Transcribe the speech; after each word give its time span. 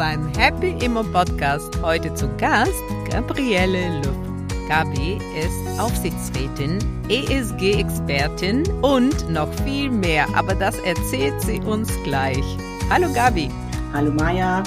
beim 0.00 0.32
Happy 0.34 0.82
Immo 0.82 1.02
Podcast. 1.02 1.78
Heute 1.82 2.14
zu 2.14 2.26
Gast 2.38 2.72
Gabriele 3.10 3.98
Luft. 3.98 4.18
Gabi 4.66 5.18
ist 5.38 5.78
Aufsichtsrätin, 5.78 6.78
ESG-Expertin 7.10 8.62
und 8.80 9.28
noch 9.28 9.52
viel 9.62 9.90
mehr, 9.90 10.26
aber 10.34 10.54
das 10.54 10.78
erzählt 10.78 11.38
sie 11.42 11.60
uns 11.60 11.92
gleich. 12.02 12.44
Hallo 12.88 13.12
Gabi. 13.12 13.50
Hallo 13.92 14.10
Maja, 14.10 14.62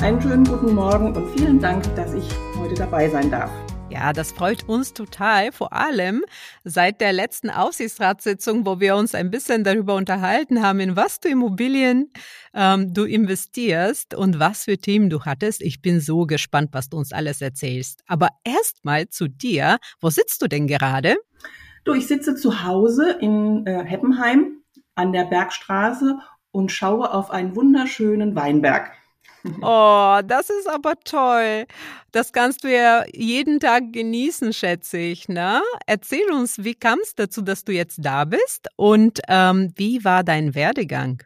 einen 0.00 0.22
schönen 0.22 0.44
guten 0.44 0.74
Morgen 0.74 1.14
und 1.14 1.36
vielen 1.36 1.60
Dank, 1.60 1.84
dass 1.94 2.14
ich 2.14 2.24
heute 2.58 2.76
dabei 2.76 3.10
sein 3.10 3.30
darf. 3.30 3.50
Ja, 3.90 4.12
das 4.12 4.32
freut 4.32 4.68
uns 4.68 4.92
total, 4.92 5.50
vor 5.50 5.72
allem 5.72 6.22
seit 6.62 7.00
der 7.00 7.14
letzten 7.14 7.48
Aufsichtsratssitzung, 7.48 8.66
wo 8.66 8.80
wir 8.80 8.96
uns 8.96 9.14
ein 9.14 9.30
bisschen 9.30 9.64
darüber 9.64 9.94
unterhalten 9.94 10.62
haben, 10.62 10.80
in 10.80 10.94
was 10.94 11.20
du 11.20 11.28
Immobilien 11.28 12.12
ähm, 12.58 12.92
du 12.92 13.04
investierst 13.04 14.14
und 14.14 14.40
was 14.40 14.64
für 14.64 14.76
Themen 14.76 15.08
du 15.08 15.24
hattest. 15.24 15.62
Ich 15.62 15.80
bin 15.80 16.00
so 16.00 16.26
gespannt, 16.26 16.70
was 16.72 16.88
du 16.88 16.96
uns 16.96 17.12
alles 17.12 17.40
erzählst. 17.40 18.02
Aber 18.08 18.30
erstmal 18.42 19.08
zu 19.08 19.28
dir. 19.28 19.78
Wo 20.00 20.10
sitzt 20.10 20.42
du 20.42 20.48
denn 20.48 20.66
gerade? 20.66 21.16
Du, 21.84 21.94
ich 21.94 22.08
sitze 22.08 22.34
zu 22.34 22.64
Hause 22.64 23.16
in 23.20 23.64
äh, 23.64 23.84
Heppenheim 23.84 24.60
an 24.96 25.12
der 25.12 25.24
Bergstraße 25.24 26.18
und 26.50 26.72
schaue 26.72 27.14
auf 27.14 27.30
einen 27.30 27.54
wunderschönen 27.54 28.34
Weinberg. 28.34 28.90
Oh, 29.62 30.18
das 30.26 30.50
ist 30.50 30.68
aber 30.68 30.96
toll. 31.04 31.66
Das 32.10 32.32
kannst 32.32 32.64
du 32.64 32.74
ja 32.74 33.04
jeden 33.14 33.60
Tag 33.60 33.92
genießen, 33.92 34.52
schätze 34.52 34.98
ich. 34.98 35.28
Ne? 35.28 35.62
Erzähl 35.86 36.28
uns, 36.32 36.64
wie 36.64 36.74
kam 36.74 36.98
es 37.00 37.14
dazu, 37.14 37.40
dass 37.40 37.64
du 37.64 37.72
jetzt 37.72 37.98
da 38.02 38.24
bist 38.24 38.66
und 38.74 39.20
ähm, 39.28 39.72
wie 39.76 40.04
war 40.04 40.24
dein 40.24 40.56
Werdegang? 40.56 41.22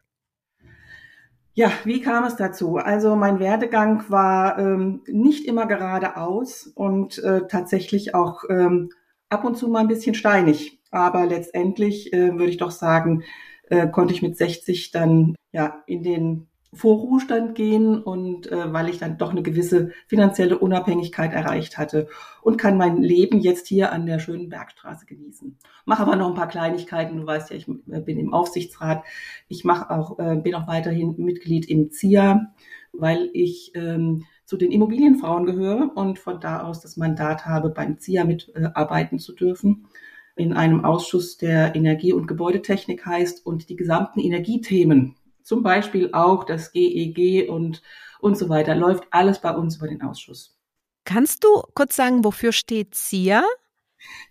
Ja, 1.54 1.70
wie 1.84 2.00
kam 2.00 2.24
es 2.24 2.36
dazu? 2.36 2.76
Also 2.78 3.14
mein 3.14 3.38
Werdegang 3.38 4.04
war 4.08 4.58
ähm, 4.58 5.02
nicht 5.06 5.44
immer 5.46 5.66
geradeaus 5.66 6.66
und 6.66 7.18
äh, 7.18 7.46
tatsächlich 7.46 8.14
auch 8.14 8.44
ähm, 8.48 8.88
ab 9.28 9.44
und 9.44 9.56
zu 9.58 9.68
mal 9.68 9.80
ein 9.80 9.88
bisschen 9.88 10.14
steinig. 10.14 10.80
Aber 10.90 11.26
letztendlich 11.26 12.12
äh, 12.12 12.32
würde 12.32 12.50
ich 12.50 12.56
doch 12.56 12.70
sagen, 12.70 13.24
äh, 13.68 13.86
konnte 13.88 14.14
ich 14.14 14.22
mit 14.22 14.36
60 14.36 14.92
dann 14.92 15.34
ja 15.52 15.82
in 15.86 16.02
den 16.02 16.48
Vorruhestand 16.74 17.54
gehen 17.54 18.02
und 18.02 18.50
äh, 18.50 18.72
weil 18.72 18.88
ich 18.88 18.98
dann 18.98 19.18
doch 19.18 19.30
eine 19.30 19.42
gewisse 19.42 19.90
finanzielle 20.06 20.58
Unabhängigkeit 20.58 21.32
erreicht 21.32 21.76
hatte 21.76 22.08
und 22.40 22.56
kann 22.56 22.78
mein 22.78 23.02
Leben 23.02 23.40
jetzt 23.40 23.66
hier 23.66 23.92
an 23.92 24.06
der 24.06 24.18
schönen 24.18 24.48
Bergstraße 24.48 25.04
genießen. 25.04 25.58
Mache 25.84 26.02
aber 26.02 26.16
noch 26.16 26.28
ein 26.28 26.34
paar 26.34 26.48
Kleinigkeiten. 26.48 27.18
Du 27.18 27.26
weißt 27.26 27.50
ja, 27.50 27.56
ich 27.56 27.68
äh, 27.68 28.00
bin 28.00 28.18
im 28.18 28.32
Aufsichtsrat. 28.32 29.04
Ich 29.48 29.64
mache 29.64 29.90
auch 29.90 30.18
äh, 30.18 30.36
bin 30.36 30.54
auch 30.54 30.66
weiterhin 30.66 31.14
Mitglied 31.18 31.68
im 31.68 31.90
ZIA, 31.90 32.52
weil 32.92 33.28
ich 33.34 33.72
ähm, 33.74 34.24
zu 34.46 34.56
den 34.56 34.72
Immobilienfrauen 34.72 35.44
gehöre 35.44 35.90
und 35.94 36.18
von 36.18 36.40
da 36.40 36.62
aus 36.62 36.80
das 36.80 36.96
Mandat 36.96 37.44
habe, 37.44 37.68
beim 37.68 37.98
ZIA 37.98 38.24
mitarbeiten 38.24 39.18
zu 39.18 39.34
dürfen 39.34 39.88
in 40.36 40.54
einem 40.54 40.84
Ausschuss, 40.84 41.36
der 41.36 41.74
Energie- 41.74 42.14
und 42.14 42.26
Gebäudetechnik 42.26 43.04
heißt 43.04 43.44
und 43.44 43.68
die 43.68 43.76
gesamten 43.76 44.20
Energiethemen 44.20 45.16
zum 45.42 45.62
Beispiel 45.62 46.10
auch 46.12 46.44
das 46.44 46.72
GEG 46.72 47.18
e 47.18 47.48
und, 47.48 47.82
und 48.20 48.36
so 48.36 48.48
weiter, 48.48 48.74
läuft 48.74 49.04
alles 49.10 49.40
bei 49.40 49.54
uns 49.54 49.76
über 49.76 49.88
den 49.88 50.02
Ausschuss. 50.02 50.58
Kannst 51.04 51.44
du 51.44 51.62
kurz 51.74 51.96
sagen, 51.96 52.24
wofür 52.24 52.52
steht 52.52 52.94
CIA? 52.94 53.44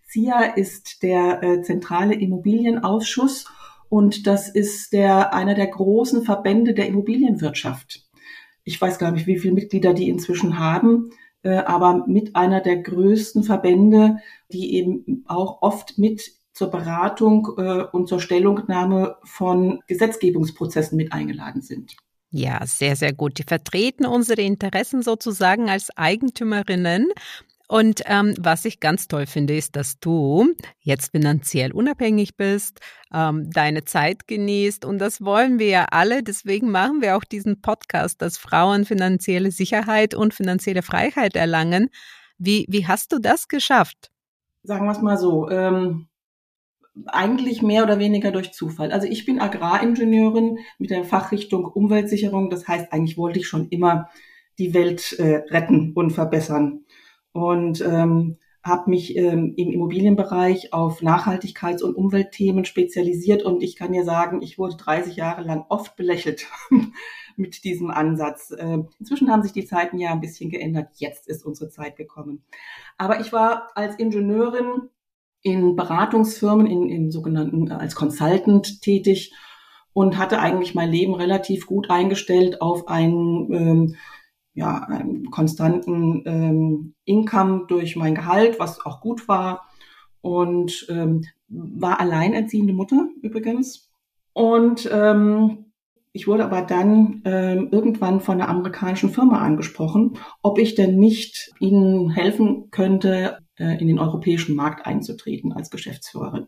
CIA 0.08 0.54
ist 0.56 1.04
der 1.04 1.44
äh, 1.44 1.62
zentrale 1.62 2.16
Immobilienausschuss 2.16 3.46
und 3.90 4.28
das 4.28 4.50
ist 4.50 4.94
der, 4.94 5.34
einer 5.34 5.54
der 5.54 5.68
großen 5.68 6.24
Verbände 6.24 6.74
der 6.74 6.88
Immobilienwirtschaft. 6.88 8.06
Ich 8.64 8.80
weiß 8.80 9.00
gar 9.00 9.12
nicht, 9.12 9.28
wie 9.28 9.40
viele 9.40 9.54
Mitglieder 9.54 9.94
die 9.94 10.10
inzwischen 10.10 10.60
haben, 10.60 11.12
äh, 11.44 11.58
aber 11.58 12.06
mit 12.08 12.36
einer 12.36 12.62
der 12.62 12.78
größten 12.78 13.44
Verbände, 13.44 14.18
die 14.52 14.76
eben 14.76 15.24
auch 15.28 15.62
oft 15.62 15.98
mit 15.98 16.22
zur 16.54 16.70
Beratung 16.70 17.48
äh, 17.58 17.84
und 17.92 18.08
zur 18.08 18.20
Stellungnahme 18.20 19.18
von 19.24 19.82
Gesetzgebungsprozessen 19.88 20.98
mit 20.98 21.14
eingeladen 21.14 21.62
sind. 21.62 21.96
Ja, 22.32 22.66
sehr, 22.66 22.96
sehr 22.96 23.14
gut. 23.14 23.38
Die 23.40 23.44
vertreten 23.44 24.06
unsere 24.06 24.42
Interessen 24.42 25.02
sozusagen 25.02 25.70
als 25.70 25.90
Eigentümerinnen. 25.98 27.10
Und 27.68 28.02
ähm, 28.06 28.36
was 28.38 28.66
ich 28.66 28.82
ganz 28.82 29.08
toll 29.08 29.26
finde, 29.26 29.56
ist, 29.56 29.78
dass 29.78 29.98
du 30.00 30.54
jetzt 30.82 31.12
finanziell 31.12 31.72
unabhängig 31.72 32.36
bist, 32.36 32.80
ähm, 33.14 33.50
deine 33.50 33.86
Zeit 33.86 34.28
genießt. 34.28 34.84
Und 34.84 35.00
das 35.00 35.22
wollen 35.22 35.58
wir 35.58 35.68
ja 35.68 35.86
alle. 35.92 36.22
Deswegen 36.22 36.70
machen 36.70 37.02
wir 37.02 37.16
auch 37.16 37.24
diesen 37.24 37.62
Podcast, 37.62 38.22
dass 38.22 38.38
Frauen 38.38 38.84
finanzielle 38.84 39.52
Sicherheit 39.52 40.14
und 40.14 40.34
finanzielle 40.34 40.82
Freiheit 40.82 41.38
erlangen. 41.38 41.90
Wie, 42.38 42.66
wie 42.68 42.88
hast 42.88 43.14
du 43.14 43.20
das 43.20 43.48
geschafft? 43.48 44.12
Sagen 44.64 44.86
wir 44.86 44.92
es 44.92 45.02
mal 45.02 45.18
so. 45.18 45.50
Ähm 45.50 46.08
eigentlich 47.06 47.62
mehr 47.62 47.84
oder 47.84 48.00
weniger 48.00 48.32
durch 48.32 48.52
Zufall. 48.54 48.92
Also 48.92 49.08
ich 49.08 49.26
bin 49.26 49.40
Agraringenieurin 49.40 50.60
mit 50.78 50.90
der 50.90 51.04
Fachrichtung 51.04 51.66
Umweltsicherung. 51.66 52.50
Das 52.50 52.68
heißt, 52.68 52.92
eigentlich 52.92 53.18
wollte 53.18 53.40
ich 53.40 53.48
schon 53.48 53.70
immer 53.70 54.10
die 54.60 54.74
Welt 54.74 55.14
äh, 55.14 55.44
retten 55.50 55.94
und 55.94 56.12
verbessern. 56.12 56.86
Und 57.32 57.82
ähm, 57.82 58.38
habe 58.64 58.92
mich 58.92 59.16
ähm, 59.18 59.54
im 59.58 59.72
Immobilienbereich 59.72 60.72
auf 60.72 61.02
Nachhaltigkeits- 61.02 61.82
und 61.82 61.96
Umweltthemen 61.96 62.66
spezialisiert. 62.66 63.44
Und 63.44 63.64
ich 63.64 63.76
kann 63.76 63.94
dir 63.94 64.04
sagen, 64.04 64.42
ich 64.42 64.60
wurde 64.60 64.76
30 64.76 65.16
Jahre 65.16 65.42
lang 65.42 65.66
oft 65.70 65.96
belächelt 65.96 66.48
mit 67.38 67.64
diesem 67.64 67.90
Ansatz. 67.90 68.52
Äh, 68.52 68.80
inzwischen 69.00 69.32
haben 69.32 69.42
sich 69.44 69.54
die 69.54 69.66
Zeiten 69.66 69.98
ja 69.98 70.12
ein 70.12 70.22
bisschen 70.22 70.52
geändert. 70.52 70.90
Jetzt 70.98 71.28
ist 71.28 71.46
unsere 71.46 71.70
Zeit 71.70 71.96
gekommen. 71.96 72.44
Aber 72.98 73.20
ich 73.20 73.34
war 73.34 73.70
als 73.76 73.96
Ingenieurin 73.96 74.90
in 75.42 75.76
Beratungsfirmen, 75.76 76.68
in, 76.68 76.90
in 76.90 77.12
sogenannten 77.12 77.70
äh, 77.70 77.74
als 77.74 77.96
Consultant 77.96 78.82
tätig 78.82 79.34
und 79.94 80.18
hatte 80.18 80.40
eigentlich 80.40 80.76
mein 80.76 80.92
Leben 80.92 81.14
relativ 81.14 81.66
gut 81.66 81.90
eingestellt 81.90 82.62
auf 82.62 82.88
einen, 82.88 83.54
ähm, 83.54 83.96
ja, 84.54 84.84
einen 84.84 85.32
konstanten 85.32 86.24
ähm, 86.26 86.94
Income 87.06 87.66
durch 87.68 87.96
mein 87.96 88.16
Gehalt, 88.16 88.60
was 88.60 88.86
auch 88.86 89.02
gut 89.02 89.28
war 89.28 89.68
und 90.22 90.86
ähm, 90.90 91.26
war 91.48 92.00
alleinerziehende 92.00 92.74
Mutter 92.74 93.08
übrigens. 93.22 93.90
Und 94.34 94.90
ähm, 94.92 95.72
ich 96.14 96.28
wurde 96.28 96.46
aber 96.46 96.62
dann 96.62 97.22
ähm, 97.26 97.70
irgendwann 97.72 98.20
von 98.20 98.36
einer 98.36 98.50
amerikanischen 98.50 99.10
Firma 99.10 99.40
angesprochen, 99.40 100.18
ob 100.42 100.60
ich 100.60 100.76
denn 100.76 100.98
nicht 100.98 101.54
ihnen 101.60 102.10
helfen 102.10 102.70
könnte, 102.70 103.40
in 103.80 103.88
den 103.88 104.00
europäischen 104.00 104.56
Markt 104.56 104.86
einzutreten 104.86 105.54
als 105.54 105.70
Geschäftsführerin. 105.70 106.48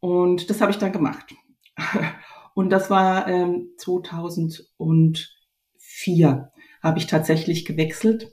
Und 0.00 0.50
das 0.50 0.60
habe 0.60 0.70
ich 0.70 0.78
dann 0.78 0.92
gemacht. 0.92 1.34
Und 2.54 2.70
das 2.70 2.88
war 2.88 3.28
ähm, 3.28 3.72
2004 3.76 6.52
habe 6.82 6.98
ich 6.98 7.06
tatsächlich 7.06 7.66
gewechselt 7.66 8.32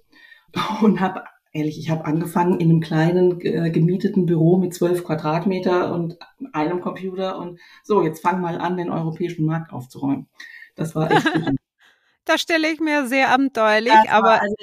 und 0.82 1.02
habe 1.02 1.24
ehrlich, 1.52 1.78
ich 1.78 1.90
habe 1.90 2.06
angefangen 2.06 2.60
in 2.60 2.70
einem 2.70 2.80
kleinen 2.80 3.42
äh, 3.42 3.70
gemieteten 3.70 4.26
Büro 4.26 4.58
mit 4.58 4.74
zwölf 4.74 5.04
Quadratmeter 5.04 5.94
und 5.94 6.18
einem 6.52 6.82
Computer 6.82 7.38
und 7.38 7.60
so, 7.84 8.04
jetzt 8.04 8.22
fang 8.22 8.42
mal 8.42 8.60
an, 8.60 8.78
den 8.78 8.90
europäischen 8.90 9.46
Markt 9.46 9.74
aufzuräumen. 9.74 10.28
Das 10.76 10.96
war 10.96 11.12
echt. 11.12 11.26
das 12.26 12.42
stelle 12.42 12.72
ich 12.72 12.80
mir 12.80 13.08
sehr 13.08 13.30
abenteuerlich, 13.30 14.10
aber 14.10 14.42
also, 14.42 14.56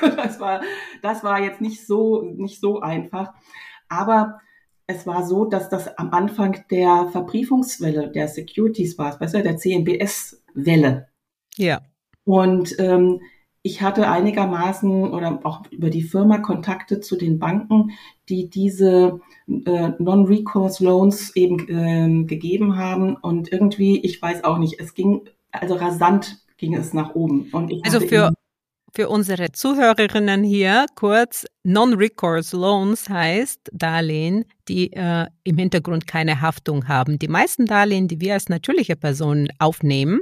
das 0.16 0.40
war, 0.40 0.60
das 1.02 1.24
war 1.24 1.40
jetzt 1.40 1.60
nicht 1.60 1.86
so, 1.86 2.22
nicht 2.22 2.60
so 2.60 2.80
einfach. 2.80 3.32
Aber 3.88 4.40
es 4.86 5.06
war 5.06 5.26
so, 5.26 5.44
dass 5.44 5.68
das 5.68 5.98
am 5.98 6.10
Anfang 6.10 6.64
der 6.70 7.08
Verbriefungswelle 7.12 8.10
der 8.10 8.26
Securities 8.28 8.98
war, 8.98 9.18
du, 9.34 9.42
der 9.42 9.56
CMBS-Welle. 9.56 11.08
Ja. 11.56 11.82
Und 12.24 12.74
ähm, 12.78 13.20
ich 13.62 13.82
hatte 13.82 14.08
einigermaßen 14.08 15.10
oder 15.12 15.40
auch 15.44 15.62
über 15.70 15.90
die 15.90 16.02
Firma 16.02 16.38
Kontakte 16.38 17.00
zu 17.00 17.16
den 17.16 17.38
Banken, 17.38 17.90
die 18.28 18.48
diese 18.48 19.20
äh, 19.46 19.90
Non-Recourse 19.98 20.84
Loans 20.84 21.36
eben 21.36 21.68
äh, 21.68 22.24
gegeben 22.24 22.76
haben. 22.76 23.16
Und 23.16 23.52
irgendwie, 23.52 24.00
ich 24.00 24.22
weiß 24.22 24.44
auch 24.44 24.58
nicht, 24.58 24.80
es 24.80 24.94
ging, 24.94 25.28
also 25.50 25.74
rasant 25.74 26.38
ging 26.56 26.74
es 26.74 26.94
nach 26.94 27.14
oben. 27.14 27.50
Und 27.52 27.70
ich 27.70 27.84
also 27.84 28.00
für, 28.00 28.32
für 28.94 29.08
unsere 29.08 29.52
Zuhörerinnen 29.52 30.44
hier 30.44 30.86
kurz, 30.94 31.46
Non-Recourse 31.62 32.56
Loans 32.56 33.08
heißt 33.08 33.70
Darlehen, 33.72 34.44
die 34.68 34.92
äh, 34.92 35.26
im 35.44 35.58
Hintergrund 35.58 36.06
keine 36.06 36.40
Haftung 36.40 36.88
haben. 36.88 37.18
Die 37.18 37.28
meisten 37.28 37.66
Darlehen, 37.66 38.08
die 38.08 38.20
wir 38.20 38.34
als 38.34 38.48
natürliche 38.48 38.96
Personen 38.96 39.48
aufnehmen, 39.58 40.20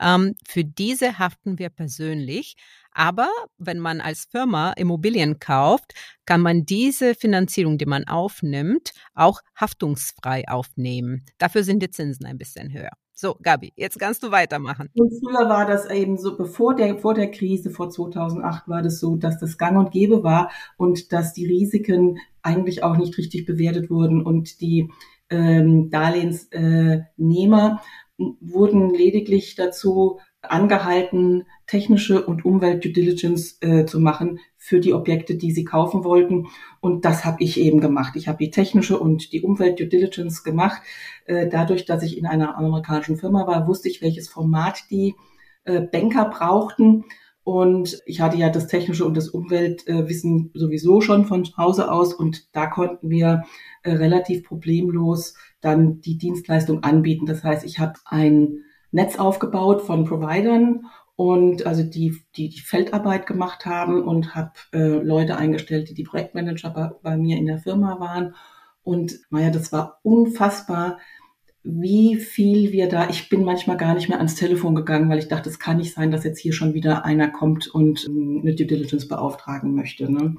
ähm, 0.00 0.34
für 0.46 0.64
diese 0.64 1.18
haften 1.18 1.58
wir 1.58 1.70
persönlich. 1.70 2.56
Aber 2.92 3.28
wenn 3.58 3.80
man 3.80 4.00
als 4.00 4.26
Firma 4.30 4.72
Immobilien 4.72 5.40
kauft, 5.40 5.94
kann 6.26 6.40
man 6.40 6.64
diese 6.64 7.14
Finanzierung, 7.14 7.78
die 7.78 7.86
man 7.86 8.06
aufnimmt, 8.06 8.92
auch 9.14 9.40
haftungsfrei 9.56 10.44
aufnehmen. 10.48 11.24
Dafür 11.38 11.64
sind 11.64 11.82
die 11.82 11.90
Zinsen 11.90 12.26
ein 12.26 12.38
bisschen 12.38 12.72
höher. 12.72 12.92
So, 13.16 13.36
Gabi, 13.40 13.72
jetzt 13.76 14.00
kannst 14.00 14.24
du 14.24 14.32
weitermachen. 14.32 14.90
Und 14.94 15.12
früher 15.20 15.48
war 15.48 15.66
das 15.66 15.88
eben 15.88 16.18
so, 16.18 16.36
bevor 16.36 16.74
der, 16.74 16.98
vor 16.98 17.14
der 17.14 17.30
Krise, 17.30 17.70
vor 17.70 17.88
2008 17.88 18.66
war 18.66 18.82
das 18.82 18.98
so, 18.98 19.14
dass 19.14 19.38
das 19.38 19.56
gang 19.56 19.78
und 19.78 19.92
gäbe 19.92 20.24
war 20.24 20.50
und 20.76 21.12
dass 21.12 21.32
die 21.32 21.46
Risiken 21.46 22.18
eigentlich 22.42 22.82
auch 22.82 22.96
nicht 22.96 23.16
richtig 23.16 23.46
bewertet 23.46 23.88
wurden 23.88 24.20
und 24.20 24.60
die 24.60 24.90
ähm, 25.30 25.90
Darlehensnehmer 25.90 27.80
äh, 28.18 28.24
wurden 28.40 28.90
lediglich 28.90 29.54
dazu 29.54 30.18
angehalten, 30.50 31.44
technische 31.66 32.24
und 32.24 32.44
Umwelt-Due 32.44 32.92
Diligence 32.92 33.58
äh, 33.60 33.86
zu 33.86 34.00
machen 34.00 34.40
für 34.56 34.80
die 34.80 34.92
Objekte, 34.92 35.36
die 35.36 35.52
sie 35.52 35.64
kaufen 35.64 36.04
wollten. 36.04 36.46
Und 36.80 37.04
das 37.04 37.24
habe 37.24 37.42
ich 37.42 37.58
eben 37.60 37.80
gemacht. 37.80 38.16
Ich 38.16 38.28
habe 38.28 38.38
die 38.38 38.50
technische 38.50 38.98
und 38.98 39.32
die 39.32 39.42
Umwelt-Due 39.42 39.86
Diligence 39.86 40.42
gemacht. 40.44 40.82
Äh, 41.26 41.48
dadurch, 41.48 41.84
dass 41.84 42.02
ich 42.02 42.18
in 42.18 42.26
einer 42.26 42.56
amerikanischen 42.56 43.16
Firma 43.16 43.46
war, 43.46 43.66
wusste 43.66 43.88
ich, 43.88 44.02
welches 44.02 44.28
Format 44.28 44.84
die 44.90 45.14
äh, 45.64 45.80
Banker 45.80 46.26
brauchten. 46.26 47.04
Und 47.44 48.00
ich 48.06 48.22
hatte 48.22 48.38
ja 48.38 48.48
das 48.48 48.68
technische 48.68 49.04
und 49.04 49.16
das 49.16 49.28
Umweltwissen 49.28 50.50
sowieso 50.54 51.02
schon 51.02 51.26
von 51.26 51.44
Hause 51.58 51.92
aus. 51.92 52.14
Und 52.14 52.54
da 52.54 52.66
konnten 52.66 53.10
wir 53.10 53.44
äh, 53.82 53.92
relativ 53.92 54.44
problemlos 54.44 55.34
dann 55.60 56.00
die 56.00 56.16
Dienstleistung 56.16 56.82
anbieten. 56.82 57.26
Das 57.26 57.44
heißt, 57.44 57.64
ich 57.64 57.78
habe 57.78 57.94
ein 58.06 58.64
Netz 58.94 59.18
aufgebaut 59.18 59.82
von 59.82 60.04
Providern 60.04 60.86
und 61.16 61.66
also 61.66 61.82
die, 61.82 62.22
die 62.36 62.48
die 62.48 62.60
Feldarbeit 62.60 63.26
gemacht 63.26 63.66
haben 63.66 64.02
und 64.02 64.34
habe 64.34 64.52
äh, 64.72 65.02
Leute 65.02 65.36
eingestellt, 65.36 65.88
die 65.90 65.94
die 65.94 66.04
Projektmanager 66.04 66.70
bei, 66.70 66.90
bei 67.02 67.16
mir 67.16 67.36
in 67.36 67.46
der 67.46 67.58
Firma 67.58 67.98
waren. 67.98 68.36
Und 68.84 69.18
naja, 69.30 69.50
das 69.50 69.72
war 69.72 69.98
unfassbar, 70.02 70.98
wie 71.64 72.16
viel 72.16 72.72
wir 72.72 72.88
da, 72.88 73.08
ich 73.08 73.28
bin 73.28 73.42
manchmal 73.42 73.78
gar 73.78 73.94
nicht 73.94 74.08
mehr 74.08 74.18
ans 74.18 74.36
Telefon 74.36 74.74
gegangen, 74.74 75.08
weil 75.08 75.18
ich 75.18 75.28
dachte, 75.28 75.48
es 75.48 75.58
kann 75.58 75.78
nicht 75.78 75.94
sein, 75.94 76.10
dass 76.10 76.22
jetzt 76.22 76.38
hier 76.38 76.52
schon 76.52 76.74
wieder 76.74 77.04
einer 77.04 77.28
kommt 77.28 77.66
und 77.66 78.06
ähm, 78.06 78.40
eine 78.42 78.54
Due 78.54 78.66
Diligence 78.66 79.08
beauftragen 79.08 79.74
möchte. 79.74 80.12
Ne? 80.12 80.36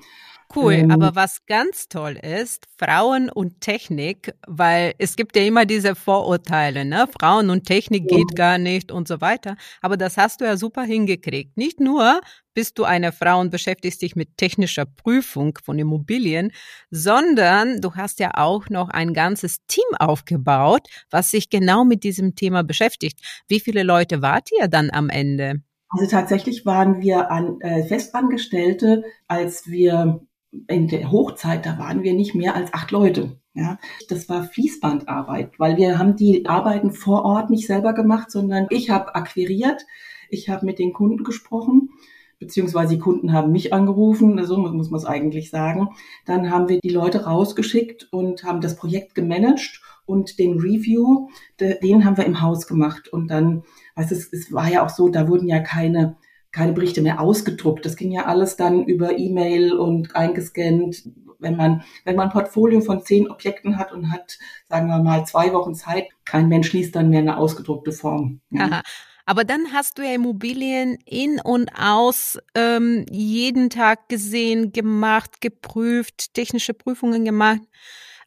Cool, 0.54 0.74
ähm, 0.74 0.92
aber 0.92 1.16
was 1.16 1.46
ganz 1.46 1.88
toll 1.88 2.18
ist, 2.22 2.66
Frauen 2.78 3.30
und 3.30 3.62
Technik, 3.62 4.34
weil 4.48 4.94
es 5.00 5.16
gibt 5.16 5.36
ja 5.36 5.44
immer 5.44 5.66
diese 5.66 5.96
Vorurteile, 5.96 6.86
ne? 6.86 7.08
Frauen 7.20 7.50
und 7.50 7.66
Technik 7.66 8.10
ja. 8.10 8.18
geht 8.18 8.36
gar 8.36 8.58
nicht 8.58 8.92
und 8.92 9.08
so 9.08 9.22
weiter. 9.22 9.56
Aber 9.82 9.98
das 9.98 10.18
hast 10.18 10.42
du 10.42 10.46
ja 10.46 10.56
super 10.56 10.84
hingekriegt. 10.84 11.58
Nicht 11.58 11.80
nur 11.80 12.22
bist 12.54 12.80
du 12.80 12.86
eine 12.86 13.12
Frau 13.12 13.40
und 13.42 13.52
beschäftigst 13.52 14.02
dich 14.02 14.16
mit 14.16 14.38
technischer 14.38 14.86
Prüfung 14.86 15.58
von 15.64 15.78
Immobilien, 15.78 16.52
sondern 16.90 17.82
du 17.82 17.96
hast 17.96 18.20
ja 18.20 18.32
auch 18.36 18.70
noch 18.70 18.90
ein 18.90 19.14
ganzes 19.14 19.58
Team 19.68 19.84
aufgebaut, 20.00 20.88
was 21.10 21.32
sich 21.32 21.50
genau 21.50 21.84
mit 21.84 22.04
diesem 22.04 22.36
Thema 22.36 22.64
beschäftigt. 22.64 23.20
Wie 23.48 23.60
viele 23.60 23.84
Leute 23.84 24.22
wart 24.22 24.50
ihr 24.58 24.68
dann 24.68 24.90
am 24.92 25.10
Ende? 25.10 25.62
Also 25.90 26.10
tatsächlich 26.10 26.66
waren 26.66 27.02
wir 27.02 27.32
an, 27.32 27.60
äh, 27.62 27.84
Festangestellte, 27.84 29.04
als 29.28 29.68
wir 29.68 30.22
in 30.68 30.88
der 30.88 31.12
Hochzeit, 31.12 31.66
da 31.66 31.78
waren 31.78 32.04
wir 32.04 32.14
nicht 32.14 32.36
mehr 32.36 32.56
als 32.56 32.74
acht 32.74 32.92
Leute. 32.92 33.40
Ja, 33.54 33.80
das 34.10 34.28
war 34.28 34.44
Fließbandarbeit, 34.44 35.60
weil 35.60 35.78
wir 35.78 35.98
haben 35.98 36.18
die 36.18 36.46
Arbeiten 36.46 36.92
vor 36.92 37.24
Ort 37.24 37.50
nicht 37.50 37.68
selber 37.68 37.94
gemacht, 37.94 38.30
sondern 38.30 38.68
ich 38.70 38.90
habe 38.90 39.16
akquiriert, 39.16 39.86
ich 40.30 40.50
habe 40.50 40.66
mit 40.66 40.78
den 40.78 40.92
Kunden 40.92 41.24
gesprochen, 41.24 41.90
beziehungsweise 42.38 42.96
die 42.96 43.00
Kunden 43.00 43.32
haben 43.32 43.54
mich 43.54 43.72
angerufen, 43.72 44.44
so 44.46 44.58
muss 44.58 44.90
man 44.90 45.00
es 45.00 45.06
eigentlich 45.06 45.50
sagen. 45.50 45.90
Dann 46.26 46.52
haben 46.52 46.68
wir 46.68 46.80
die 46.80 46.90
Leute 46.90 47.24
rausgeschickt 47.26 48.10
und 48.12 48.44
haben 48.44 48.60
das 48.60 48.76
Projekt 48.76 49.16
gemanagt 49.16 49.82
und 50.06 50.38
den 50.38 50.60
Review, 50.60 51.30
den 51.60 52.04
haben 52.04 52.18
wir 52.18 52.26
im 52.26 52.42
Haus 52.42 52.68
gemacht. 52.68 53.08
Und 53.08 53.30
dann, 53.30 53.64
weißt 53.96 54.12
du, 54.12 54.16
es 54.16 54.52
war 54.52 54.70
ja 54.70 54.86
auch 54.86 54.90
so, 54.90 55.08
da 55.08 55.30
wurden 55.30 55.48
ja 55.48 55.60
keine 55.60 56.18
keine 56.56 56.72
Berichte 56.72 57.02
mehr 57.02 57.20
ausgedruckt. 57.20 57.86
Das 57.86 57.98
ging 57.98 58.12
ja 58.12 58.26
alles 58.26 58.56
dann 58.56 58.86
über 58.86 59.18
E-Mail 59.20 59.74
und 59.74 60.16
eingescannt. 60.16 61.04
Wenn 61.38 61.58
man, 61.58 61.84
wenn 62.06 62.16
man 62.16 62.30
ein 62.30 62.34
Portfolio 62.34 62.80
von 62.80 63.04
zehn 63.04 63.30
Objekten 63.30 63.78
hat 63.78 63.92
und 63.92 64.10
hat, 64.10 64.40
sagen 64.70 64.88
wir 64.88 65.04
mal, 65.04 65.26
zwei 65.26 65.52
Wochen 65.52 65.76
Zeit, 65.76 66.06
kein 66.24 66.48
Mensch 66.48 66.72
liest 66.72 66.96
dann 66.96 67.10
mehr 67.10 67.20
eine 67.20 67.38
ausgedruckte 67.38 67.92
Form. 67.92 68.40
Ja. 68.52 68.82
Aber 69.26 69.44
dann 69.44 69.74
hast 69.74 69.98
du 69.98 70.04
ja 70.04 70.14
Immobilien 70.14 70.98
in 71.06 71.42
und 71.44 71.70
aus 71.78 72.40
ähm, 72.56 73.06
jeden 73.12 73.70
Tag 73.70 74.08
gesehen, 74.08 74.72
gemacht, 74.72 75.42
geprüft, 75.42 76.34
technische 76.36 76.74
Prüfungen 76.74 77.26
gemacht. 77.26 77.62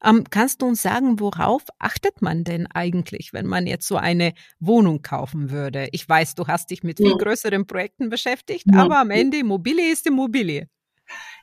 Ähm, 0.05 0.25
kannst 0.31 0.63
du 0.63 0.67
uns 0.67 0.83
sagen, 0.83 1.19
worauf 1.21 1.65
achtet 1.79 2.23
man 2.23 2.45
denn 2.45 2.67
eigentlich, 2.67 3.33
wenn 3.33 3.47
man 3.47 3.67
jetzt 3.67 3.87
so 3.87 3.97
eine 3.97 4.33
Wohnung 4.61 5.03
kaufen 5.03 5.51
würde? 5.51 5.89
Ich 5.93 6.09
weiß, 6.09 6.35
du 6.35 6.47
hast 6.47 6.71
dich 6.71 6.83
mit 6.83 6.99
viel 6.99 7.17
größeren 7.17 7.67
Projekten 7.67 8.09
beschäftigt, 8.09 8.67
ja. 8.71 8.79
aber 8.83 8.99
am 9.01 9.11
Ende 9.11 9.39
Immobilie 9.39 9.93
ist 9.93 10.07
Immobilie. 10.07 10.69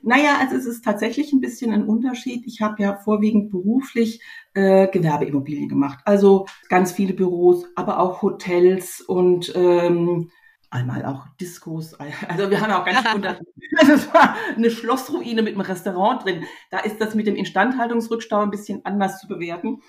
Naja, 0.02 0.38
also 0.40 0.56
es 0.56 0.66
ist 0.66 0.86
tatsächlich 0.86 1.34
ein 1.34 1.42
bisschen 1.42 1.72
ein 1.72 1.86
Unterschied. 1.86 2.46
Ich 2.46 2.62
habe 2.62 2.82
ja 2.84 2.96
vorwiegend 2.98 3.50
beruflich 3.50 4.22
äh, 4.54 4.88
Gewerbeimmobilien 4.88 5.68
gemacht. 5.68 6.00
Also 6.06 6.46
ganz 6.70 6.92
viele 6.92 7.14
Büros, 7.14 7.66
aber 7.76 8.00
auch 8.00 8.22
Hotels 8.22 9.02
und 9.02 9.52
ähm, 9.56 10.30
einmal 10.72 11.06
auch 11.06 11.28
Diskos. 11.40 11.98
Also 12.28 12.50
wir 12.50 12.62
haben 12.62 12.72
auch 12.72 12.86
ganz 12.86 13.14
unter, 13.14 13.40
das 13.88 14.14
war 14.14 14.36
eine 14.56 14.70
Schlossruine 14.70 15.42
mit 15.42 15.54
einem 15.54 15.62
Restaurant 15.62 16.24
drin. 16.24 16.46
Da 16.72 16.80
ist 16.80 17.00
das 17.00 17.16
mit 17.16 17.28
dem 17.28 17.36
Instandhaltungsrückstau 17.36 18.42
ein 18.42 18.52
bisschen 18.52 18.84
anders 18.86 19.20
zu 19.20 19.28
bewerten. 19.28 19.82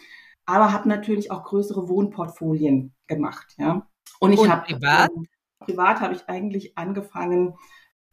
Aber 0.44 0.72
habe 0.72 0.88
natürlich 0.88 1.30
auch 1.30 1.44
größere 1.44 1.88
Wohnportfolien 1.88 2.94
gemacht. 3.06 3.54
Ja. 3.58 3.86
Und 4.20 4.32
ich 4.32 4.48
habe 4.48 4.62
privat, 4.62 5.10
äh, 5.10 5.64
privat 5.64 6.00
habe 6.00 6.14
ich 6.14 6.28
eigentlich 6.28 6.78
angefangen 6.78 7.54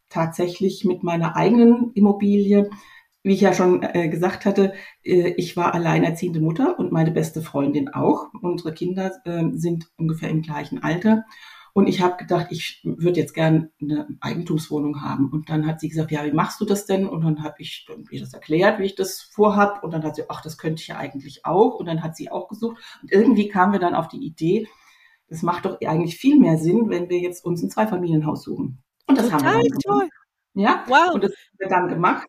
tatsächlich 0.10 0.84
mit 0.84 1.04
meiner 1.04 1.36
eigenen 1.36 1.92
Immobilie. 1.94 2.70
Wie 3.26 3.34
ich 3.34 3.42
ja 3.42 3.54
schon 3.54 3.84
äh, 3.84 4.10
gesagt 4.10 4.46
hatte, 4.46 4.74
äh, 5.04 5.34
ich 5.38 5.56
war 5.56 5.74
alleinerziehende 5.74 6.42
Mutter 6.42 6.78
und 6.78 6.92
meine 6.92 7.12
beste 7.12 7.42
Freundin 7.42 7.90
auch. 7.90 8.28
Unsere 8.42 8.74
Kinder 8.74 9.12
äh, 9.26 9.46
sind 9.54 9.90
ungefähr 9.98 10.30
im 10.30 10.42
gleichen 10.42 10.84
Alter. 10.84 11.24
Und 11.74 11.88
ich 11.88 12.02
habe 12.02 12.18
gedacht, 12.18 12.48
ich 12.52 12.82
würde 12.84 13.20
jetzt 13.20 13.34
gern 13.34 13.72
eine 13.82 14.08
Eigentumswohnung 14.22 15.02
haben. 15.02 15.32
Und 15.32 15.50
dann 15.50 15.66
hat 15.66 15.80
sie 15.80 15.90
gesagt, 15.90 16.12
ja, 16.12 16.24
wie 16.24 16.32
machst 16.32 16.62
du 16.62 16.66
das 16.66 16.86
denn? 16.86 17.08
Und 17.08 17.24
dann 17.24 17.44
habe 17.44 17.56
ich 17.58 17.88
ihr 18.12 18.20
das 18.20 18.34
erklärt, 18.34 18.80
wie 18.80 18.86
ich 18.86 18.96
das 18.96 19.22
vorhab. 19.22 19.84
Und 19.84 19.92
dann 19.92 20.04
hat 20.04 20.16
sie, 20.16 20.30
ach, 20.30 20.42
das 20.42 20.60
könnte 20.60 20.82
ich 20.82 20.88
ja 20.88 20.98
eigentlich 20.98 21.46
auch. 21.46 21.76
Und 21.76 21.88
dann 21.88 22.04
hat 22.04 22.16
sie 22.16 22.30
auch 22.30 22.48
gesucht. 22.48 22.78
Und 23.02 23.12
irgendwie 23.12 23.48
kamen 23.48 23.74
wir 23.74 23.80
dann 23.80 23.96
auf 23.96 24.08
die 24.08 24.24
Idee, 24.24 24.68
das 25.30 25.42
macht 25.42 25.66
doch 25.66 25.80
eigentlich 25.82 26.18
viel 26.18 26.40
mehr 26.40 26.58
Sinn, 26.58 26.90
wenn 26.90 27.10
wir 27.10 27.18
jetzt 27.18 27.44
uns 27.44 27.64
ein 27.64 27.72
Zweifamilienhaus 27.72 28.44
suchen. 28.44 28.84
Und 29.08 29.18
das 29.18 29.30
Total 29.30 29.44
haben 29.44 29.64
wir 29.64 29.70
dann 29.70 29.80
toll. 29.80 30.00
gemacht. 30.00 30.12
Ja, 30.54 30.84
wow. 30.88 31.16
und 31.16 31.24
das 31.24 31.32
haben 31.32 31.58
wir 31.58 31.70
dann 31.70 31.88
gemacht 31.88 32.28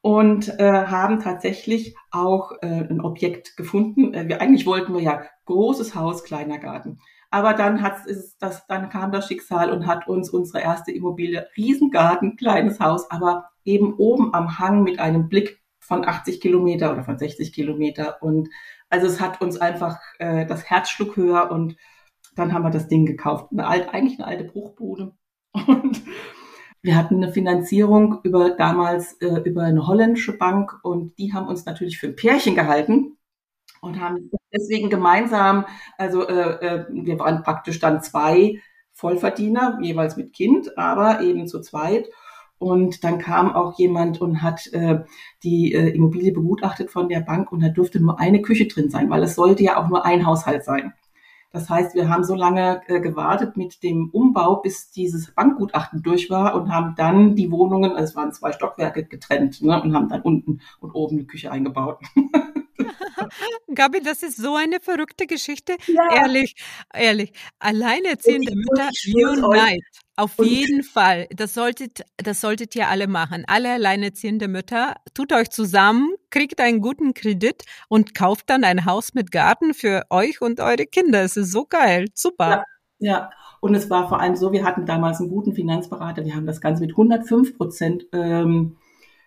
und 0.00 0.48
äh, 0.58 0.86
haben 0.86 1.20
tatsächlich 1.20 1.94
auch 2.10 2.52
äh, 2.62 2.66
ein 2.66 3.02
Objekt 3.02 3.56
gefunden. 3.56 4.14
Äh, 4.14 4.28
wir 4.28 4.40
eigentlich 4.40 4.66
wollten 4.66 4.94
wir 4.94 5.02
ja 5.02 5.22
großes 5.44 5.94
Haus, 5.94 6.24
kleiner 6.24 6.58
Garten. 6.58 6.98
Aber 7.30 7.54
dann 7.54 7.80
hat 7.82 8.06
es 8.06 8.36
das, 8.38 8.66
dann 8.66 8.88
kam 8.88 9.12
das 9.12 9.28
Schicksal 9.28 9.70
und 9.70 9.86
hat 9.86 10.08
uns 10.08 10.30
unsere 10.30 10.62
erste 10.62 10.90
Immobilie, 10.90 11.46
Riesengarten, 11.56 12.36
kleines 12.36 12.80
Haus, 12.80 13.10
aber 13.10 13.50
eben 13.64 13.94
oben 13.94 14.34
am 14.34 14.58
Hang 14.58 14.82
mit 14.82 14.98
einem 14.98 15.28
Blick 15.28 15.60
von 15.78 16.06
80 16.06 16.40
Kilometer 16.40 16.92
oder 16.92 17.04
von 17.04 17.18
60 17.18 17.52
Kilometer. 17.52 18.20
Und 18.22 18.48
also 18.88 19.06
es 19.06 19.20
hat 19.20 19.40
uns 19.40 19.58
einfach 19.58 19.98
äh, 20.18 20.44
das 20.44 20.64
Herz 20.68 20.90
schlug 20.90 21.16
höher 21.16 21.50
und 21.50 21.76
dann 22.34 22.52
haben 22.52 22.62
wir 22.62 22.70
das 22.70 22.88
Ding 22.88 23.06
gekauft. 23.06 23.48
Eine 23.52 23.66
alte, 23.66 23.94
eigentlich 23.94 24.18
eine 24.18 24.28
alte 24.28 24.44
Bruchbude. 24.44 25.12
Und 25.66 26.00
wir 26.82 26.96
hatten 26.96 27.16
eine 27.16 27.32
Finanzierung 27.32 28.20
über 28.22 28.50
damals 28.50 29.14
äh, 29.14 29.40
über 29.44 29.64
eine 29.64 29.86
holländische 29.86 30.38
Bank 30.38 30.78
und 30.82 31.18
die 31.18 31.34
haben 31.34 31.48
uns 31.48 31.66
natürlich 31.66 31.98
für 31.98 32.06
ein 32.06 32.16
Pärchen 32.16 32.54
gehalten 32.54 33.18
und 33.80 34.00
haben 34.00 34.30
deswegen 34.52 34.90
gemeinsam, 34.90 35.64
also 35.98 36.26
äh, 36.26 36.66
äh, 36.66 36.86
wir 36.90 37.18
waren 37.18 37.42
praktisch 37.42 37.78
dann 37.78 38.02
zwei 38.02 38.60
Vollverdiener, 38.92 39.78
jeweils 39.80 40.16
mit 40.16 40.32
Kind, 40.32 40.76
aber 40.76 41.20
eben 41.22 41.48
zu 41.48 41.60
zweit. 41.60 42.08
Und 42.58 43.04
dann 43.04 43.18
kam 43.18 43.54
auch 43.54 43.78
jemand 43.78 44.20
und 44.20 44.42
hat 44.42 44.66
äh, 44.74 45.00
die 45.42 45.72
äh, 45.72 45.88
Immobilie 45.94 46.32
begutachtet 46.32 46.90
von 46.90 47.08
der 47.08 47.20
Bank 47.20 47.50
und 47.52 47.60
da 47.62 47.70
durfte 47.70 48.00
nur 48.00 48.20
eine 48.20 48.42
Küche 48.42 48.66
drin 48.66 48.90
sein, 48.90 49.08
weil 49.08 49.22
es 49.22 49.34
sollte 49.34 49.62
ja 49.62 49.78
auch 49.78 49.88
nur 49.88 50.04
ein 50.04 50.26
Haushalt 50.26 50.62
sein. 50.64 50.92
Das 51.52 51.70
heißt, 51.70 51.94
wir 51.94 52.10
haben 52.10 52.22
so 52.22 52.34
lange 52.34 52.82
äh, 52.86 53.00
gewartet 53.00 53.56
mit 53.56 53.82
dem 53.82 54.10
Umbau, 54.10 54.56
bis 54.56 54.90
dieses 54.90 55.32
Bankgutachten 55.34 56.02
durch 56.02 56.28
war 56.28 56.54
und 56.54 56.70
haben 56.70 56.94
dann 56.96 57.34
die 57.34 57.50
Wohnungen, 57.50 57.92
also 57.92 58.04
es 58.04 58.16
waren 58.16 58.32
zwei 58.32 58.52
Stockwerke 58.52 59.04
getrennt, 59.04 59.62
ne, 59.62 59.82
und 59.82 59.94
haben 59.94 60.08
dann 60.10 60.20
unten 60.20 60.60
und 60.80 60.92
oben 60.92 61.16
eine 61.16 61.26
Küche 61.26 61.50
eingebaut. 61.50 61.98
Gabi, 63.74 64.00
das 64.00 64.22
ist 64.22 64.36
so 64.36 64.54
eine 64.56 64.80
verrückte 64.80 65.26
Geschichte. 65.26 65.76
Ja. 65.86 66.22
Ehrlich, 66.22 66.54
ehrlich. 66.94 67.32
Alleinerziehende 67.58 68.54
Mütter 68.54 68.90
unite. 69.06 69.84
Auf 70.16 70.38
und 70.38 70.46
jeden 70.46 70.82
Fall. 70.82 71.28
Das 71.34 71.54
solltet, 71.54 72.02
das 72.18 72.40
solltet 72.42 72.76
ihr 72.76 72.88
alle 72.88 73.06
machen. 73.06 73.44
Alle 73.46 73.72
alleinerziehende 73.72 74.48
Mütter, 74.48 74.96
tut 75.14 75.32
euch 75.32 75.50
zusammen, 75.50 76.14
kriegt 76.28 76.60
einen 76.60 76.80
guten 76.82 77.14
Kredit 77.14 77.64
und 77.88 78.14
kauft 78.14 78.50
dann 78.50 78.64
ein 78.64 78.84
Haus 78.84 79.14
mit 79.14 79.32
Garten 79.32 79.72
für 79.72 80.04
euch 80.10 80.42
und 80.42 80.60
eure 80.60 80.84
Kinder. 80.84 81.22
Es 81.22 81.38
ist 81.38 81.52
so 81.52 81.64
geil. 81.64 82.08
Super. 82.14 82.48
Ja, 82.50 82.64
ja. 82.98 83.30
Und 83.60 83.74
es 83.74 83.88
war 83.90 84.08
vor 84.08 84.20
allem 84.20 84.36
so, 84.36 84.52
wir 84.52 84.64
hatten 84.64 84.86
damals 84.86 85.20
einen 85.20 85.30
guten 85.30 85.54
Finanzberater. 85.54 86.24
Wir 86.24 86.34
haben 86.34 86.46
das 86.46 86.60
Ganze 86.60 86.82
mit 86.82 86.92
105 86.92 87.56
Prozent 87.56 88.06
ähm, 88.12 88.76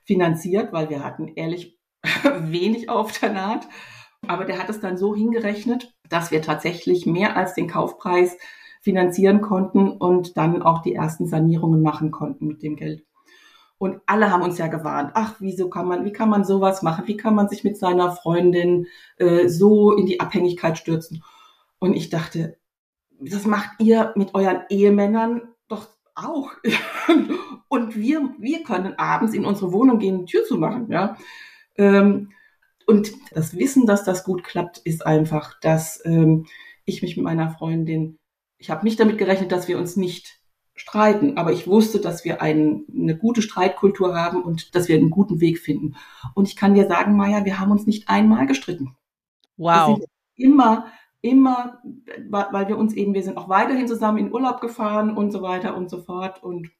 finanziert, 0.05 0.74
weil 0.74 0.89
wir 0.89 1.03
hatten 1.03 1.27
ehrlich 1.36 1.77
wenig 2.39 2.89
auf 2.89 3.17
der 3.19 3.31
Naht. 3.33 3.67
Aber 4.27 4.45
der 4.45 4.60
hat 4.60 4.69
es 4.69 4.79
dann 4.79 4.98
so 4.98 5.15
hingerechnet, 5.15 5.93
dass 6.10 6.31
wir 6.31 6.41
tatsächlich 6.41 7.05
mehr 7.05 7.36
als 7.36 7.53
den 7.53 7.67
Kaufpreis 7.67 8.38
finanzieren 8.81 9.41
konnten 9.41 9.89
und 9.89 10.38
dann 10.38 10.62
auch 10.62 10.81
die 10.81 10.93
ersten 10.93 11.27
Sanierungen 11.27 11.81
machen 11.81 12.12
konnten 12.12 12.48
mit 12.48 12.63
dem 12.63 12.75
Geld. 12.75 13.05
Und 13.77 14.01
alle 14.05 14.31
haben 14.31 14.43
uns 14.43 14.57
ja 14.57 14.67
gewarnt. 14.67 15.12
Ach, 15.13 15.36
wieso 15.39 15.69
kann 15.69 15.88
man, 15.88 16.05
wie 16.05 16.13
kann 16.13 16.29
man 16.29 16.45
sowas 16.45 16.83
machen? 16.83 17.07
Wie 17.07 17.17
kann 17.17 17.36
man 17.36 17.50
sich 17.50 17.65
mit 17.65 17.77
seiner 17.77 18.12
Freundin 18.12 18.88
äh, 19.17 19.50
so 19.50 19.93
in 19.93 20.05
die 20.05 20.22
Abhängigkeit 20.22 20.77
stürzen? 20.77 21.24
Und 21.79 21.93
ich 21.93 22.10
dachte, 22.10 22.57
das 23.19 23.45
macht 23.45 23.72
ihr 23.79 24.13
mit 24.15 24.36
euren 24.36 24.62
Ehemännern 24.69 25.41
doch 25.67 25.88
auch. 26.15 26.51
und 27.67 27.95
wir, 27.95 28.33
wir 28.38 28.63
können 28.63 28.98
abends 28.98 29.33
in 29.33 29.45
unsere 29.45 29.74
Wohnung 29.74 30.00
gehen, 30.00 30.25
Tür 30.27 30.45
zu 30.45 30.57
machen, 30.57 30.89
ja. 30.89 31.17
Ähm, 31.77 32.32
und 32.86 33.13
das 33.32 33.58
Wissen, 33.58 33.86
dass 33.86 34.03
das 34.03 34.24
gut 34.24 34.44
klappt, 34.44 34.80
ist 34.80 35.06
einfach, 35.06 35.60
dass 35.62 36.01
ähm, 36.06 36.46
ich 36.86 37.01
mich 37.01 37.15
mit 37.15 37.24
meiner 37.24 37.50
Freundin 37.50 38.20
ich 38.63 38.70
habe 38.70 38.86
nicht 38.86 38.98
damit 38.98 39.18
gerechnet, 39.18 39.51
dass 39.51 39.68
wir 39.68 39.77
uns 39.77 39.98
nicht 39.98 40.39
streiten, 40.74 41.38
aber 41.38 41.51
ich 41.51 41.68
wusste, 41.68 42.00
dass 42.00 42.24
wir 42.24 42.42
ein, 42.42 42.86
eine 42.98 43.18
gute 43.18 43.42
Streitkultur 43.42 44.15
haben 44.15 44.42
und 44.42 44.74
dass 44.74 44.88
wir 44.88 44.96
einen 44.96 45.10
guten 45.10 45.42
Weg 45.42 45.60
finden. 45.60 45.98
Und 46.34 46.48
ich 46.48 46.56
kann 46.56 46.74
dir 46.74 46.88
sagen, 46.88 47.18
Maja, 47.18 47.44
wir 47.44 47.60
haben 47.60 47.72
uns 47.72 47.86
nicht 47.86 48.08
einmal 48.08 48.48
gestritten. 48.48 48.96
Wow. 49.58 50.00
immer, 50.38 50.86
immer, 51.22 51.82
weil 52.30 52.70
wir 52.70 52.77
uns 52.77 52.94
eben, 52.94 53.13
wir 53.13 53.22
sind 53.22 53.38
auch 53.38 53.50
weiterhin 53.50 53.88
zusammen 53.88 54.18
in 54.18 54.34
Urlaub 54.34 54.62
gefahren 54.62 55.18
und 55.18 55.32
so 55.32 55.42
weiter 55.42 55.75
und 55.75 55.89
so 55.89 56.01
fort. 56.01 56.42
Und 56.42 56.72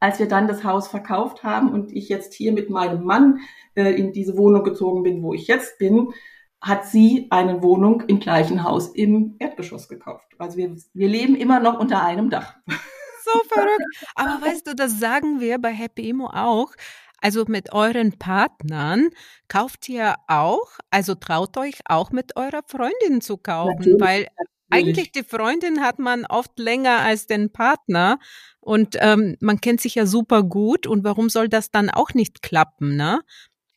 als 0.00 0.18
wir 0.18 0.26
dann 0.26 0.48
das 0.48 0.64
Haus 0.64 0.88
verkauft 0.88 1.42
haben 1.44 1.72
und 1.72 1.92
ich 1.92 2.08
jetzt 2.08 2.34
hier 2.34 2.52
mit 2.52 2.70
meinem 2.70 3.04
Mann 3.04 3.40
äh, 3.74 3.92
in 3.92 4.12
diese 4.12 4.36
Wohnung 4.36 4.64
gezogen 4.64 5.02
bin, 5.02 5.22
wo 5.22 5.34
ich 5.34 5.46
jetzt 5.46 5.78
bin, 5.78 6.12
hat 6.60 6.86
sie 6.86 7.26
eine 7.30 7.62
Wohnung 7.62 8.02
im 8.06 8.20
gleichen 8.20 8.64
Haus 8.64 8.88
im 8.88 9.36
Erdgeschoss 9.38 9.88
gekauft. 9.88 10.26
Also 10.38 10.58
wir, 10.58 10.74
wir 10.92 11.08
leben 11.08 11.34
immer 11.36 11.60
noch 11.60 11.78
unter 11.78 12.02
einem 12.04 12.30
Dach. 12.30 12.56
So 13.22 13.38
verrückt. 13.48 13.84
Aber 14.16 14.44
weißt 14.44 14.66
du, 14.66 14.74
das 14.74 14.98
sagen 14.98 15.40
wir 15.40 15.58
bei 15.58 15.72
Happy 15.72 16.08
Emo 16.08 16.28
auch. 16.32 16.72
Also 17.20 17.44
mit 17.46 17.72
euren 17.72 18.18
Partnern 18.18 19.10
kauft 19.46 19.88
ihr 19.88 20.14
auch, 20.26 20.78
also 20.90 21.14
traut 21.14 21.56
euch 21.58 21.80
auch 21.84 22.12
mit 22.12 22.36
eurer 22.36 22.62
Freundin 22.66 23.20
zu 23.20 23.36
kaufen, 23.36 23.76
natürlich, 23.76 24.00
weil. 24.00 24.26
Eigentlich 24.70 25.12
die 25.12 25.22
Freundin 25.22 25.80
hat 25.82 25.98
man 25.98 26.26
oft 26.26 26.58
länger 26.58 27.00
als 27.00 27.26
den 27.26 27.50
Partner 27.50 28.18
und 28.60 28.96
ähm, 29.00 29.36
man 29.40 29.60
kennt 29.60 29.80
sich 29.80 29.94
ja 29.94 30.06
super 30.06 30.42
gut 30.42 30.86
und 30.86 31.04
warum 31.04 31.28
soll 31.28 31.48
das 31.48 31.70
dann 31.70 31.90
auch 31.90 32.14
nicht 32.14 32.42
klappen, 32.42 32.96
ne? 32.96 33.20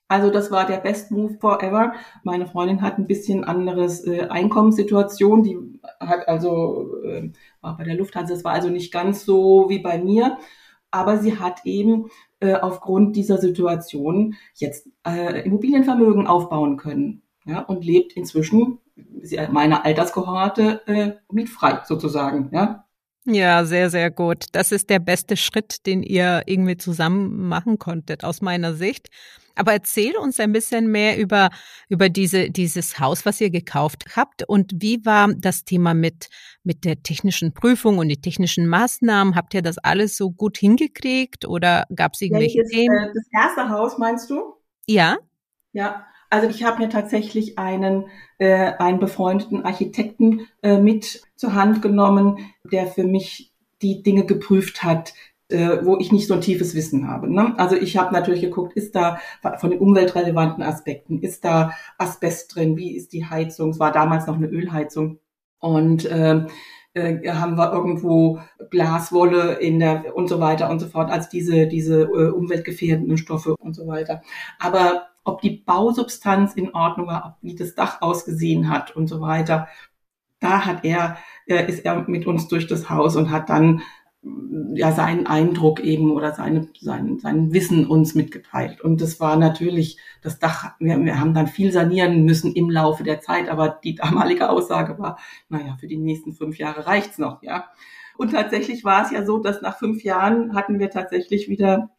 Also 0.10 0.30
das 0.30 0.52
war 0.52 0.68
der 0.68 0.78
Best 0.78 1.10
Move 1.10 1.38
forever. 1.40 1.94
Meine 2.24 2.46
Freundin 2.46 2.84
hat 2.84 3.00
ein 3.00 3.08
bisschen 3.08 3.44
anderes 3.44 4.06
äh, 4.06 4.28
Einkommenssituation. 4.28 5.42
Die 5.42 5.58
hat 6.00 6.28
also 6.28 7.02
äh, 7.04 7.32
war 7.62 7.78
bei 7.78 7.84
der 7.84 7.96
Lufthansa. 7.96 8.34
Das 8.34 8.44
war 8.44 8.54
also 8.54 8.70
nicht 8.70 8.94
ganz 8.94 9.26
so 9.26 9.70
wie 9.70 9.80
bei 9.80 9.98
mir, 9.98 10.38
aber 10.92 11.18
sie 11.18 11.40
hat 11.40 11.62
eben 11.66 12.10
äh, 12.42 12.54
aufgrund 12.54 13.16
dieser 13.16 13.40
Situation 13.40 14.36
jetzt 14.54 14.88
äh, 15.04 15.44
Immobilienvermögen 15.46 16.28
aufbauen 16.28 16.78
können 16.78 17.23
ja, 17.46 17.60
und 17.60 17.84
lebt 17.84 18.14
inzwischen 18.14 18.80
meine 19.52 19.86
Alterskohorte 19.86 20.82
äh, 20.88 21.12
mietfrei 21.32 21.82
sozusagen. 21.86 22.50
Ja. 22.52 22.86
Ja, 23.26 23.64
sehr, 23.64 23.90
sehr 23.90 24.12
gut. 24.12 24.48
Das 24.52 24.74
ist 24.74 24.90
der 24.90 25.00
beste 25.00 25.38
Schritt, 25.38 25.86
den 25.86 26.04
ihr 26.04 26.44
irgendwie 26.46 26.76
zusammen 26.76 27.48
machen 27.48 27.80
konntet, 27.80 28.26
aus 28.26 28.42
meiner 28.42 28.74
Sicht. 28.74 29.08
Aber 29.56 29.72
erzähl 29.72 30.18
uns 30.18 30.40
ein 30.40 30.52
bisschen 30.52 30.92
mehr 30.92 31.18
über, 31.18 31.50
über 31.88 32.10
diese, 32.10 32.50
dieses 32.50 33.00
Haus, 33.00 33.26
was 33.26 33.40
ihr 33.40 33.50
gekauft 33.50 34.16
habt 34.16 34.44
und 34.48 34.74
wie 34.78 35.06
war 35.06 35.30
das 35.34 35.64
Thema 35.64 35.94
mit, 35.94 36.30
mit 36.64 36.86
der 36.86 37.02
technischen 37.04 37.54
Prüfung 37.54 38.00
und 38.00 38.10
die 38.10 38.20
technischen 38.20 38.68
Maßnahmen? 38.68 39.36
Habt 39.36 39.54
ihr 39.54 39.62
das 39.62 39.78
alles 39.78 40.18
so 40.18 40.32
gut 40.32 40.58
hingekriegt 40.58 41.46
oder 41.46 41.86
gab 41.96 42.14
es 42.16 42.22
irgendwelche 42.22 42.60
Welches, 42.60 42.72
Themen? 42.72 42.98
Äh, 42.98 43.14
das 43.14 43.28
erste 43.32 43.70
Haus 43.70 43.98
meinst 43.98 44.30
du? 44.30 44.56
Ja. 44.88 45.18
Ja, 45.72 46.06
also 46.34 46.48
ich 46.48 46.64
habe 46.64 46.82
mir 46.82 46.90
tatsächlich 46.90 47.60
einen, 47.60 48.08
äh, 48.40 48.72
einen 48.80 49.00
befreundeten 49.00 49.64
Architekten 49.64 50.48
äh, 50.64 50.80
mit 50.80 51.22
zur 51.36 51.54
Hand 51.54 51.84
genommen, 51.84 52.40
der 52.64 52.88
für 52.88 53.04
mich 53.04 53.54
die 53.84 54.02
Dinge 54.02 54.26
geprüft 54.26 54.84
hat, 54.84 55.14
äh, 55.50 55.78
wo 55.84 56.00
ich 56.00 56.12
nicht 56.12 56.28
so 56.28 56.34
ein 56.34 56.42
tiefes 56.42 56.74
Wissen 56.74 57.08
habe. 57.08 57.32
Ne? 57.32 57.54
Also 57.60 57.76
ich 57.76 57.98
habe 57.98 58.12
natürlich 58.14 58.42
geguckt, 58.42 58.74
ist 58.74 58.96
da 58.96 59.20
von 59.60 59.70
den 59.70 59.80
umweltrelevanten 59.80 60.64
Aspekten, 60.64 61.22
ist 61.22 61.46
da 61.46 61.74
Asbest 62.00 62.56
drin, 62.56 62.78
wie 62.78 62.96
ist 62.96 63.14
die 63.14 63.28
Heizung? 63.28 63.70
Es 63.70 63.80
war 63.80 63.92
damals 63.92 64.26
noch 64.26 64.36
eine 64.36 64.48
Ölheizung. 64.48 65.20
Und 65.60 66.06
äh, 66.06 66.48
äh, 66.96 67.30
haben 67.30 67.58
wir 67.58 67.72
irgendwo 67.72 68.40
Glaswolle 68.72 69.60
in 69.60 69.80
der 69.80 70.16
und 70.16 70.30
so 70.30 70.40
weiter 70.40 70.72
und 70.72 70.80
so 70.80 70.88
fort, 70.88 71.12
als 71.12 71.30
diese, 71.30 71.68
diese 71.68 72.02
äh, 72.02 72.32
umweltgefährdenden 72.32 73.18
Stoffe 73.18 73.56
und 73.60 73.76
so 73.76 73.86
weiter. 73.86 74.24
Aber 74.60 75.13
ob 75.24 75.42
die 75.42 75.52
Bausubstanz 75.52 76.54
in 76.54 76.74
Ordnung 76.74 77.08
war, 77.08 77.38
wie 77.42 77.56
das 77.56 77.76
Dach 77.76 78.02
ausgesehen 78.02 78.70
hat 78.70 78.96
und 78.96 79.08
so 79.08 79.22
weiter, 79.22 79.68
da 80.40 80.66
hat 80.66 80.84
er, 80.84 81.18
äh, 81.48 81.66
ist 81.68 81.86
er 81.86 82.08
mit 82.08 82.28
uns 82.28 82.48
durch 82.48 82.68
das 82.68 82.90
Haus 82.90 83.16
und 83.16 83.32
hat 83.32 83.50
dann 83.50 83.82
ja 84.74 84.92
seinen 84.94 85.28
Eindruck 85.28 85.82
eben 85.82 86.12
oder 86.12 86.34
seine, 86.34 86.70
sein, 86.80 87.20
sein 87.20 87.54
Wissen 87.54 87.88
uns 87.88 88.16
mitgeteilt. 88.16 88.82
Und 88.82 89.02
das 89.02 89.20
war 89.20 89.36
natürlich 89.36 89.98
das 90.22 90.40
Dach, 90.40 90.76
wir, 90.80 90.98
wir 91.04 91.20
haben 91.20 91.34
dann 91.34 91.48
viel 91.48 91.72
sanieren 91.72 92.24
müssen 92.24 92.54
im 92.54 92.70
Laufe 92.70 93.04
der 93.04 93.20
Zeit, 93.22 93.50
aber 93.50 93.80
die 93.84 93.96
damalige 93.96 94.50
Aussage 94.50 94.98
war, 94.98 95.20
naja, 95.50 95.76
für 95.80 95.88
die 95.88 95.98
nächsten 95.98 96.34
fünf 96.34 96.58
Jahre 96.58 96.86
reicht's 96.88 97.18
noch, 97.18 97.44
ja. 97.44 97.70
Und 98.18 98.32
tatsächlich 98.32 98.84
war 98.84 99.04
es 99.04 99.12
ja 99.12 99.26
so, 99.26 99.40
dass 99.40 99.62
nach 99.62 99.78
fünf 99.78 100.04
Jahren 100.04 100.54
hatten 100.56 100.80
wir 100.80 100.92
tatsächlich 100.92 101.50
wieder 101.50 101.90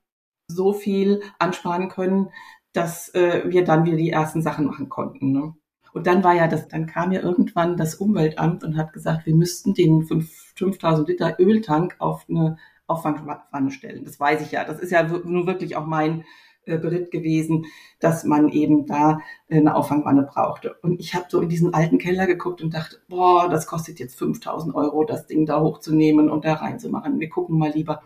so 0.49 0.73
viel 0.73 1.23
ansparen 1.39 1.89
können, 1.89 2.29
dass 2.75 3.09
äh, 3.15 3.45
wir 3.47 3.65
dann 3.65 3.87
wieder 3.87 3.97
die 3.97 4.11
ersten 4.11 4.43
Sachen 4.43 4.67
machen 4.67 4.91
konnten. 4.91 5.33
Ne? 5.33 5.55
Und 5.95 6.07
dann 6.07 6.23
war 6.25 6.35
ja 6.35 6.49
das, 6.49 6.69
dann 6.69 6.87
kam 6.87 7.13
ja 7.13 7.23
irgendwann 7.23 7.77
das 7.77 7.95
Umweltamt 7.95 8.65
und 8.65 8.77
hat 8.77 8.93
gesagt, 8.93 9.25
wir 9.27 9.35
müssten 9.35 9.73
den 9.75 10.03
5000 10.03 11.09
Liter 11.09 11.37
Öltank 11.39 11.95
auf 12.01 12.27
eine 12.29 12.59
Auffangwanne 12.87 13.71
stellen. 13.71 14.05
Das 14.05 14.21
weiß 14.21 14.43
ich 14.43 14.51
ja. 14.51 14.65
Das 14.65 14.81
ist 14.81 14.91
ja 14.91 15.05
nur 15.05 15.47
wirklich 15.47 15.77
auch 15.77 15.87
mein 15.87 16.25
äh, 16.67 16.79
Bericht 16.79 17.13
gewesen, 17.13 17.67
dass 18.01 18.25
man 18.25 18.49
eben 18.49 18.87
da 18.87 19.21
eine 19.49 19.77
Auffangwanne 19.77 20.25
brauchte. 20.25 20.75
Und 20.83 20.99
ich 20.99 21.15
habe 21.15 21.27
so 21.29 21.41
in 21.41 21.49
diesen 21.49 21.75
alten 21.75 21.99
Keller 21.99 22.27
geguckt 22.27 22.61
und 22.61 22.75
dachte, 22.75 22.97
boah, 23.09 23.49
das 23.49 23.69
kostet 23.69 24.01
jetzt 24.01 24.19
5000 24.19 24.75
Euro, 24.75 25.05
das 25.05 25.29
Ding 25.29 25.47
da 25.47 25.61
hochzunehmen 25.61 26.29
und 26.29 26.45
da 26.45 26.55
reinzumachen. 26.55 27.21
Wir 27.21 27.29
gucken 27.29 27.57
mal 27.57 27.71
lieber, 27.71 28.03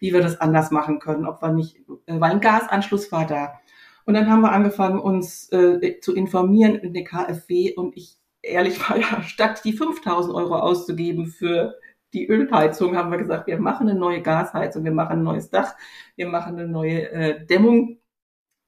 wie 0.00 0.12
wir 0.12 0.22
das 0.22 0.40
anders 0.40 0.70
machen 0.70 0.98
können, 0.98 1.26
ob 1.26 1.42
wir 1.42 1.52
nicht, 1.52 1.76
äh, 2.06 2.18
weil 2.20 2.32
ein 2.32 2.40
Gasanschluss 2.40 3.12
war 3.12 3.26
da. 3.26 3.60
Und 4.08 4.14
dann 4.14 4.30
haben 4.30 4.40
wir 4.40 4.52
angefangen, 4.52 5.00
uns 5.00 5.52
äh, 5.52 6.00
zu 6.00 6.14
informieren 6.14 6.76
in 6.76 6.94
der 6.94 7.04
KfW 7.04 7.74
und 7.74 7.94
ich 7.94 8.16
ehrlich 8.40 8.80
war 8.88 8.96
ja, 8.96 9.22
statt 9.22 9.60
die 9.66 9.74
5000 9.74 10.34
Euro 10.34 10.56
auszugeben 10.56 11.26
für 11.26 11.74
die 12.14 12.26
Ölheizung, 12.26 12.96
haben 12.96 13.10
wir 13.10 13.18
gesagt, 13.18 13.48
wir 13.48 13.60
machen 13.60 13.86
eine 13.86 13.98
neue 13.98 14.22
Gasheizung, 14.22 14.84
wir 14.84 14.92
machen 14.92 15.18
ein 15.18 15.22
neues 15.24 15.50
Dach, 15.50 15.74
wir 16.16 16.26
machen 16.26 16.58
eine 16.58 16.66
neue 16.66 17.10
äh, 17.10 17.44
Dämmung 17.44 17.98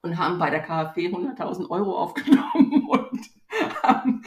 und 0.03 0.19
haben 0.19 0.37
bei 0.37 0.51
der 0.51 0.61
KfW 0.61 1.07
100.000 1.07 1.71
Euro 1.71 1.97
aufgenommen 1.97 2.87
und 2.87 3.21
haben, 3.81 4.21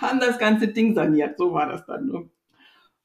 haben 0.00 0.20
das 0.20 0.38
ganze 0.38 0.68
Ding 0.68 0.94
saniert. 0.94 1.38
So 1.38 1.54
war 1.54 1.66
das 1.66 1.84
dann. 1.86 2.06
Ne? 2.06 2.30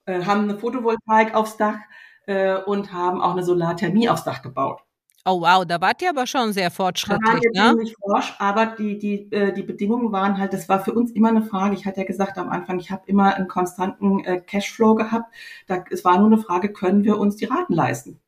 Äh, 0.05 0.25
haben 0.25 0.41
eine 0.43 0.59
Photovoltaik 0.59 1.33
aufs 1.33 1.57
Dach 1.57 1.79
äh, 2.27 2.55
und 2.55 2.93
haben 2.93 3.19
auch 3.19 3.31
eine 3.31 3.43
Solarthermie 3.43 4.09
aufs 4.09 4.25
Dach 4.25 4.43
gebaut. 4.43 4.84
Oh 5.27 5.41
wow, 5.41 5.65
da 5.65 5.81
wart 5.81 6.03
ihr 6.03 6.09
aber 6.11 6.27
schon 6.27 6.53
sehr 6.53 6.69
fortschrittlich, 6.69 7.41
da 7.53 7.63
waren 7.63 7.77
wir 7.77 7.83
ne? 7.83 7.93
forsch, 7.99 8.35
aber 8.37 8.67
die, 8.67 8.99
die, 8.99 9.31
äh, 9.31 9.51
die 9.53 9.63
Bedingungen 9.63 10.11
waren 10.11 10.37
halt, 10.37 10.53
das 10.53 10.69
war 10.69 10.83
für 10.83 10.93
uns 10.93 11.11
immer 11.11 11.29
eine 11.29 11.41
Frage. 11.41 11.73
Ich 11.73 11.87
hatte 11.87 12.01
ja 12.01 12.05
gesagt 12.05 12.37
am 12.37 12.49
Anfang, 12.49 12.79
ich 12.79 12.91
habe 12.91 13.01
immer 13.07 13.33
einen 13.33 13.47
konstanten 13.47 14.23
äh, 14.23 14.39
Cashflow 14.39 14.93
gehabt. 14.93 15.33
Da, 15.65 15.83
es 15.89 16.05
war 16.05 16.19
nur 16.19 16.27
eine 16.27 16.37
Frage, 16.37 16.71
können 16.71 17.03
wir 17.03 17.17
uns 17.17 17.37
die 17.37 17.45
Raten 17.45 17.73
leisten? 17.73 18.19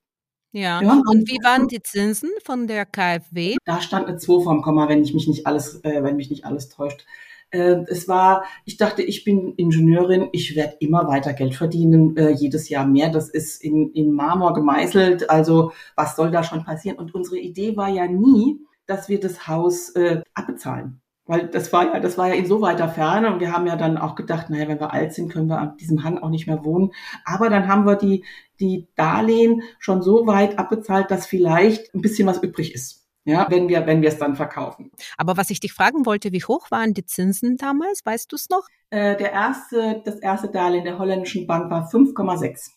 Ja. 0.53 0.81
ja. 0.81 1.01
Und 1.05 1.27
wie 1.27 1.37
waren 1.43 1.67
die 1.67 1.83
Zinsen 1.83 2.31
von 2.43 2.65
der 2.65 2.87
KfW? 2.87 3.57
Da 3.65 3.79
stand 3.79 4.07
eine 4.07 4.17
2 4.17 4.43
vorm 4.43 4.63
Komma, 4.63 4.89
wenn 4.89 5.03
ich 5.03 5.13
mich 5.13 5.27
nicht 5.27 5.45
alles, 5.45 5.83
äh, 5.83 6.01
wenn 6.01 6.15
mich 6.15 6.31
nicht 6.31 6.45
alles 6.45 6.69
täuscht. 6.69 7.05
Äh, 7.51 7.83
es 7.87 8.07
war, 8.07 8.43
ich 8.65 8.77
dachte, 8.77 9.01
ich 9.03 9.23
bin 9.23 9.53
Ingenieurin, 9.55 10.29
ich 10.31 10.55
werde 10.55 10.75
immer 10.79 11.07
weiter 11.07 11.33
Geld 11.33 11.55
verdienen, 11.55 12.15
äh, 12.17 12.31
jedes 12.31 12.69
Jahr 12.69 12.85
mehr. 12.85 13.09
Das 13.09 13.29
ist 13.29 13.63
in, 13.63 13.91
in 13.93 14.11
Marmor 14.11 14.53
gemeißelt. 14.53 15.29
Also 15.29 15.71
was 15.95 16.15
soll 16.15 16.31
da 16.31 16.43
schon 16.43 16.63
passieren? 16.63 16.97
Und 16.97 17.15
unsere 17.15 17.37
Idee 17.37 17.77
war 17.77 17.89
ja 17.89 18.07
nie, 18.07 18.59
dass 18.85 19.09
wir 19.09 19.19
das 19.19 19.47
Haus 19.47 19.89
äh, 19.91 20.21
abbezahlen. 20.33 21.01
Weil 21.27 21.49
das 21.49 21.73
war 21.73 21.93
ja, 21.93 21.99
das 21.99 22.17
war 22.17 22.29
ja 22.29 22.35
in 22.35 22.45
so 22.45 22.61
weiter 22.61 22.87
Ferne 22.87 23.33
und 23.33 23.41
wir 23.41 23.51
haben 23.51 23.67
ja 23.67 23.75
dann 23.75 23.97
auch 23.97 24.15
gedacht, 24.15 24.49
naja, 24.49 24.67
wenn 24.69 24.79
wir 24.79 24.93
alt 24.93 25.13
sind, 25.13 25.29
können 25.31 25.49
wir 25.49 25.59
an 25.59 25.75
diesem 25.77 26.03
Hang 26.05 26.19
auch 26.19 26.29
nicht 26.29 26.47
mehr 26.47 26.63
wohnen. 26.63 26.91
Aber 27.25 27.49
dann 27.49 27.67
haben 27.67 27.85
wir 27.85 27.95
die, 27.95 28.23
die 28.61 28.87
Darlehen 28.95 29.61
schon 29.77 30.01
so 30.01 30.25
weit 30.25 30.57
abbezahlt, 30.57 31.11
dass 31.11 31.27
vielleicht 31.27 31.93
ein 31.93 32.01
bisschen 32.01 32.27
was 32.27 32.41
übrig 32.41 32.73
ist. 32.73 32.96
Ja, 33.27 33.45
wenn 33.49 33.67
wir, 33.67 33.85
wenn 33.85 34.01
wir 34.01 34.07
es 34.07 34.17
dann 34.17 34.37
verkaufen. 34.37 34.89
Aber 35.17 35.35
was 35.35 35.49
ich 35.49 35.59
dich 35.59 35.73
fragen 35.73 36.05
wollte, 36.05 36.31
wie 36.31 36.43
hoch 36.43 36.71
waren 36.71 36.93
die 36.93 37.05
Zinsen 37.05 37.57
damals? 37.57 38.05
Weißt 38.05 38.31
du 38.31 38.37
es 38.37 38.49
noch? 38.49 38.65
Äh, 38.89 39.17
der 39.17 39.33
erste, 39.33 40.01
das 40.05 40.15
erste 40.19 40.49
Darlehen 40.49 40.85
der 40.85 40.97
holländischen 40.97 41.45
Bank 41.45 41.69
war 41.69 41.89
5,6. 41.89 42.69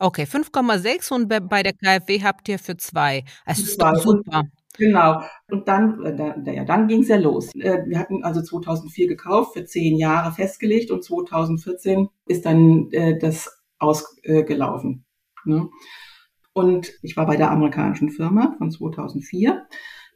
Okay, 0.00 0.24
5,6 0.24 1.12
und 1.12 1.28
bei 1.48 1.62
der 1.62 1.74
KfW 1.74 2.22
habt 2.24 2.48
ihr 2.48 2.58
für 2.58 2.76
zwei. 2.76 3.22
Es 3.46 3.60
ist 3.60 3.80
doch 3.80 3.94
super. 3.94 4.42
Genau. 4.76 5.22
Und 5.48 5.68
dann, 5.68 6.04
äh, 6.04 6.54
ja, 6.56 6.64
dann 6.64 6.88
ging 6.88 7.02
es 7.02 7.08
ja 7.08 7.16
los. 7.16 7.54
Äh, 7.54 7.84
wir 7.86 8.00
hatten 8.00 8.24
also 8.24 8.42
2004 8.42 9.06
gekauft, 9.06 9.54
für 9.54 9.64
zehn 9.64 9.96
Jahre 9.96 10.32
festgelegt 10.32 10.90
und 10.90 11.04
2014 11.04 12.08
ist 12.26 12.46
dann 12.46 12.90
äh, 12.90 13.16
das 13.16 13.48
ausgelaufen. 13.78 15.04
Ne? 15.44 15.68
Und 16.58 16.92
ich 17.02 17.16
war 17.16 17.24
bei 17.24 17.36
der 17.36 17.52
amerikanischen 17.52 18.10
Firma 18.10 18.56
von 18.58 18.72
2004 18.72 19.64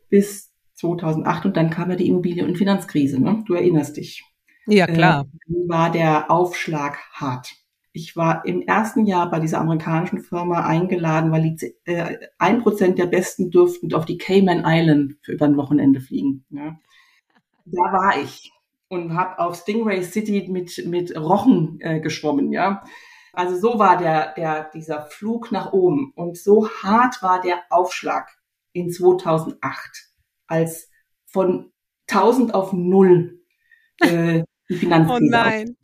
bis 0.09 0.53
2008 0.75 1.47
und 1.47 1.57
dann 1.57 1.71
kam 1.71 1.91
ja 1.91 1.95
die 1.97 2.09
Immobilien- 2.09 2.49
und 2.49 2.59
Finanzkrise. 2.59 3.23
Ne? 3.23 3.45
Du 3.47 3.55
erinnerst 3.55 3.97
dich. 3.97 4.25
Ja, 4.67 4.89
klar. 4.89 5.29
Äh, 5.47 5.69
war 5.69 5.93
der 5.93 6.33
Aufschlag 6.33 6.99
hart. 7.13 7.53
Ich 7.93 8.17
war 8.17 8.45
im 8.45 8.63
ersten 8.63 9.07
Jahr 9.07 9.31
bei 9.31 9.39
dieser 9.39 9.61
amerikanischen 9.61 10.19
Firma 10.19 10.67
eingeladen, 10.67 11.31
weil 11.31 11.57
äh, 11.85 12.17
ein 12.39 12.63
Prozent 12.63 12.99
der 12.99 13.07
Besten 13.07 13.53
durften 13.53 13.95
auf 13.95 14.05
die 14.05 14.19
Cayman 14.19 14.65
Island 14.67 15.19
für 15.23 15.33
über 15.33 15.47
ein 15.47 15.57
Wochenende 15.57 16.01
fliegen. 16.01 16.45
Ja. 16.51 16.77
Da 17.67 17.83
war 17.93 18.21
ich 18.21 18.51
und 18.89 19.15
habe 19.15 19.39
auf 19.39 19.55
Stingray 19.55 20.03
City 20.03 20.49
mit 20.51 20.85
mit 20.87 21.17
Rochen 21.17 21.79
äh, 21.81 22.01
geschwommen. 22.01 22.51
Ja, 22.51 22.83
also 23.33 23.59
so 23.59 23.79
war 23.79 23.97
der 23.97 24.35
der 24.35 24.71
dieser 24.75 25.03
Flug 25.03 25.53
nach 25.53 25.73
oben 25.73 26.13
und 26.15 26.37
so 26.37 26.69
hart 26.69 27.23
war 27.23 27.41
der 27.41 27.63
Aufschlag 27.71 28.29
in 28.73 28.91
2008, 28.91 30.11
als 30.47 30.89
von 31.27 31.73
1000 32.11 32.55
auf 32.55 32.73
null 32.73 33.41
äh, 34.01 34.43
die 34.69 34.75
Finanzkrise. 34.77 35.23
Oh 35.23 35.29
nein. 35.31 35.77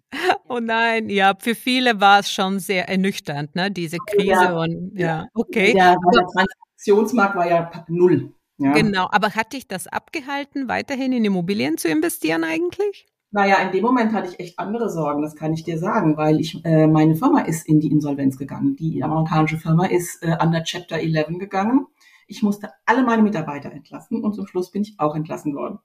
Oh 0.49 0.59
nein, 0.59 1.11
ja, 1.11 1.35
für 1.38 1.55
viele 1.55 2.00
war 2.00 2.21
es 2.21 2.33
schon 2.33 2.61
sehr 2.61 2.88
ernüchternd, 2.88 3.55
ne, 3.55 3.71
diese 3.71 3.99
Krise 3.99 4.31
ja, 4.31 4.59
und 4.59 4.93
ja, 4.99 5.26
okay. 5.35 5.76
Ja, 5.76 5.97
der 6.14 6.26
Transaktionsmarkt 6.26 7.37
war 7.37 7.47
ja 7.47 7.85
null. 7.88 8.33
Ja. 8.57 8.73
Genau, 8.73 9.09
aber 9.11 9.35
hat 9.35 9.52
dich 9.52 9.69
das 9.69 9.87
abgehalten, 9.87 10.67
weiterhin 10.69 11.12
in 11.12 11.25
Immobilien 11.26 11.76
zu 11.76 11.88
investieren 11.88 12.43
eigentlich? 12.43 13.07
Naja, 13.30 13.56
in 13.56 13.73
dem 13.73 13.85
Moment 13.85 14.14
hatte 14.14 14.28
ich 14.30 14.40
echt 14.40 14.58
andere 14.58 14.88
Sorgen, 14.88 15.20
das 15.20 15.37
kann 15.37 15.52
ich 15.52 15.62
dir 15.62 15.78
sagen, 15.78 16.16
weil 16.16 16.40
ich, 16.40 16.64
äh, 16.64 16.87
meine 16.87 17.14
Firma 17.14 17.40
ist 17.40 17.68
in 17.68 17.78
die 17.78 17.90
Insolvenz 17.90 18.38
gegangen. 18.38 18.75
Die 18.76 19.02
amerikanische 19.02 19.58
Firma 19.58 19.87
ist 19.87 20.23
äh, 20.23 20.38
under 20.42 20.62
Chapter 20.62 20.99
11 20.99 21.38
gegangen. 21.38 21.87
Ich 22.26 22.42
musste 22.42 22.70
alle 22.87 23.02
meine 23.04 23.23
Mitarbeiter 23.23 23.70
entlassen 23.70 24.23
und 24.25 24.35
zum 24.35 24.47
Schluss 24.47 24.70
bin 24.70 24.82
ich 24.82 24.94
auch 24.99 25.14
entlassen 25.14 25.54
worden. 25.54 25.78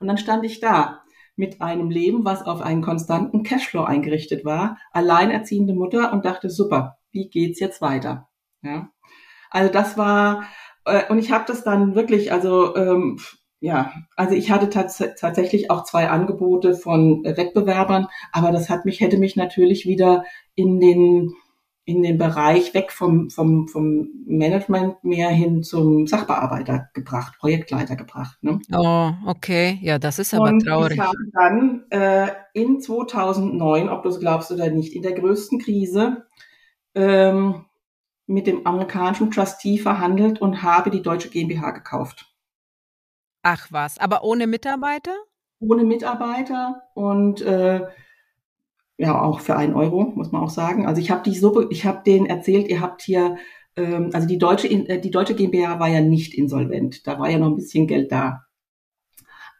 Und 0.00 0.06
dann 0.06 0.16
stand 0.16 0.44
ich 0.44 0.60
da 0.60 1.02
mit 1.36 1.60
einem 1.60 1.90
Leben, 1.90 2.24
was 2.24 2.42
auf 2.42 2.62
einen 2.62 2.82
konstanten 2.82 3.42
Cashflow 3.42 3.84
eingerichtet 3.84 4.44
war, 4.44 4.78
alleinerziehende 4.90 5.74
Mutter 5.74 6.12
und 6.12 6.24
dachte, 6.24 6.48
super, 6.48 6.98
wie 7.10 7.28
geht's 7.28 7.60
jetzt 7.60 7.82
weiter? 7.82 8.28
Ja, 8.62 8.90
also 9.50 9.70
das 9.72 9.98
war 9.98 10.44
äh, 10.88 11.10
und 11.10 11.18
ich 11.18 11.30
habe 11.32 11.44
das 11.46 11.62
dann 11.62 11.94
wirklich, 11.94 12.32
also 12.32 12.74
ähm, 12.74 13.18
ja, 13.60 13.92
also 14.16 14.34
ich 14.34 14.50
hatte 14.50 14.70
tats 14.70 15.02
tatsächlich 15.18 15.70
auch 15.70 15.84
zwei 15.84 16.08
Angebote 16.08 16.74
von 16.74 17.24
Wettbewerbern, 17.24 18.06
aber 18.32 18.52
das 18.52 18.70
hat 18.70 18.84
mich 18.84 19.00
hätte 19.00 19.18
mich 19.18 19.36
natürlich 19.36 19.86
wieder 19.86 20.24
in 20.54 20.80
den 20.80 21.34
in 21.88 22.02
den 22.02 22.18
Bereich 22.18 22.74
weg 22.74 22.92
vom, 22.92 23.30
vom, 23.30 23.66
vom 23.66 24.10
Management 24.26 25.02
mehr 25.04 25.30
hin 25.30 25.62
zum 25.62 26.06
Sachbearbeiter 26.06 26.90
gebracht, 26.92 27.38
Projektleiter 27.38 27.96
gebracht. 27.96 28.36
Ne? 28.42 28.60
Oh, 28.76 29.10
okay. 29.24 29.78
Ja, 29.80 29.98
das 29.98 30.18
ist 30.18 30.34
aber 30.34 30.50
und 30.50 30.60
traurig. 30.60 30.92
Ich 30.92 31.00
habe 31.00 31.16
dann 31.32 31.84
äh, 31.88 32.28
in 32.52 32.82
2009, 32.82 33.88
ob 33.88 34.02
du 34.02 34.10
es 34.10 34.20
glaubst 34.20 34.52
oder 34.52 34.68
nicht, 34.68 34.94
in 34.94 35.00
der 35.00 35.12
größten 35.12 35.60
Krise 35.60 36.26
ähm, 36.94 37.64
mit 38.26 38.46
dem 38.46 38.66
amerikanischen 38.66 39.30
Trustee 39.30 39.78
verhandelt 39.78 40.42
und 40.42 40.62
habe 40.62 40.90
die 40.90 41.00
deutsche 41.00 41.30
GmbH 41.30 41.70
gekauft. 41.70 42.27
Ach 43.42 43.68
was, 43.70 43.98
aber 43.98 44.24
ohne 44.24 44.46
Mitarbeiter? 44.46 45.14
Ohne 45.60 45.84
Mitarbeiter 45.84 46.82
und 46.94 47.40
äh, 47.42 47.86
ja 48.96 49.20
auch 49.20 49.40
für 49.40 49.56
einen 49.56 49.74
Euro, 49.74 50.12
muss 50.14 50.32
man 50.32 50.42
auch 50.42 50.50
sagen. 50.50 50.86
Also 50.86 51.00
ich 51.00 51.10
habe 51.10 51.22
die 51.28 51.36
Suppe, 51.36 51.68
ich 51.70 51.84
habe 51.84 52.02
denen 52.04 52.26
erzählt, 52.26 52.68
ihr 52.68 52.80
habt 52.80 53.02
hier, 53.02 53.36
ähm, 53.76 54.10
also 54.12 54.26
die 54.26 54.38
deutsche, 54.38 54.68
äh, 54.68 55.00
die 55.00 55.10
deutsche 55.10 55.34
GmbH 55.34 55.78
war 55.78 55.88
ja 55.88 56.00
nicht 56.00 56.34
insolvent, 56.34 57.06
da 57.06 57.18
war 57.18 57.30
ja 57.30 57.38
noch 57.38 57.48
ein 57.48 57.56
bisschen 57.56 57.86
Geld 57.86 58.12
da. 58.12 58.44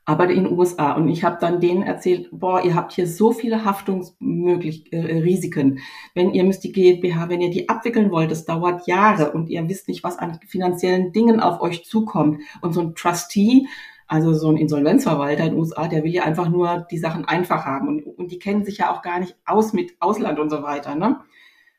Aber 0.09 0.31
in 0.31 0.45
den 0.45 0.59
USA. 0.59 0.93
Und 0.93 1.09
ich 1.09 1.23
habe 1.23 1.37
dann 1.39 1.61
denen 1.61 1.83
erzählt, 1.83 2.31
boah, 2.33 2.65
ihr 2.65 2.75
habt 2.75 2.93
hier 2.93 3.07
so 3.07 3.31
viele 3.33 3.67
Haftungsmöglichkeiten, 3.67 5.07
äh, 5.07 5.19
Risiken. 5.19 5.81
Wenn 6.15 6.33
ihr 6.33 6.45
müsst 6.45 6.65
die 6.65 6.73
GmbH, 6.73 7.29
wenn 7.29 7.43
ihr 7.43 7.51
die 7.51 7.69
abwickeln 7.69 8.11
wollt, 8.11 8.31
das 8.31 8.47
dauert 8.47 8.87
Jahre 8.87 9.33
und 9.33 9.51
ihr 9.51 9.69
wisst 9.69 9.87
nicht, 9.87 10.03
was 10.03 10.19
an 10.19 10.41
finanziellen 10.49 11.13
Dingen 11.13 11.41
auf 11.41 11.61
euch 11.61 11.85
zukommt. 11.85 12.41
Und 12.63 12.73
so 12.73 12.81
ein 12.81 12.95
Trustee, 12.95 13.67
also 14.07 14.33
so 14.33 14.49
ein 14.49 14.57
Insolvenzverwalter 14.57 15.45
in 15.45 15.51
den 15.51 15.59
USA, 15.59 15.89
der 15.89 16.03
will 16.03 16.15
ja 16.15 16.23
einfach 16.23 16.49
nur 16.49 16.87
die 16.91 16.97
Sachen 16.97 17.27
einfach 17.27 17.67
haben. 17.67 17.89
Und, 17.89 18.07
und 18.07 18.33
die 18.33 18.39
kennen 18.39 18.65
sich 18.65 18.79
ja 18.79 18.91
auch 18.91 19.03
gar 19.03 19.21
nicht 19.21 19.37
aus 19.45 19.75
mit 19.75 19.95
Ausland 20.01 20.39
und 20.39 20.49
so 20.49 20.63
weiter. 20.63 20.95
Ne? 20.95 21.21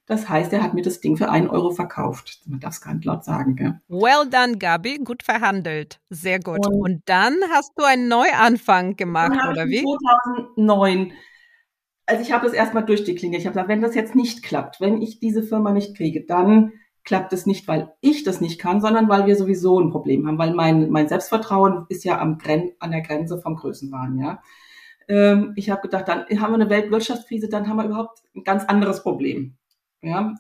Das 0.09 0.27
heißt, 0.27 0.51
er 0.53 0.63
hat 0.63 0.73
mir 0.73 0.81
das 0.81 0.99
Ding 0.99 1.17
für 1.17 1.29
einen 1.29 1.47
Euro 1.47 1.69
verkauft. 1.69 2.41
Man 2.47 2.59
darf 2.59 2.73
es 2.73 2.81
gar 2.81 2.95
nicht 2.95 3.05
laut 3.05 3.23
sagen. 3.23 3.55
Gell? 3.55 3.79
Well 3.87 4.27
done, 4.29 4.57
Gabi. 4.57 4.97
Gut 4.97 5.21
verhandelt. 5.23 5.99
Sehr 6.09 6.39
gut. 6.39 6.65
Und, 6.65 6.81
und 6.81 7.01
dann 7.05 7.35
hast 7.53 7.73
du 7.77 7.83
einen 7.83 8.07
Neuanfang 8.07 8.95
gemacht, 8.95 9.39
oder 9.49 9.67
wie? 9.67 9.83
2009 10.55 11.13
also 12.07 12.23
ich 12.23 12.31
habe 12.31 12.47
das 12.47 12.55
erstmal 12.55 12.83
durchdekliniert. 12.83 13.41
Ich 13.41 13.45
habe 13.45 13.53
gesagt, 13.53 13.69
wenn 13.69 13.83
das 13.83 13.93
jetzt 13.93 14.15
nicht 14.15 14.41
klappt, 14.41 14.81
wenn 14.81 14.99
ich 14.99 15.19
diese 15.19 15.43
Firma 15.43 15.71
nicht 15.71 15.95
kriege, 15.95 16.25
dann 16.25 16.73
klappt 17.03 17.33
es 17.33 17.45
nicht, 17.45 17.67
weil 17.67 17.93
ich 18.01 18.23
das 18.23 18.41
nicht 18.41 18.59
kann, 18.59 18.81
sondern 18.81 19.07
weil 19.09 19.27
wir 19.27 19.35
sowieso 19.35 19.79
ein 19.79 19.91
Problem 19.91 20.27
haben, 20.27 20.39
weil 20.39 20.55
mein, 20.55 20.89
mein 20.89 21.07
Selbstvertrauen 21.07 21.85
ist 21.89 22.03
ja 22.03 22.19
am 22.19 22.39
Gren 22.39 22.71
an 22.79 22.91
der 22.91 23.01
Grenze 23.01 23.39
vom 23.39 23.55
Größenwahn, 23.55 24.17
ja. 24.17 24.41
Ähm, 25.07 25.53
ich 25.55 25.69
habe 25.69 25.81
gedacht, 25.81 26.07
dann 26.07 26.25
haben 26.41 26.51
wir 26.51 26.55
eine 26.55 26.69
Weltwirtschaftskrise, 26.69 27.47
dann 27.47 27.67
haben 27.67 27.77
wir 27.77 27.85
überhaupt 27.85 28.23
ein 28.35 28.43
ganz 28.43 28.65
anderes 28.65 29.03
Problem, 29.03 29.55
ja. 30.01 30.33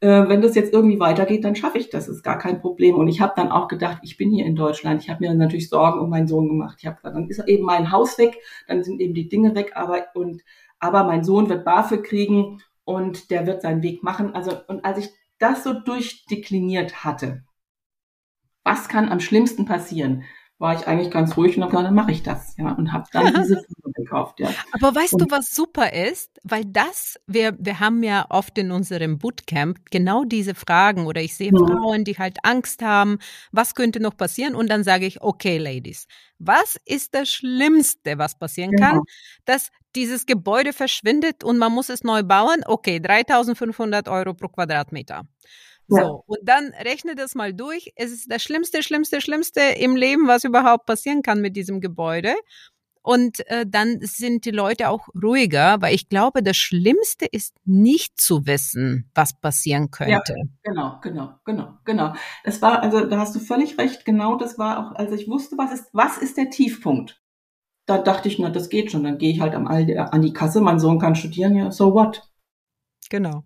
Äh, 0.00 0.28
wenn 0.28 0.42
das 0.42 0.54
jetzt 0.54 0.72
irgendwie 0.72 1.00
weitergeht, 1.00 1.44
dann 1.44 1.56
schaffe 1.56 1.78
ich 1.78 1.90
das, 1.90 2.08
ist 2.08 2.22
gar 2.22 2.38
kein 2.38 2.60
Problem. 2.60 2.94
Und 2.94 3.08
ich 3.08 3.20
habe 3.20 3.32
dann 3.34 3.50
auch 3.50 3.66
gedacht, 3.66 3.98
ich 4.02 4.16
bin 4.16 4.30
hier 4.30 4.46
in 4.46 4.54
Deutschland, 4.54 5.02
ich 5.02 5.10
habe 5.10 5.24
mir 5.24 5.34
natürlich 5.34 5.68
Sorgen 5.68 6.00
um 6.00 6.08
meinen 6.10 6.28
Sohn 6.28 6.48
gemacht. 6.48 6.78
Ich 6.80 6.86
habe 6.86 6.98
dann 7.02 7.28
ist 7.28 7.42
eben 7.48 7.64
mein 7.64 7.90
Haus 7.90 8.16
weg, 8.18 8.38
dann 8.68 8.84
sind 8.84 9.00
eben 9.00 9.14
die 9.14 9.28
Dinge 9.28 9.54
weg, 9.56 9.72
aber 9.74 10.06
und 10.14 10.42
aber 10.78 11.02
mein 11.04 11.24
Sohn 11.24 11.48
wird 11.48 11.64
BAföG 11.64 12.04
kriegen 12.04 12.62
und 12.84 13.30
der 13.30 13.46
wird 13.46 13.62
seinen 13.62 13.82
Weg 13.82 14.04
machen. 14.04 14.34
Also 14.34 14.52
und 14.68 14.84
als 14.84 14.98
ich 14.98 15.10
das 15.38 15.64
so 15.64 15.72
durchdekliniert 15.72 17.04
hatte, 17.04 17.42
was 18.64 18.88
kann 18.88 19.08
am 19.08 19.20
schlimmsten 19.20 19.64
passieren, 19.64 20.24
war 20.58 20.74
ich 20.74 20.88
eigentlich 20.88 21.12
ganz 21.12 21.36
ruhig 21.36 21.56
und 21.56 21.62
habe 21.62 21.70
gesagt, 21.70 21.86
dann 21.86 21.94
mache 21.94 22.10
ich 22.10 22.24
das, 22.24 22.56
ja, 22.56 22.72
und 22.72 22.92
habe 22.92 23.04
dann 23.12 23.32
diese 23.32 23.62
Firma 23.82 23.92
gekauft, 23.94 24.40
ja. 24.40 24.50
Aber 24.72 24.94
weißt 24.94 25.14
und, 25.14 25.22
du, 25.22 25.30
was 25.30 25.54
super 25.54 25.92
ist? 25.92 26.40
Weil 26.42 26.64
das, 26.64 27.18
wir, 27.26 27.56
wir 27.60 27.78
haben 27.78 28.02
ja 28.02 28.26
oft 28.28 28.58
in 28.58 28.72
unserem 28.72 29.18
Bootcamp 29.18 29.78
genau 29.90 30.24
diese 30.24 30.56
Fragen 30.56 31.06
oder 31.06 31.20
ich 31.20 31.36
sehe 31.36 31.52
ja. 31.52 31.58
Frauen, 31.58 32.02
die 32.04 32.18
halt 32.18 32.38
Angst 32.42 32.82
haben, 32.82 33.18
was 33.52 33.76
könnte 33.76 34.00
noch 34.00 34.16
passieren? 34.16 34.56
Und 34.56 34.68
dann 34.68 34.82
sage 34.82 35.06
ich, 35.06 35.22
okay, 35.22 35.58
Ladies, 35.58 36.06
was 36.40 36.76
ist 36.84 37.14
das 37.14 37.28
Schlimmste, 37.28 38.18
was 38.18 38.36
passieren 38.36 38.72
genau. 38.72 38.88
kann? 38.88 39.00
Dass 39.44 39.70
dieses 39.94 40.26
Gebäude 40.26 40.72
verschwindet 40.72 41.44
und 41.44 41.58
man 41.58 41.72
muss 41.72 41.88
es 41.88 42.02
neu 42.02 42.24
bauen? 42.24 42.62
Okay, 42.66 42.98
3500 42.98 44.08
Euro 44.08 44.34
pro 44.34 44.48
Quadratmeter. 44.48 45.22
So, 45.88 46.22
und 46.26 46.40
dann 46.42 46.68
rechne 46.84 47.14
das 47.14 47.34
mal 47.34 47.54
durch. 47.54 47.92
Es 47.96 48.12
ist 48.12 48.30
das 48.30 48.42
Schlimmste, 48.42 48.82
Schlimmste, 48.82 49.20
Schlimmste 49.20 49.60
im 49.60 49.96
Leben, 49.96 50.28
was 50.28 50.44
überhaupt 50.44 50.86
passieren 50.86 51.22
kann 51.22 51.40
mit 51.40 51.56
diesem 51.56 51.80
Gebäude. 51.80 52.34
Und 53.00 53.48
äh, 53.48 53.64
dann 53.66 54.00
sind 54.02 54.44
die 54.44 54.50
Leute 54.50 54.90
auch 54.90 55.08
ruhiger, 55.22 55.80
weil 55.80 55.94
ich 55.94 56.10
glaube, 56.10 56.42
das 56.42 56.58
Schlimmste 56.58 57.24
ist 57.24 57.56
nicht 57.64 58.20
zu 58.20 58.46
wissen, 58.46 59.10
was 59.14 59.32
passieren 59.40 59.90
könnte. 59.90 60.34
Ja, 60.36 60.44
genau, 60.62 60.98
genau, 61.00 61.34
genau, 61.46 61.78
genau. 61.86 62.12
Das 62.44 62.60
war, 62.60 62.82
also 62.82 63.06
da 63.06 63.18
hast 63.18 63.34
du 63.34 63.40
völlig 63.40 63.78
recht, 63.78 64.04
genau 64.04 64.36
das 64.36 64.58
war 64.58 64.78
auch, 64.78 64.96
also 64.96 65.14
ich 65.14 65.26
wusste, 65.26 65.56
was 65.56 65.72
ist, 65.72 65.86
was 65.94 66.18
ist 66.18 66.36
der 66.36 66.50
Tiefpunkt? 66.50 67.18
da 67.88 67.96
dachte 67.96 68.28
ich, 68.28 68.38
na, 68.38 68.50
das 68.50 68.68
geht 68.68 68.92
schon. 68.92 69.02
Dann 69.02 69.18
gehe 69.18 69.32
ich 69.32 69.40
halt 69.40 69.54
am, 69.54 69.66
an 69.66 70.22
die 70.22 70.32
Kasse, 70.32 70.60
mein 70.60 70.78
Sohn 70.78 70.98
kann 70.98 71.14
studieren, 71.14 71.56
ja, 71.56 71.70
so 71.70 71.94
what? 71.94 72.30
Genau. 73.08 73.44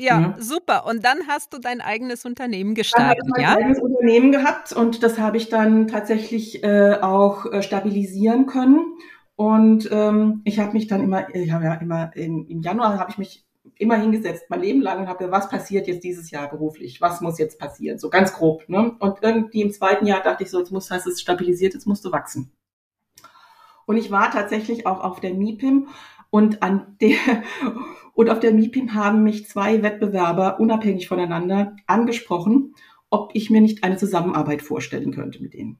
Ja, 0.00 0.20
ja, 0.20 0.34
super. 0.38 0.86
Und 0.86 1.04
dann 1.04 1.26
hast 1.26 1.52
du 1.52 1.58
dein 1.58 1.80
eigenes 1.80 2.24
Unternehmen 2.24 2.74
gestartet, 2.74 3.24
dann 3.34 3.42
ja? 3.42 3.50
Ein 3.50 3.56
eigenes 3.58 3.80
Unternehmen 3.80 4.30
gehabt 4.30 4.72
und 4.72 5.02
das 5.02 5.18
habe 5.18 5.36
ich 5.36 5.48
dann 5.48 5.88
tatsächlich 5.88 6.62
äh, 6.62 6.98
auch 7.00 7.46
äh, 7.46 7.62
stabilisieren 7.62 8.46
können. 8.46 8.94
Und 9.34 9.88
ähm, 9.90 10.40
ich 10.44 10.60
habe 10.60 10.72
mich 10.72 10.86
dann 10.86 11.02
immer, 11.02 11.34
ich 11.34 11.50
habe 11.50 11.64
ja 11.64 11.74
immer 11.74 12.14
im, 12.14 12.46
im 12.48 12.60
Januar 12.60 12.98
habe 12.98 13.10
ich 13.10 13.18
mich 13.18 13.44
immer 13.76 13.96
hingesetzt, 13.96 14.46
mein 14.48 14.60
Leben 14.60 14.80
lang 14.80 15.00
und 15.00 15.08
habe 15.08 15.18
gesagt, 15.18 15.32
was 15.32 15.50
passiert 15.50 15.86
jetzt 15.88 16.04
dieses 16.04 16.30
Jahr 16.30 16.48
beruflich? 16.48 17.00
Was 17.00 17.20
muss 17.20 17.38
jetzt 17.38 17.58
passieren? 17.58 17.98
So 17.98 18.08
ganz 18.08 18.32
grob. 18.32 18.68
Ne? 18.68 18.96
Und 18.98 19.18
irgendwie 19.22 19.62
im 19.62 19.72
zweiten 19.72 20.06
Jahr 20.06 20.22
dachte 20.22 20.44
ich 20.44 20.50
so, 20.50 20.58
jetzt 20.58 20.72
muss, 20.72 20.90
heißt 20.90 21.06
es 21.06 21.20
stabilisiert, 21.20 21.74
jetzt 21.74 21.86
musst 21.86 22.04
du 22.04 22.12
wachsen. 22.12 22.52
Und 23.86 23.96
ich 23.96 24.10
war 24.10 24.30
tatsächlich 24.30 24.86
auch 24.86 25.00
auf 25.00 25.20
der 25.20 25.34
MIPIM 25.34 25.88
und 26.30 26.62
an 26.62 26.96
der 27.00 27.16
und 28.18 28.30
auf 28.30 28.40
der 28.40 28.52
MIPIM 28.52 28.94
haben 28.94 29.22
mich 29.22 29.46
zwei 29.46 29.80
Wettbewerber 29.84 30.58
unabhängig 30.58 31.06
voneinander 31.06 31.76
angesprochen, 31.86 32.74
ob 33.10 33.30
ich 33.34 33.48
mir 33.48 33.60
nicht 33.60 33.84
eine 33.84 33.96
Zusammenarbeit 33.96 34.60
vorstellen 34.60 35.12
könnte 35.12 35.40
mit 35.40 35.54
denen. 35.54 35.78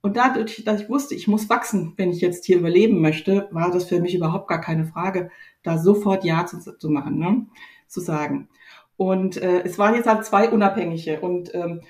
Und 0.00 0.16
dadurch, 0.16 0.64
dass 0.64 0.80
ich 0.80 0.88
wusste, 0.88 1.14
ich 1.14 1.28
muss 1.28 1.50
wachsen, 1.50 1.92
wenn 1.98 2.12
ich 2.12 2.22
jetzt 2.22 2.46
hier 2.46 2.56
überleben 2.56 3.02
möchte, 3.02 3.46
war 3.50 3.70
das 3.70 3.84
für 3.84 4.00
mich 4.00 4.14
überhaupt 4.14 4.48
gar 4.48 4.62
keine 4.62 4.86
Frage, 4.86 5.30
da 5.62 5.76
sofort 5.76 6.24
Ja 6.24 6.46
zu, 6.46 6.78
zu 6.78 6.88
machen, 6.88 7.18
ne? 7.18 7.46
zu 7.88 8.00
sagen. 8.00 8.48
Und 8.96 9.36
äh, 9.36 9.64
es 9.64 9.78
waren 9.78 9.94
jetzt 9.94 10.08
halt 10.08 10.24
zwei 10.24 10.48
Unabhängige. 10.48 11.20
Und 11.20 11.54
ähm, 11.54 11.82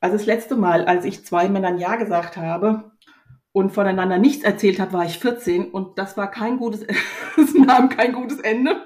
also 0.00 0.16
das 0.16 0.24
letzte 0.24 0.56
Mal, 0.56 0.86
als 0.86 1.04
ich 1.04 1.26
zwei 1.26 1.50
Männern 1.50 1.76
Ja 1.76 1.96
gesagt 1.96 2.38
habe, 2.38 2.92
und 3.56 3.70
voneinander 3.70 4.18
nichts 4.18 4.44
erzählt 4.44 4.78
habe, 4.78 4.92
war 4.92 5.06
ich 5.06 5.18
14 5.18 5.70
und 5.70 5.96
das 5.96 6.18
war 6.18 6.30
kein 6.30 6.58
gutes, 6.58 6.82
es 7.38 7.54
nahm 7.54 7.88
kein 7.88 8.12
gutes 8.12 8.38
Ende. 8.40 8.82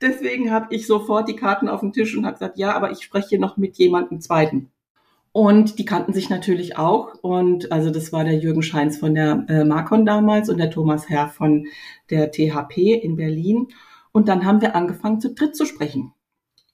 Deswegen 0.00 0.52
habe 0.52 0.72
ich 0.72 0.86
sofort 0.86 1.28
die 1.28 1.34
Karten 1.34 1.68
auf 1.68 1.80
den 1.80 1.92
Tisch 1.92 2.16
und 2.16 2.24
habe 2.24 2.34
gesagt, 2.34 2.56
ja, 2.56 2.72
aber 2.72 2.92
ich 2.92 3.02
spreche 3.02 3.30
hier 3.30 3.40
noch 3.40 3.56
mit 3.56 3.78
jemandem 3.78 4.20
Zweiten. 4.20 4.70
Und 5.32 5.80
die 5.80 5.84
kannten 5.84 6.12
sich 6.12 6.30
natürlich 6.30 6.78
auch. 6.78 7.14
Und 7.20 7.72
also 7.72 7.90
das 7.90 8.12
war 8.12 8.22
der 8.22 8.38
Jürgen 8.38 8.62
Scheins 8.62 8.96
von 8.96 9.16
der 9.16 9.44
äh, 9.48 9.64
Marcon 9.64 10.06
damals 10.06 10.48
und 10.48 10.58
der 10.58 10.70
Thomas 10.70 11.08
Herr 11.08 11.26
von 11.26 11.66
der 12.08 12.30
THP 12.30 13.02
in 13.02 13.16
Berlin. 13.16 13.72
Und 14.12 14.28
dann 14.28 14.46
haben 14.46 14.60
wir 14.60 14.76
angefangen, 14.76 15.20
zu 15.20 15.34
dritt 15.34 15.56
zu 15.56 15.66
sprechen. 15.66 16.12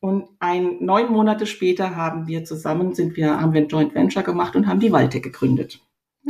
Und 0.00 0.28
ein 0.38 0.84
neun 0.84 1.10
Monate 1.10 1.46
später 1.46 1.96
haben 1.96 2.26
wir 2.26 2.44
zusammen, 2.44 2.92
sind 2.92 3.16
wir, 3.16 3.40
haben 3.40 3.54
wir 3.54 3.62
ein 3.62 3.68
Joint 3.68 3.94
Venture 3.94 4.22
gemacht 4.22 4.54
und 4.54 4.66
haben 4.66 4.80
die 4.80 4.92
Walte 4.92 5.22
gegründet. 5.22 5.80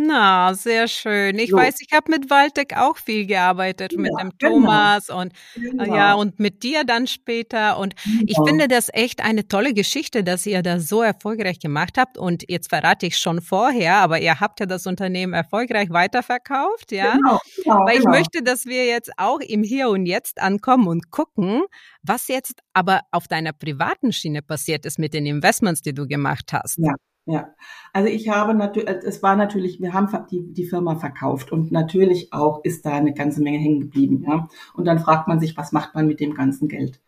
Na, 0.01 0.55
sehr 0.55 0.87
schön. 0.87 1.39
Ich 1.41 1.51
so. 1.51 1.57
weiß, 1.57 1.77
ich 1.81 1.93
habe 1.93 2.13
mit 2.13 2.31
Waldek 2.31 2.77
auch 2.77 2.97
viel 2.97 3.27
gearbeitet, 3.27 3.93
ja, 3.93 3.99
mit 3.99 4.13
dem 4.21 4.31
genau. 4.39 4.55
Thomas 4.55 5.11
und 5.11 5.33
genau. 5.57 5.95
ja, 5.95 6.15
und 6.15 6.39
mit 6.39 6.63
dir 6.63 6.85
dann 6.85 7.09
später. 7.09 7.79
Und 7.79 7.97
genau. 8.05 8.23
ich 8.27 8.37
finde 8.47 8.69
das 8.69 8.91
echt 8.93 9.25
eine 9.25 9.49
tolle 9.49 9.75
Geschichte, 9.75 10.23
dass 10.23 10.47
ihr 10.47 10.63
das 10.63 10.89
so 10.89 11.03
erfolgreich 11.03 11.59
gemacht 11.59 11.99
habt. 11.99 12.17
Und 12.17 12.45
jetzt 12.49 12.69
verrate 12.69 13.07
ich 13.07 13.19
schon 13.19 13.43
vorher, 13.43 13.97
aber 13.97 14.21
ihr 14.21 14.39
habt 14.39 14.61
ja 14.61 14.67
das 14.67 14.87
Unternehmen 14.87 15.33
erfolgreich 15.33 15.91
weiterverkauft, 15.91 16.93
ja. 16.93 17.17
Genau, 17.17 17.41
genau, 17.65 17.79
Weil 17.85 17.97
ich 17.97 18.05
genau. 18.05 18.17
möchte, 18.17 18.43
dass 18.45 18.67
wir 18.67 18.87
jetzt 18.87 19.11
auch 19.17 19.41
im 19.41 19.65
Hier 19.65 19.89
und 19.89 20.07
Jetzt 20.07 20.41
ankommen 20.41 20.87
und 20.87 21.11
gucken, 21.11 21.63
was 22.03 22.29
jetzt 22.29 22.61
aber 22.73 23.01
auf 23.11 23.27
deiner 23.27 23.53
privaten 23.53 24.13
Schiene 24.13 24.43
passiert 24.43 24.87
ist 24.87 25.01
mit 25.01 25.13
den 25.13 25.27
Investments, 25.27 25.83
die 25.83 25.93
du 25.93 26.07
gemacht 26.07 26.53
hast. 26.53 26.79
Ja. 26.79 26.95
Ja, 27.31 27.55
also 27.93 28.09
ich 28.09 28.31
habe 28.31 28.55
natürlich, 28.55 28.89
äh, 28.89 29.01
es 29.05 29.23
war 29.23 29.37
natürlich, 29.37 29.83
wir 29.83 29.93
haben 29.93 30.09
die, 30.31 30.51
die 30.51 30.65
Firma 30.65 30.97
verkauft 30.97 31.53
und 31.53 31.71
natürlich 31.71 32.33
auch 32.33 32.65
ist 32.65 32.87
da 32.87 32.93
eine 32.95 33.13
ganze 33.13 33.43
Menge 33.43 33.59
hängen 33.59 33.81
geblieben, 33.81 34.25
ja. 34.27 34.49
Und 34.73 34.87
dann 34.87 34.99
fragt 34.99 35.29
man 35.29 35.39
sich, 35.39 35.55
was 35.55 35.73
macht 35.73 35.95
man 35.95 36.07
mit 36.07 36.21
dem 36.21 36.33
ganzen 36.33 36.69
Geld? 36.69 37.03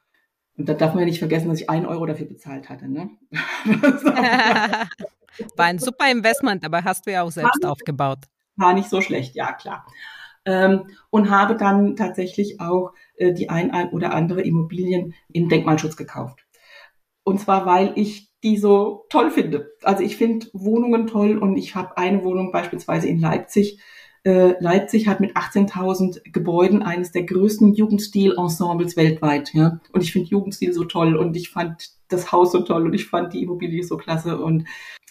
Und 0.59 0.69
da 0.69 0.75
darf 0.75 0.93
man 0.93 1.01
ja 1.01 1.07
nicht 1.07 1.21
vergessen, 1.21 1.49
dass 1.49 1.63
ich 1.63 1.71
ein 1.71 1.87
Euro 1.87 2.05
dafür 2.05 2.27
bezahlt 2.27 2.69
hatte, 2.69 2.87
ne? 2.87 3.09
war 5.57 5.65
ein 5.65 5.79
super 5.79 6.11
Investment, 6.11 6.67
aber 6.67 6.85
hast 6.85 7.07
du 7.07 7.13
ja 7.13 7.23
auch 7.23 7.31
selbst 7.31 7.63
war 7.63 7.71
aufgebaut. 7.71 8.19
War 8.57 8.75
nicht 8.75 8.91
so 8.91 9.01
schlecht, 9.01 9.35
ja 9.35 9.55
klar. 9.55 9.87
Ähm, 10.45 10.91
und 11.09 11.31
habe 11.31 11.57
dann 11.57 11.97
tatsächlich 11.97 12.61
auch 12.61 12.93
äh, 13.17 13.33
die 13.33 13.49
ein 13.49 13.71
oder 13.93 14.13
andere 14.13 14.43
Immobilien 14.43 15.15
im 15.33 15.49
Denkmalschutz 15.49 15.97
gekauft. 15.97 16.45
Und 17.25 17.41
zwar, 17.41 17.65
weil 17.65 17.93
ich 17.97 18.30
die 18.43 18.57
so 18.57 19.05
toll 19.11 19.31
finde. 19.31 19.73
Also 19.83 20.03
ich 20.03 20.17
finde 20.17 20.47
Wohnungen 20.53 21.07
toll 21.07 21.39
und 21.39 21.57
ich 21.57 21.75
habe 21.75 21.97
eine 21.99 22.25
Wohnung 22.25 22.53
beispielsweise 22.53 23.09
in 23.09 23.21
Leipzig. 23.21 23.81
Äh, 24.23 24.55
Leipzig 24.63 25.09
hat 25.09 25.21
mit 25.21 25.37
18.000 25.37 26.31
Gebäuden 26.31 26.83
eines 26.83 27.13
der 27.13 27.25
größten 27.25 27.75
Jugendstil-Ensembles 27.75 28.97
weltweit. 28.97 29.53
Ja? 29.55 29.81
Und 29.93 30.03
ich 30.03 30.13
finde 30.13 30.29
Jugendstil 30.29 30.73
so 30.73 30.85
toll 30.85 31.17
und 31.17 31.37
ich 31.37 31.51
fand 31.51 31.91
das 32.09 32.33
Haus 32.33 32.53
so 32.53 32.61
toll 32.61 32.87
und 32.87 32.95
ich 32.95 33.07
fand 33.07 33.33
die 33.33 33.43
Immobilie 33.43 33.83
so 33.83 33.97
klasse. 33.97 34.39
Und 34.39 34.67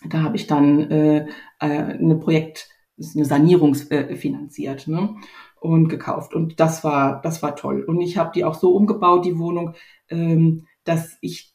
da 0.08 0.24
habe 0.24 0.36
ich 0.36 0.48
dann 0.48 0.92
äh, 0.92 1.28
äh, 1.60 1.66
eine 1.66 2.16
Projekt, 2.16 2.70
eine 3.16 3.26
Sanierung 3.26 3.76
äh, 3.90 4.16
finanziert 4.16 4.88
ne? 4.88 5.16
und 5.60 5.88
gekauft. 5.88 6.34
Und 6.34 6.60
das 6.60 6.84
war, 6.84 7.22
das 7.22 7.42
war 7.42 7.56
toll. 7.56 7.84
Und 7.84 8.02
ich 8.02 8.18
habe 8.18 8.32
die 8.34 8.44
auch 8.44 8.56
so 8.56 8.76
umgebaut, 8.76 9.26
die 9.26 9.40
Wohnung, 9.40 9.74
ähm, 10.10 10.66
dass 10.84 11.18
ich 11.22 11.54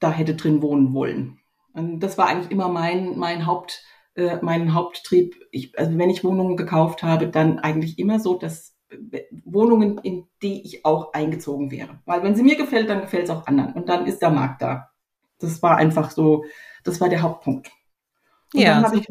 da 0.00 0.10
hätte 0.10 0.34
drin 0.34 0.62
wohnen 0.62 0.92
wollen. 0.94 1.38
Und 1.72 2.00
das 2.00 2.16
war 2.18 2.28
eigentlich 2.28 2.50
immer 2.50 2.68
mein, 2.68 3.18
mein 3.18 3.46
Haupt, 3.46 3.82
äh, 4.14 4.38
mein 4.42 4.74
Haupttrieb. 4.74 5.34
Ich, 5.50 5.76
also 5.78 5.98
wenn 5.98 6.10
ich 6.10 6.24
Wohnungen 6.24 6.56
gekauft 6.56 7.02
habe, 7.02 7.28
dann 7.28 7.58
eigentlich 7.58 7.98
immer 7.98 8.20
so, 8.20 8.38
dass 8.38 8.76
äh, 8.90 9.22
Wohnungen, 9.44 9.98
in 9.98 10.26
die 10.42 10.62
ich 10.62 10.84
auch 10.84 11.12
eingezogen 11.12 11.70
wäre. 11.70 11.98
Weil 12.04 12.22
wenn 12.22 12.36
sie 12.36 12.44
mir 12.44 12.56
gefällt, 12.56 12.88
dann 12.88 13.00
gefällt 13.00 13.24
es 13.24 13.30
auch 13.30 13.46
anderen. 13.46 13.72
Und 13.74 13.88
dann 13.88 14.06
ist 14.06 14.22
der 14.22 14.30
Markt 14.30 14.62
da. 14.62 14.90
Das 15.40 15.62
war 15.62 15.76
einfach 15.76 16.10
so, 16.10 16.44
das 16.84 17.00
war 17.00 17.08
der 17.08 17.22
Hauptpunkt. 17.22 17.70
Und 18.54 18.60
ja, 18.60 18.74
dann 18.74 18.84
habe 18.84 18.96
ich, 18.98 19.08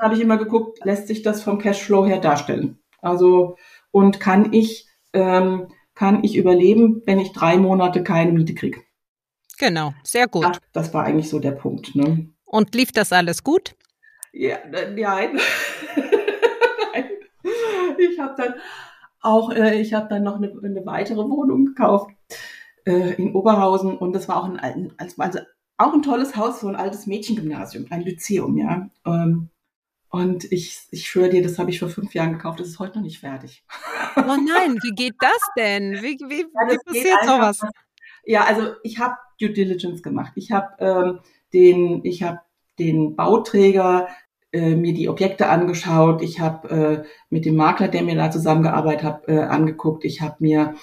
hab 0.00 0.12
ich 0.12 0.20
immer 0.20 0.36
geguckt, 0.36 0.84
lässt 0.84 1.08
sich 1.08 1.22
das 1.22 1.42
vom 1.42 1.58
Cashflow 1.58 2.06
her 2.06 2.18
darstellen? 2.18 2.78
Also, 3.00 3.56
und 3.90 4.20
kann 4.20 4.52
ich, 4.52 4.86
ähm, 5.14 5.68
kann 5.94 6.22
ich 6.24 6.36
überleben, 6.36 7.02
wenn 7.06 7.18
ich 7.18 7.32
drei 7.32 7.56
Monate 7.56 8.02
keine 8.02 8.32
Miete 8.32 8.54
kriege? 8.54 8.80
Genau, 9.62 9.94
sehr 10.02 10.26
gut. 10.26 10.42
Ja, 10.42 10.52
das 10.72 10.92
war 10.92 11.04
eigentlich 11.04 11.28
so 11.30 11.38
der 11.38 11.52
Punkt. 11.52 11.94
Ne? 11.94 12.26
Und 12.44 12.74
lief 12.74 12.90
das 12.90 13.12
alles 13.12 13.44
gut? 13.44 13.76
Ja, 14.32 14.58
nein. 14.68 14.96
nein. 14.96 15.38
Ich 17.98 18.18
habe 18.18 18.34
dann 18.36 18.54
auch, 19.20 19.52
äh, 19.52 19.80
ich 19.80 19.94
habe 19.94 20.08
dann 20.08 20.24
noch 20.24 20.36
eine, 20.36 20.52
eine, 20.62 20.84
weitere 20.86 21.18
Wohnung 21.18 21.66
gekauft 21.66 22.10
äh, 22.84 23.14
in 23.14 23.34
Oberhausen 23.34 23.96
und 23.96 24.12
das 24.12 24.28
war 24.28 24.42
auch 24.42 24.48
ein, 24.48 24.92
also 24.96 25.40
auch 25.76 25.92
ein 25.92 26.02
tolles 26.02 26.34
Haus, 26.34 26.60
so 26.60 26.68
ein 26.68 26.76
altes 26.76 27.06
Mädchengymnasium, 27.06 27.86
ein 27.90 28.02
Lyzeum, 28.02 28.56
ja. 28.56 28.88
Ähm, 29.06 29.50
und 30.08 30.50
ich, 30.50 30.80
ich 30.90 31.06
schwöre 31.06 31.30
dir, 31.30 31.42
das 31.42 31.58
habe 31.58 31.70
ich 31.70 31.78
vor 31.78 31.88
fünf 31.88 32.14
Jahren 32.14 32.32
gekauft, 32.32 32.60
das 32.60 32.68
ist 32.68 32.78
heute 32.78 32.98
noch 32.98 33.04
nicht 33.04 33.20
fertig. 33.20 33.64
Oh 34.16 34.36
nein, 34.36 34.78
wie 34.82 34.94
geht 34.94 35.16
das 35.20 35.40
denn? 35.56 36.02
Wie, 36.02 36.18
wie, 36.28 36.40
ja, 36.40 36.72
wie 36.72 36.78
passiert 36.84 37.24
sowas? 37.24 37.60
Ja, 38.24 38.44
also 38.44 38.72
ich 38.82 38.98
habe 38.98 39.16
Due 39.40 39.50
Diligence 39.50 40.02
gemacht. 40.02 40.32
Ich 40.36 40.52
habe 40.52 40.68
ähm, 40.78 41.18
den, 41.52 42.04
ich 42.04 42.22
habe 42.22 42.40
den 42.78 43.16
Bauträger 43.16 44.08
äh, 44.52 44.76
mir 44.76 44.94
die 44.94 45.08
Objekte 45.08 45.48
angeschaut. 45.48 46.22
Ich 46.22 46.40
habe 46.40 46.68
äh, 46.70 47.08
mit 47.30 47.44
dem 47.44 47.56
Makler, 47.56 47.88
der 47.88 48.02
mir 48.02 48.14
da 48.14 48.30
zusammengearbeitet 48.30 49.02
hat, 49.02 49.28
äh, 49.28 49.40
angeguckt. 49.40 50.04
Ich 50.04 50.20
habe 50.20 50.36
mir 50.40 50.74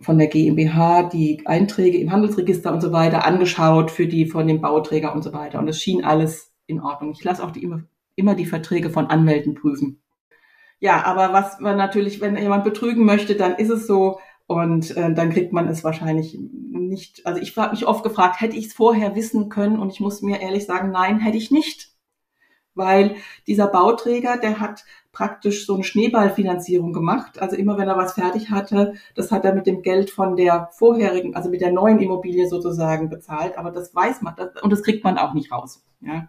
von 0.00 0.18
der 0.18 0.26
GmbH 0.26 1.04
die 1.04 1.46
Einträge 1.46 1.98
im 1.98 2.10
Handelsregister 2.10 2.72
und 2.72 2.80
so 2.80 2.92
weiter 2.92 3.24
angeschaut 3.24 3.90
für 3.90 4.06
die 4.06 4.26
von 4.26 4.46
dem 4.46 4.60
Bauträger 4.60 5.14
und 5.14 5.22
so 5.22 5.32
weiter. 5.32 5.58
Und 5.58 5.68
es 5.68 5.80
schien 5.80 6.04
alles 6.04 6.52
in 6.66 6.80
Ordnung. 6.80 7.12
Ich 7.12 7.24
lasse 7.24 7.44
auch 7.44 7.52
die 7.52 7.62
immer, 7.62 7.84
immer 8.16 8.34
die 8.34 8.46
Verträge 8.46 8.90
von 8.90 9.06
Anwälten 9.06 9.54
prüfen. 9.54 10.00
Ja, 10.80 11.04
aber 11.04 11.32
was 11.32 11.60
man 11.60 11.76
natürlich, 11.76 12.20
wenn 12.20 12.36
jemand 12.36 12.64
betrügen 12.64 13.04
möchte, 13.04 13.36
dann 13.36 13.54
ist 13.54 13.70
es 13.70 13.86
so, 13.86 14.18
und 14.52 14.96
äh, 14.96 15.14
dann 15.14 15.30
kriegt 15.30 15.52
man 15.52 15.68
es 15.68 15.84
wahrscheinlich 15.84 16.38
nicht. 16.88 17.26
Also 17.26 17.40
ich 17.40 17.56
habe 17.56 17.72
mich 17.72 17.86
oft 17.86 18.02
gefragt, 18.02 18.40
hätte 18.40 18.56
ich 18.56 18.66
es 18.66 18.72
vorher 18.72 19.14
wissen 19.14 19.48
können? 19.48 19.78
Und 19.78 19.92
ich 19.92 20.00
muss 20.00 20.22
mir 20.22 20.40
ehrlich 20.40 20.66
sagen, 20.66 20.90
nein, 20.90 21.20
hätte 21.20 21.36
ich 21.36 21.50
nicht. 21.50 21.92
Weil 22.74 23.16
dieser 23.46 23.66
Bauträger, 23.66 24.38
der 24.38 24.60
hat 24.60 24.84
praktisch 25.12 25.66
so 25.66 25.74
eine 25.74 25.84
Schneeballfinanzierung 25.84 26.92
gemacht. 26.92 27.38
Also 27.38 27.56
immer 27.56 27.76
wenn 27.76 27.88
er 27.88 27.98
was 27.98 28.14
fertig 28.14 28.50
hatte, 28.50 28.94
das 29.14 29.30
hat 29.30 29.44
er 29.44 29.54
mit 29.54 29.66
dem 29.66 29.82
Geld 29.82 30.10
von 30.10 30.36
der 30.36 30.70
vorherigen, 30.72 31.36
also 31.36 31.50
mit 31.50 31.60
der 31.60 31.72
neuen 31.72 31.98
Immobilie 31.98 32.48
sozusagen 32.48 33.10
bezahlt. 33.10 33.58
Aber 33.58 33.70
das 33.70 33.94
weiß 33.94 34.22
man 34.22 34.34
das, 34.36 34.62
und 34.62 34.70
das 34.70 34.82
kriegt 34.82 35.04
man 35.04 35.18
auch 35.18 35.34
nicht 35.34 35.52
raus. 35.52 35.84
Ja. 36.00 36.28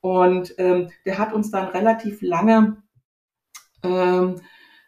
Und 0.00 0.54
ähm, 0.58 0.90
der 1.04 1.18
hat 1.18 1.32
uns 1.32 1.50
dann 1.50 1.68
relativ 1.68 2.22
lange 2.22 2.82
ähm, 3.82 4.40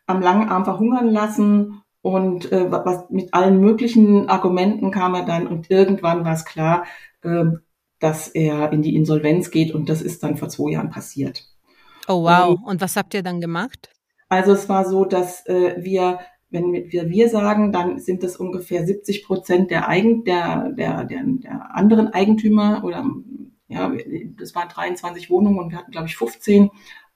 am 0.07 0.21
langen 0.23 0.49
Arm 0.49 0.65
verhungern 0.65 1.09
lassen 1.09 1.83
und 2.07 2.53
äh, 2.53 2.71
was 2.71 3.11
mit 3.11 3.35
allen 3.35 3.59
möglichen 3.59 4.29
Argumenten 4.29 4.93
kam 4.93 5.15
er 5.17 5.25
dann 5.25 5.49
und 5.49 5.73
irgendwann 5.73 6.25
war 6.25 6.35
es 6.35 6.45
klar, 6.45 6.85
äh, 7.23 7.47
dass 7.99 8.29
er 8.29 8.73
in 8.73 8.81
die 8.81 8.95
Insolvenz 8.95 9.51
geht 9.51 9.75
und 9.75 9.89
das 9.89 10.03
ist 10.03 10.23
dann 10.23 10.37
vor 10.37 10.49
zwei 10.49 10.71
Jahren 10.71 10.91
passiert. 10.91 11.49
Oh 12.07 12.23
wow. 12.23 12.51
Und, 12.51 12.65
und 12.65 12.81
was 12.81 12.95
habt 12.95 13.13
ihr 13.15 13.25
dann 13.25 13.41
gemacht? 13.41 13.91
Also 14.29 14.53
es 14.53 14.69
war 14.69 14.85
so, 14.85 15.05
dass 15.05 15.45
äh, 15.47 15.83
wir, 15.83 16.21
wenn 16.49 16.73
wir 16.73 17.11
wir 17.11 17.29
sagen, 17.29 17.73
dann 17.73 17.99
sind 17.99 18.23
es 18.23 18.37
ungefähr 18.37 18.87
70 18.87 19.25
Prozent 19.25 19.73
der, 19.73 19.89
Eigen, 19.89 20.23
der, 20.23 20.71
der, 20.79 21.03
der, 21.03 21.25
der 21.25 21.75
anderen 21.75 22.13
Eigentümer 22.13 22.85
oder 22.85 23.05
ja, 23.67 23.93
das 24.39 24.55
waren 24.55 24.69
23 24.69 25.29
Wohnungen 25.29 25.59
und 25.59 25.73
wir 25.73 25.79
hatten, 25.79 25.91
glaube 25.91 26.07
ich, 26.07 26.17
15 26.17 26.71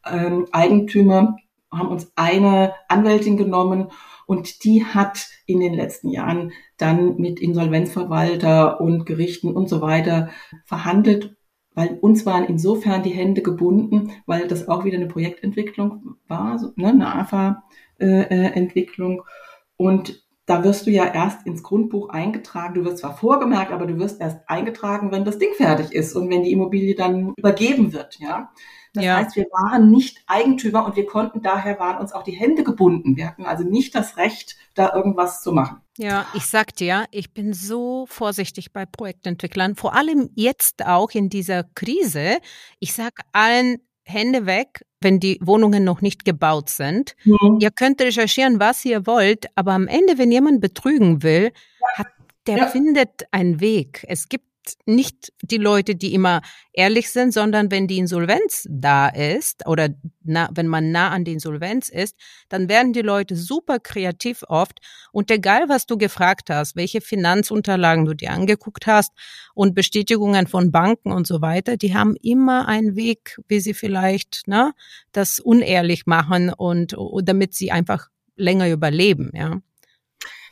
ähm, 0.05 0.49
Eigentümer, 0.51 1.37
haben 1.71 1.91
uns 1.91 2.11
eine 2.17 2.75
Anwältin 2.89 3.37
genommen 3.37 3.93
und 4.31 4.63
die 4.63 4.85
hat 4.85 5.27
in 5.47 5.59
den 5.59 5.75
letzten 5.75 6.09
Jahren 6.09 6.53
dann 6.77 7.17
mit 7.17 7.41
Insolvenzverwalter 7.41 8.81
und 8.81 9.05
Gerichten 9.05 9.53
und 9.53 9.69
so 9.69 9.81
weiter 9.81 10.31
verhandelt 10.65 11.35
weil 11.75 11.99
uns 12.01 12.25
waren 12.27 12.45
insofern 12.45 13.03
die 13.03 13.11
Hände 13.11 13.43
gebunden, 13.43 14.13
weil 14.27 14.47
das 14.49 14.69
auch 14.69 14.85
wieder 14.85 14.97
eine 14.97 15.07
Projektentwicklung 15.07 16.17
war, 16.27 16.59
so, 16.59 16.73
ne, 16.77 16.89
eine 16.89 17.15
AFA-Entwicklung. 17.15 19.19
Äh, 19.19 19.23
und 19.77 20.27
da 20.47 20.65
wirst 20.65 20.87
du 20.87 20.91
ja 20.91 21.07
erst 21.07 21.47
ins 21.47 21.63
Grundbuch 21.63 22.09
eingetragen. 22.09 22.75
Du 22.75 22.85
wirst 22.85 22.99
zwar 22.99 23.17
vorgemerkt, 23.17 23.73
aber 23.73 23.87
du 23.87 23.99
wirst 23.99 24.21
erst 24.21 24.41
eingetragen, 24.49 25.13
wenn 25.13 25.25
das 25.25 25.39
Ding 25.39 25.55
fertig 25.55 25.93
ist 25.93 26.17
und 26.17 26.29
wenn 26.29 26.43
die 26.43 26.53
Immobilie 26.53 26.97
dann 26.97 27.35
übergeben 27.37 27.93
wird, 27.93 28.19
ja. 28.19 28.51
Das 28.93 29.05
ja. 29.05 29.17
heißt, 29.17 29.37
wir 29.37 29.47
waren 29.53 29.91
nicht 29.91 30.23
Eigentümer 30.27 30.85
und 30.85 30.97
wir 30.97 31.07
konnten 31.07 31.43
daher 31.43 31.79
waren 31.79 31.99
uns 31.99 32.13
auch 32.13 32.25
die 32.25 32.33
Hände 32.33 32.65
gebunden. 32.65 33.17
Wir 33.17 33.29
hatten 33.29 33.47
also 33.47 33.63
nicht 33.63 33.95
das 33.95 34.17
Recht, 34.17 34.57
da 34.75 34.95
irgendwas 34.95 35.43
zu 35.43 35.53
machen. 35.53 35.81
Ja, 35.97 36.27
ich 36.35 36.47
sag 36.47 36.75
dir, 36.75 37.05
ich 37.11 37.33
bin 37.33 37.53
so 37.53 38.07
vorsichtig 38.09 38.73
bei 38.73 38.87
Projektentwicklern, 38.87 39.77
vor 39.77 39.95
allem 39.95 40.31
jetzt 40.35 40.87
auch 40.87 41.11
in 41.11 41.29
dieser 41.29 41.65
Krise. 41.75 42.39
Ich 42.79 42.95
sag 42.95 43.21
allen 43.33 43.79
Hände 44.03 44.47
weg, 44.47 44.85
wenn 45.01 45.21
die 45.21 45.39
Wohnungen 45.41 45.85
noch 45.85 46.01
nicht 46.01 46.25
gebaut 46.25 46.69
sind. 46.69 47.15
Mhm. 47.25 47.59
Ihr 47.61 47.71
könnt 47.71 48.01
recherchieren, 48.01 48.61
was 48.61 48.85
ihr 48.85 49.07
wollt, 49.07 49.47
aber 49.55 49.73
am 49.73 49.87
Ende, 49.87 50.19
wenn 50.19 50.33
jemand 50.33 50.61
betrügen 50.61 51.23
will, 51.23 51.53
hat, 51.95 52.09
der 52.47 52.57
ja. 52.57 52.67
findet 52.67 53.27
einen 53.31 53.61
Weg. 53.61 54.05
Es 54.09 54.29
gibt 54.29 54.50
nicht 54.87 55.33
die 55.43 55.57
Leute, 55.57 55.95
die 55.97 56.15
immer 56.15 56.43
ehrlich 56.73 57.11
sind, 57.11 57.33
sondern 57.33 57.71
wenn 57.71 57.87
die 57.87 57.99
Insolvenz 57.99 58.67
da 58.71 59.09
ist 59.09 59.67
oder 59.67 59.89
na, 60.23 60.49
wenn 60.53 60.69
man 60.69 60.93
nah 60.93 61.11
an 61.11 61.25
die 61.25 61.33
Insolvenz 61.33 61.89
ist, 61.89 62.17
dann 62.49 62.69
werden 62.69 62.93
die 62.93 63.03
Leute 63.03 63.37
super 63.37 63.81
kreativ 63.81 64.45
oft 64.49 64.81
und 65.13 65.31
egal, 65.31 65.69
was 65.69 65.87
du 65.87 65.97
gefragt 65.97 66.51
hast, 66.51 66.77
welche 66.77 67.01
Finanzunterlagen 67.01 68.05
du 68.05 68.15
dir 68.15 68.31
angeguckt 68.31 68.87
hast 68.87 69.13
und 69.55 69.75
Bestätigungen 69.75 70.47
von 70.47 70.71
Banken 70.71 71.13
und 71.13 71.27
so 71.27 71.41
weiter, 71.41 71.77
die 71.77 71.95
haben 71.95 72.17
immer 72.23 72.69
einen 72.69 72.97
Weg, 72.97 73.39
wie 73.49 73.61
sie 73.61 73.75
vielleicht 73.75 74.47
ne, 74.47 74.73
das 75.13 75.41
unehrlich 75.41 76.07
machen 76.07 76.53
und 76.53 76.97
damit 77.23 77.55
sie 77.55 77.73
einfach 77.73 78.09
länger 78.37 78.69
überleben, 78.69 79.31
ja. 79.35 79.61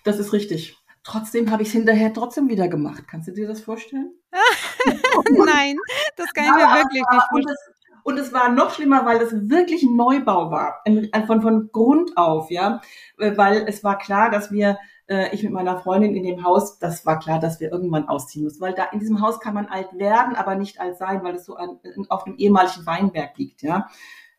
Das 0.05 0.19
ist 0.19 0.33
richtig. 0.33 0.77
Trotzdem 1.09 1.51
habe 1.51 1.63
ich 1.63 1.69
es 1.69 1.73
hinterher 1.73 2.13
trotzdem 2.13 2.51
wieder 2.51 2.69
gemacht. 2.69 3.05
Kannst 3.09 3.29
du 3.29 3.33
dir 3.33 3.49
das 3.49 3.63
vorstellen? 3.63 4.13
Nein, 5.31 5.79
das 6.17 6.35
kann 6.35 6.45
ich 6.45 6.51
mir 6.53 6.69
wirklich 6.75 7.03
nicht 7.11 7.29
vorstellen. 7.31 7.57
Und 8.03 8.19
es 8.19 8.31
war 8.35 8.51
noch 8.51 8.75
schlimmer, 8.75 9.07
weil 9.07 9.17
es 9.23 9.33
wirklich 9.49 9.83
ein 9.83 9.97
Neubau 9.97 10.51
war, 10.51 10.83
von, 11.27 11.41
von 11.41 11.71
Grund 11.73 12.17
auf, 12.17 12.51
ja, 12.51 12.83
äh, 13.19 13.37
weil 13.37 13.65
es 13.67 13.83
war 13.83 13.97
klar, 13.97 14.31
dass 14.31 14.53
wir, 14.53 14.79
äh, 15.09 15.35
ich 15.35 15.43
mit 15.43 15.53
meiner 15.53 15.79
Freundin 15.79 16.15
in 16.15 16.25
dem 16.25 16.45
Haus, 16.45 16.79
das 16.79 17.07
war 17.07 17.19
klar, 17.19 17.39
dass 17.39 17.59
wir 17.59 17.73
irgendwann 17.73 18.09
ausziehen 18.09 18.45
müssen, 18.45 18.61
weil 18.61 18.75
da 18.75 18.85
in 18.85 18.99
diesem 18.99 19.23
Haus 19.23 19.41
kann 19.41 19.55
man 19.55 19.67
alt 19.67 19.99
werden, 19.99 20.37
aber 20.37 20.57
nicht 20.57 20.79
alt 20.79 20.99
sein, 20.99 21.23
weil 21.23 21.37
es 21.37 21.47
so 21.47 21.57
an, 21.57 21.81
auf 22.11 22.25
dem 22.25 22.37
ehemaligen 22.37 22.85
Weinberg 22.85 23.37
liegt, 23.39 23.63
ja. 23.63 23.89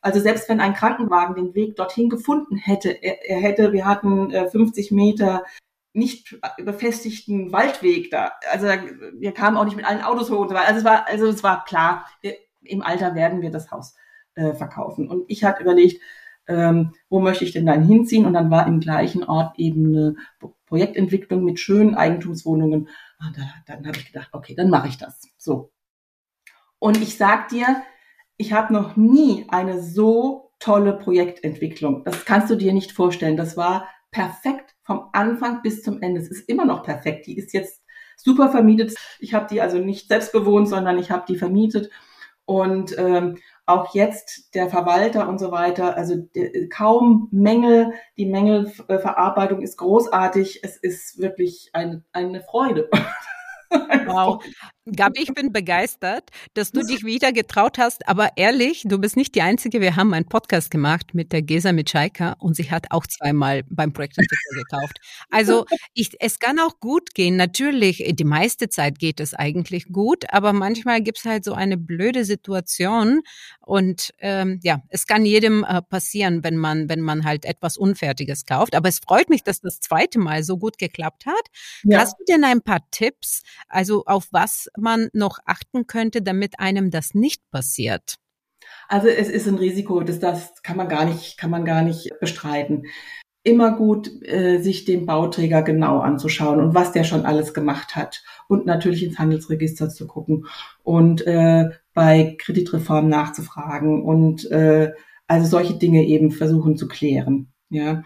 Also 0.01 0.19
selbst 0.19 0.47
wenn 0.49 0.61
ein 0.61 0.75
Krankenwagen 0.75 1.35
den 1.35 1.55
Weg 1.55 1.75
dorthin 1.75 2.09
gefunden 2.09 2.57
hätte, 2.57 2.89
er, 2.89 3.27
er 3.27 3.39
hätte, 3.39 3.73
wir 3.73 3.85
hatten 3.85 4.31
50 4.31 4.91
äh, 4.91 4.93
Meter 4.93 5.43
nicht 5.93 6.39
befestigten 6.63 7.51
Waldweg 7.51 8.11
da. 8.11 8.31
Also 8.51 8.67
wir 8.67 9.31
kamen 9.33 9.57
auch 9.57 9.65
nicht 9.65 9.75
mit 9.75 9.85
allen 9.85 10.03
Autos 10.03 10.29
hoch 10.29 10.39
und 10.39 10.49
so 10.49 10.55
weiter. 10.55 10.67
Also 10.67 10.79
es 10.79 10.85
war, 10.85 11.07
also 11.07 11.27
es 11.27 11.43
war 11.43 11.65
klar, 11.65 12.05
wir, 12.21 12.35
im 12.61 12.81
Alter 12.81 13.15
werden 13.15 13.41
wir 13.41 13.49
das 13.49 13.71
Haus 13.71 13.95
äh, 14.35 14.53
verkaufen. 14.53 15.09
Und 15.09 15.25
ich 15.27 15.43
hatte 15.43 15.63
überlegt, 15.63 16.01
ähm, 16.47 16.93
wo 17.09 17.19
möchte 17.19 17.43
ich 17.43 17.51
denn 17.51 17.65
dann 17.65 17.83
hinziehen? 17.83 18.25
Und 18.25 18.33
dann 18.33 18.51
war 18.51 18.67
im 18.67 18.79
gleichen 18.79 19.23
Ort 19.23 19.57
eben 19.57 19.87
eine 19.87 20.15
Projektentwicklung 20.65 21.43
mit 21.43 21.59
schönen 21.59 21.95
Eigentumswohnungen. 21.95 22.89
Und 23.19 23.37
da, 23.37 23.43
dann 23.67 23.87
habe 23.87 23.97
ich 23.97 24.07
gedacht, 24.07 24.29
okay, 24.31 24.55
dann 24.55 24.69
mache 24.69 24.87
ich 24.87 24.97
das. 24.97 25.21
So. 25.37 25.71
Und 26.79 27.01
ich 27.01 27.17
sag 27.17 27.49
dir, 27.49 27.83
ich 28.37 28.53
habe 28.53 28.73
noch 28.73 28.95
nie 28.95 29.45
eine 29.49 29.81
so 29.81 30.51
tolle 30.59 30.93
Projektentwicklung. 30.93 32.03
Das 32.03 32.25
kannst 32.25 32.49
du 32.49 32.55
dir 32.55 32.73
nicht 32.73 32.91
vorstellen. 32.91 33.37
Das 33.37 33.57
war 33.57 33.87
perfekt 34.11 34.75
vom 34.83 35.09
Anfang 35.13 35.61
bis 35.61 35.83
zum 35.83 36.01
Ende. 36.01 36.21
Es 36.21 36.29
ist 36.29 36.49
immer 36.49 36.65
noch 36.65 36.83
perfekt. 36.83 37.27
Die 37.27 37.37
ist 37.37 37.53
jetzt 37.53 37.83
super 38.17 38.49
vermietet. 38.49 38.95
Ich 39.19 39.33
habe 39.33 39.47
die 39.49 39.61
also 39.61 39.77
nicht 39.77 40.07
selbst 40.07 40.31
bewohnt, 40.31 40.67
sondern 40.67 40.97
ich 40.97 41.11
habe 41.11 41.25
die 41.27 41.37
vermietet. 41.37 41.89
Und 42.45 42.97
ähm, 42.97 43.37
auch 43.67 43.93
jetzt 43.93 44.55
der 44.55 44.69
Verwalter 44.69 45.29
und 45.29 45.37
so 45.37 45.51
weiter, 45.51 45.95
also 45.95 46.27
kaum 46.71 47.27
Mängel. 47.31 47.93
Die 48.17 48.25
Mängelverarbeitung 48.25 49.61
ist 49.61 49.77
großartig. 49.77 50.63
Es 50.63 50.75
ist 50.75 51.19
wirklich 51.19 51.69
eine, 51.73 52.03
eine 52.11 52.41
Freude. 52.41 52.89
Wow. 53.71 54.43
Gabi, 54.95 55.21
ich 55.21 55.33
bin 55.33 55.51
begeistert, 55.51 56.29
dass 56.53 56.71
du 56.71 56.85
dich 56.85 57.03
wieder 57.03 57.31
getraut 57.31 57.77
hast. 57.77 58.07
Aber 58.07 58.31
ehrlich, 58.35 58.83
du 58.85 58.99
bist 58.99 59.17
nicht 59.17 59.35
die 59.35 59.41
Einzige. 59.41 59.81
Wir 59.81 59.95
haben 59.95 60.13
einen 60.13 60.27
Podcast 60.27 60.71
gemacht 60.71 61.13
mit 61.13 61.31
der 61.31 61.41
Gesa 61.41 61.71
Mitschaiker 61.71 62.35
und 62.39 62.55
sie 62.55 62.71
hat 62.71 62.91
auch 62.91 63.07
zweimal 63.07 63.63
beim 63.69 63.93
Projektentwickler 63.93 64.63
gekauft. 64.63 64.99
Also 65.29 65.65
ich, 65.93 66.11
es 66.19 66.39
kann 66.39 66.59
auch 66.59 66.79
gut 66.79 67.13
gehen. 67.13 67.35
Natürlich, 67.35 68.03
die 68.15 68.23
meiste 68.23 68.69
Zeit 68.69 68.99
geht 68.99 69.19
es 69.19 69.33
eigentlich 69.33 69.87
gut, 69.91 70.25
aber 70.29 70.53
manchmal 70.53 71.01
gibt 71.01 71.19
es 71.19 71.25
halt 71.25 71.43
so 71.43 71.53
eine 71.53 71.77
blöde 71.77 72.25
Situation 72.25 73.21
und 73.61 74.13
ähm, 74.19 74.59
ja, 74.63 74.81
es 74.89 75.05
kann 75.05 75.25
jedem 75.25 75.63
äh, 75.63 75.81
passieren, 75.81 76.43
wenn 76.43 76.57
man, 76.57 76.89
wenn 76.89 77.01
man 77.01 77.23
halt 77.23 77.45
etwas 77.45 77.77
Unfertiges 77.77 78.45
kauft. 78.45 78.75
Aber 78.75 78.89
es 78.89 78.99
freut 78.99 79.29
mich, 79.29 79.43
dass 79.43 79.61
das 79.61 79.79
zweite 79.79 80.19
Mal 80.19 80.43
so 80.43 80.57
gut 80.57 80.77
geklappt 80.77 81.25
hat. 81.25 81.45
Ja. 81.83 81.99
Hast 81.99 82.15
du 82.19 82.23
denn 82.25 82.43
ein 82.43 82.61
paar 82.61 82.81
Tipps, 82.91 83.43
also 83.67 84.05
auf 84.05 84.27
was 84.31 84.69
man 84.79 85.09
noch 85.13 85.39
achten 85.45 85.87
könnte, 85.87 86.21
damit 86.21 86.59
einem 86.59 86.91
das 86.91 87.13
nicht 87.13 87.41
passiert? 87.51 88.15
Also 88.87 89.07
es 89.07 89.29
ist 89.29 89.47
ein 89.47 89.55
Risiko, 89.55 90.01
das, 90.01 90.19
das 90.19 90.61
kann 90.63 90.77
man 90.77 90.87
gar 90.89 91.05
nicht, 91.05 91.37
kann 91.37 91.49
man 91.49 91.65
gar 91.65 91.81
nicht 91.81 92.11
bestreiten. 92.19 92.85
Immer 93.43 93.75
gut, 93.77 94.09
äh, 94.23 94.59
sich 94.59 94.85
den 94.85 95.05
Bauträger 95.05 95.61
genau 95.61 95.99
anzuschauen 95.99 96.59
und 96.59 96.75
was 96.75 96.91
der 96.91 97.03
schon 97.03 97.25
alles 97.25 97.53
gemacht 97.53 97.95
hat 97.95 98.23
und 98.47 98.65
natürlich 98.65 99.03
ins 99.03 99.17
Handelsregister 99.17 99.89
zu 99.89 100.07
gucken 100.07 100.45
und 100.83 101.25
äh, 101.25 101.69
bei 101.93 102.35
Kreditreform 102.37 103.07
nachzufragen 103.07 104.03
und 104.03 104.49
äh, 104.51 104.91
also 105.27 105.47
solche 105.47 105.75
Dinge 105.75 106.03
eben 106.05 106.31
versuchen 106.31 106.75
zu 106.75 106.87
klären. 106.87 107.53
Ja, 107.69 108.03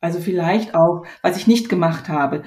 also 0.00 0.20
vielleicht 0.20 0.74
auch, 0.74 1.06
was 1.22 1.36
ich 1.36 1.46
nicht 1.46 1.68
gemacht 1.68 2.08
habe, 2.08 2.42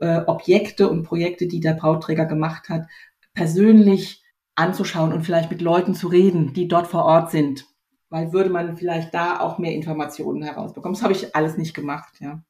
äh, 0.00 0.22
Objekte 0.26 0.88
und 0.88 1.04
Projekte, 1.04 1.46
die 1.46 1.60
der 1.60 1.74
Bauträger 1.74 2.26
gemacht 2.26 2.68
hat, 2.68 2.86
persönlich 3.34 4.22
anzuschauen 4.54 5.12
und 5.12 5.22
vielleicht 5.22 5.50
mit 5.50 5.62
Leuten 5.62 5.94
zu 5.94 6.08
reden, 6.08 6.52
die 6.52 6.68
dort 6.68 6.86
vor 6.86 7.04
Ort 7.04 7.30
sind. 7.30 7.66
Weil 8.10 8.32
würde 8.32 8.50
man 8.50 8.76
vielleicht 8.76 9.14
da 9.14 9.40
auch 9.40 9.58
mehr 9.58 9.72
Informationen 9.72 10.42
herausbekommen. 10.42 10.94
Das 10.94 11.02
habe 11.02 11.14
ich 11.14 11.34
alles 11.34 11.56
nicht 11.56 11.74
gemacht, 11.74 12.14
ja. 12.20 12.42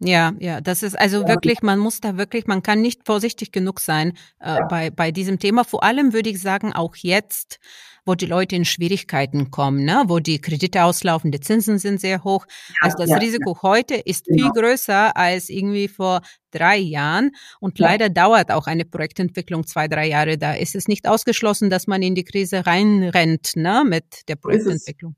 Ja, 0.00 0.32
ja, 0.40 0.60
das 0.60 0.82
ist 0.82 0.98
also 0.98 1.28
wirklich, 1.28 1.62
man 1.62 1.78
muss 1.78 2.00
da 2.00 2.18
wirklich, 2.18 2.46
man 2.48 2.62
kann 2.62 2.80
nicht 2.80 3.06
vorsichtig 3.06 3.52
genug 3.52 3.78
sein 3.78 4.14
äh, 4.40 4.58
bei, 4.68 4.90
bei 4.90 5.12
diesem 5.12 5.38
Thema. 5.38 5.62
Vor 5.62 5.84
allem 5.84 6.12
würde 6.12 6.30
ich 6.30 6.42
sagen, 6.42 6.72
auch 6.72 6.96
jetzt, 6.96 7.60
wo 8.04 8.14
die 8.14 8.26
Leute 8.26 8.56
in 8.56 8.64
Schwierigkeiten 8.64 9.50
kommen, 9.50 9.84
ne? 9.84 10.04
wo 10.06 10.18
die 10.18 10.40
Kredite 10.40 10.84
auslaufen, 10.84 11.30
die 11.30 11.40
Zinsen 11.40 11.78
sind 11.78 12.00
sehr 12.00 12.24
hoch. 12.24 12.46
Ja, 12.68 12.74
also 12.82 12.98
das 12.98 13.20
Risiko 13.20 13.58
heute 13.62 13.94
ist 13.94 14.26
genau. 14.26 14.52
viel 14.52 14.62
größer 14.62 15.16
als 15.16 15.48
irgendwie 15.48 15.88
vor 15.88 16.20
drei 16.50 16.76
Jahren. 16.76 17.30
Und 17.60 17.78
leider 17.78 18.10
dauert 18.10 18.50
auch 18.50 18.66
eine 18.66 18.84
Projektentwicklung 18.84 19.66
zwei, 19.66 19.88
drei 19.88 20.06
Jahre. 20.08 20.38
Da 20.38 20.54
ist 20.54 20.74
es 20.74 20.88
nicht 20.88 21.08
ausgeschlossen, 21.08 21.70
dass 21.70 21.86
man 21.86 22.02
in 22.02 22.14
die 22.14 22.24
Krise 22.24 22.66
reinrennt 22.66 23.56
ne? 23.56 23.84
mit 23.86 24.28
der 24.28 24.36
Projektentwicklung. 24.36 25.16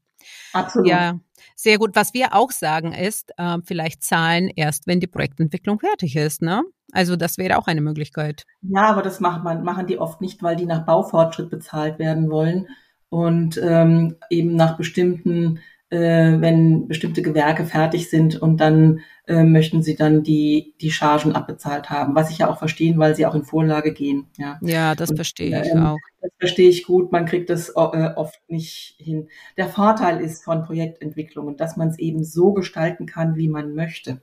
Absolut. 0.53 0.89
Ja, 0.89 1.19
sehr 1.55 1.79
gut. 1.79 1.91
Was 1.95 2.15
wir 2.15 2.35
auch 2.35 2.51
sagen 2.51 2.93
ist, 2.93 3.33
äh, 3.37 3.59
vielleicht 3.65 4.03
zahlen 4.03 4.49
erst, 4.55 4.87
wenn 4.87 5.01
die 5.01 5.07
Projektentwicklung 5.07 5.81
fertig 5.81 6.17
ist, 6.17 6.43
ne? 6.43 6.63
Also 6.93 7.17
das 7.17 7.37
wäre 7.37 7.59
auch 7.59 7.67
eine 7.67 7.81
Möglichkeit. 7.81 8.45
Ja, 8.63 8.85
aber 8.85 9.03
das 9.03 9.21
macht 9.21 9.43
man, 9.43 9.65
machen 9.65 9.87
die 9.87 9.99
oft 9.99 10.21
nicht, 10.21 10.43
weil 10.43 10.57
die 10.57 10.67
nach 10.67 10.87
Baufortschritt 10.87 11.51
bezahlt 11.51 11.99
werden 11.99 12.31
wollen 12.31 12.69
und 13.09 13.61
ähm, 13.63 14.17
eben 14.31 14.55
nach 14.55 14.77
bestimmten 14.77 15.61
äh, 15.91 16.41
wenn 16.41 16.89
bestimmte 16.89 17.23
Gewerke 17.23 17.65
fertig 17.65 18.11
sind 18.11 18.41
und 18.41 18.61
dann 18.61 19.01
äh, 19.27 19.43
möchten 19.43 19.83
sie 19.83 19.97
dann 19.97 20.23
die, 20.23 20.75
die 20.81 20.91
Chargen 20.91 21.33
abbezahlt 21.33 21.91
haben, 21.91 22.15
was 22.15 22.31
ich 22.31 22.39
ja 22.39 22.49
auch 22.49 22.59
verstehen, 22.59 22.99
weil 22.99 23.17
sie 23.17 23.27
auch 23.27 23.35
in 23.35 23.45
Vorlage 23.45 23.93
gehen. 23.93 24.29
Ja, 24.39 24.59
ja 24.61 24.95
das 24.95 25.11
und, 25.11 25.17
verstehe 25.17 25.63
ich 25.63 25.73
ähm, 25.73 25.85
auch. 25.85 25.99
Das 26.21 26.31
verstehe 26.39 26.69
ich 26.69 26.85
gut, 26.85 27.11
man 27.11 27.27
kriegt 27.27 27.51
das 27.51 27.71
äh, 27.71 27.73
oft 28.17 28.41
nicht 28.49 28.97
hin. 28.99 29.29
Der 29.57 29.69
Vorteil 29.69 30.21
ist 30.21 30.45
von 30.45 30.63
Projektentwicklungen, 30.63 31.57
dass 31.57 31.77
man 31.77 31.89
es 31.89 31.99
eben 31.99 32.25
so 32.25 32.53
gestalten 32.53 33.07
kann, 33.07 33.37
wie 33.37 33.49
man 33.49 33.75
möchte. 33.75 34.21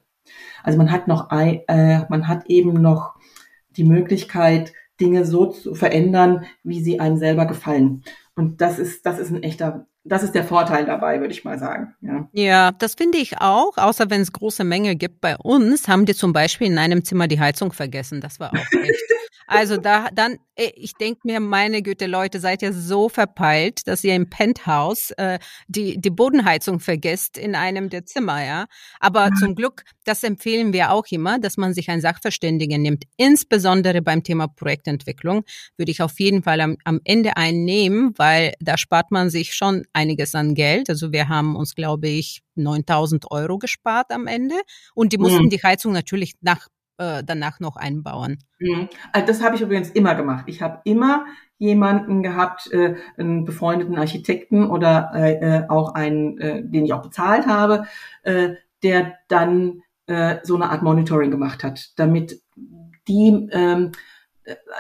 Also 0.64 0.78
man 0.78 0.92
hat 0.92 1.08
noch, 1.08 1.30
äh, 1.32 2.06
man 2.10 2.28
hat 2.28 2.46
eben 2.48 2.74
noch 2.74 3.16
die 3.76 3.84
Möglichkeit, 3.84 4.74
Dinge 5.02 5.26
so 5.26 5.48
zu 5.48 5.76
verändern, 5.76 6.46
wie 6.64 6.82
sie 6.82 7.00
einem 7.00 7.18
selber 7.18 7.46
gefallen. 7.46 8.04
Und 8.36 8.62
das 8.62 8.80
ist, 8.80 9.06
das 9.06 9.20
ist 9.20 9.30
ein 9.30 9.44
echter, 9.44 9.86
das 10.04 10.24
ist 10.24 10.34
der 10.34 10.44
Vorteil 10.44 10.86
dabei, 10.86 11.20
würde 11.20 11.34
ich 11.34 11.44
mal 11.44 11.60
sagen. 11.60 11.94
Ja, 12.02 12.28
ja 12.34 12.72
das 12.72 12.96
finde 12.96 13.20
ich 13.20 13.40
auch. 13.40 13.78
Außer 13.78 14.10
wenn 14.10 14.22
es 14.22 14.32
große 14.32 14.64
Menge 14.64 14.96
gibt 14.96 15.22
bei 15.22 15.38
uns, 15.38 15.88
haben 15.88 16.06
die 16.06 16.16
zum 16.16 16.34
Beispiel 16.34 16.68
in 16.68 16.78
einem 16.78 17.06
Zimmer 17.06 17.28
die 17.28 17.40
Heizung 17.40 17.72
vergessen. 17.74 18.22
Das 18.22 18.40
war 18.40 18.52
auch 18.52 18.72
echt. 18.84 19.13
Also 19.54 19.78
da 19.78 20.10
dann, 20.14 20.38
äh, 20.56 20.72
ich 20.76 20.94
denke 20.94 21.22
mir, 21.24 21.40
meine 21.40 21.82
Güte, 21.82 22.08
Leute, 22.08 22.40
seid 22.40 22.62
ihr 22.62 22.74
so 22.74 23.10
verpeilt, 23.10 23.88
dass 23.88 24.04
ihr 24.04 24.16
im 24.16 24.30
Penthouse 24.30 25.12
äh, 25.12 25.40
die, 25.68 26.00
die 26.00 26.10
Bodenheizung 26.10 26.80
vergesst 26.80 27.38
in 27.38 27.56
einem 27.56 27.90
der 27.90 28.06
Zimmer, 28.06 28.44
ja. 28.44 28.66
Aber 29.00 29.30
mhm. 29.30 29.36
zum 29.36 29.56
Glück, 29.56 29.84
das 30.06 30.24
empfehlen 30.24 30.74
wir 30.74 30.92
auch 30.92 31.06
immer, 31.12 31.40
dass 31.40 31.58
man 31.58 31.74
sich 31.74 31.90
einen 31.90 32.02
Sachverständigen 32.02 32.82
nimmt. 32.82 33.06
Insbesondere 33.18 34.02
beim 34.02 34.24
Thema 34.24 34.48
Projektentwicklung 34.48 35.44
würde 35.78 35.92
ich 35.92 36.02
auf 36.02 36.20
jeden 36.20 36.44
Fall 36.44 36.62
am, 36.62 36.78
am 36.84 37.00
Ende 37.04 37.38
einen 37.38 37.66
nehmen, 37.66 38.14
weil 38.18 38.54
da 38.60 38.78
spart 38.78 39.12
man 39.12 39.30
sich 39.30 39.54
schon 39.54 39.84
einiges 39.94 40.36
an 40.36 40.56
Geld. 40.56 40.90
Also 40.90 41.12
wir 41.12 41.30
haben 41.30 41.56
uns, 41.56 41.76
glaube 41.76 42.08
ich, 42.08 42.42
9000 42.56 43.32
Euro 43.32 43.58
gespart 43.58 44.12
am 44.12 44.28
Ende 44.28 44.56
und 44.94 45.14
die 45.14 45.18
mussten 45.18 45.46
mhm. 45.46 45.50
die 45.50 45.62
Heizung 45.62 45.92
natürlich 45.94 46.34
nach 46.42 46.68
äh, 46.98 47.24
danach 47.26 47.60
noch 47.60 47.76
einbauen. 47.76 48.38
Mhm. 48.60 48.88
Also 49.12 49.28
das 49.28 49.42
habe 49.42 49.56
ich 49.56 49.62
übrigens 49.62 49.90
immer 49.90 50.14
gemacht. 50.14 50.46
Ich 50.48 50.62
habe 50.62 50.82
immer 50.84 51.26
jemanden 51.58 52.22
gehabt, 52.22 52.72
äh, 52.72 52.96
einen 53.18 53.46
befreundeten 53.46 53.98
Architekten 53.98 54.70
oder 54.70 55.12
äh, 55.16 55.64
auch 55.70 55.96
einen, 55.96 56.38
den 56.72 56.86
ich 56.86 56.94
auch 56.94 57.02
bezahlt 57.02 57.48
habe, 57.48 57.86
der 58.84 59.14
dann 59.28 59.82
so 60.06 60.56
eine 60.56 60.70
Art 60.70 60.84
Monitoring 60.84 61.32
gemacht 61.32 61.64
hat, 61.64 61.98
damit 61.98 62.42
die 63.08 63.48
ähm, 63.52 63.94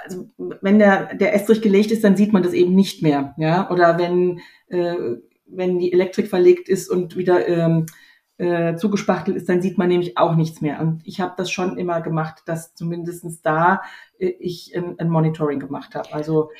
also 0.03 0.29
wenn 0.37 0.79
der, 0.79 1.15
der 1.15 1.33
Estrich 1.33 1.61
gelegt 1.61 1.91
ist, 1.91 2.03
dann 2.03 2.17
sieht 2.17 2.33
man 2.33 2.43
das 2.43 2.51
eben 2.51 2.75
nicht 2.75 3.01
mehr. 3.01 3.33
Ja? 3.37 3.71
Oder 3.71 3.97
wenn, 3.97 4.41
wenn 4.67 5.79
die 5.79 5.93
Elektrik 5.93 6.27
verlegt 6.27 6.67
ist 6.67 6.89
und 6.89 7.15
wieder 7.15 7.47
ähm, 7.47 7.85
äh, 8.43 8.75
zugespachtelt 8.75 9.37
ist, 9.37 9.47
dann 9.47 9.61
sieht 9.61 9.77
man 9.77 9.87
nämlich 9.87 10.17
auch 10.17 10.35
nichts 10.35 10.59
mehr. 10.59 10.81
Und 10.81 11.01
ich 11.05 11.21
habe 11.21 11.33
das 11.37 11.49
schon 11.49 11.77
immer 11.77 12.01
gemacht, 12.01 12.43
dass 12.45 12.75
zumindestens 12.75 13.41
da 13.41 13.81
äh, 14.19 14.27
ich 14.27 14.75
ein, 14.75 14.99
ein, 14.99 15.09
Monitoring 15.09 15.59
gemacht 15.59 15.95
habe. 15.95 16.13
Also 16.13 16.51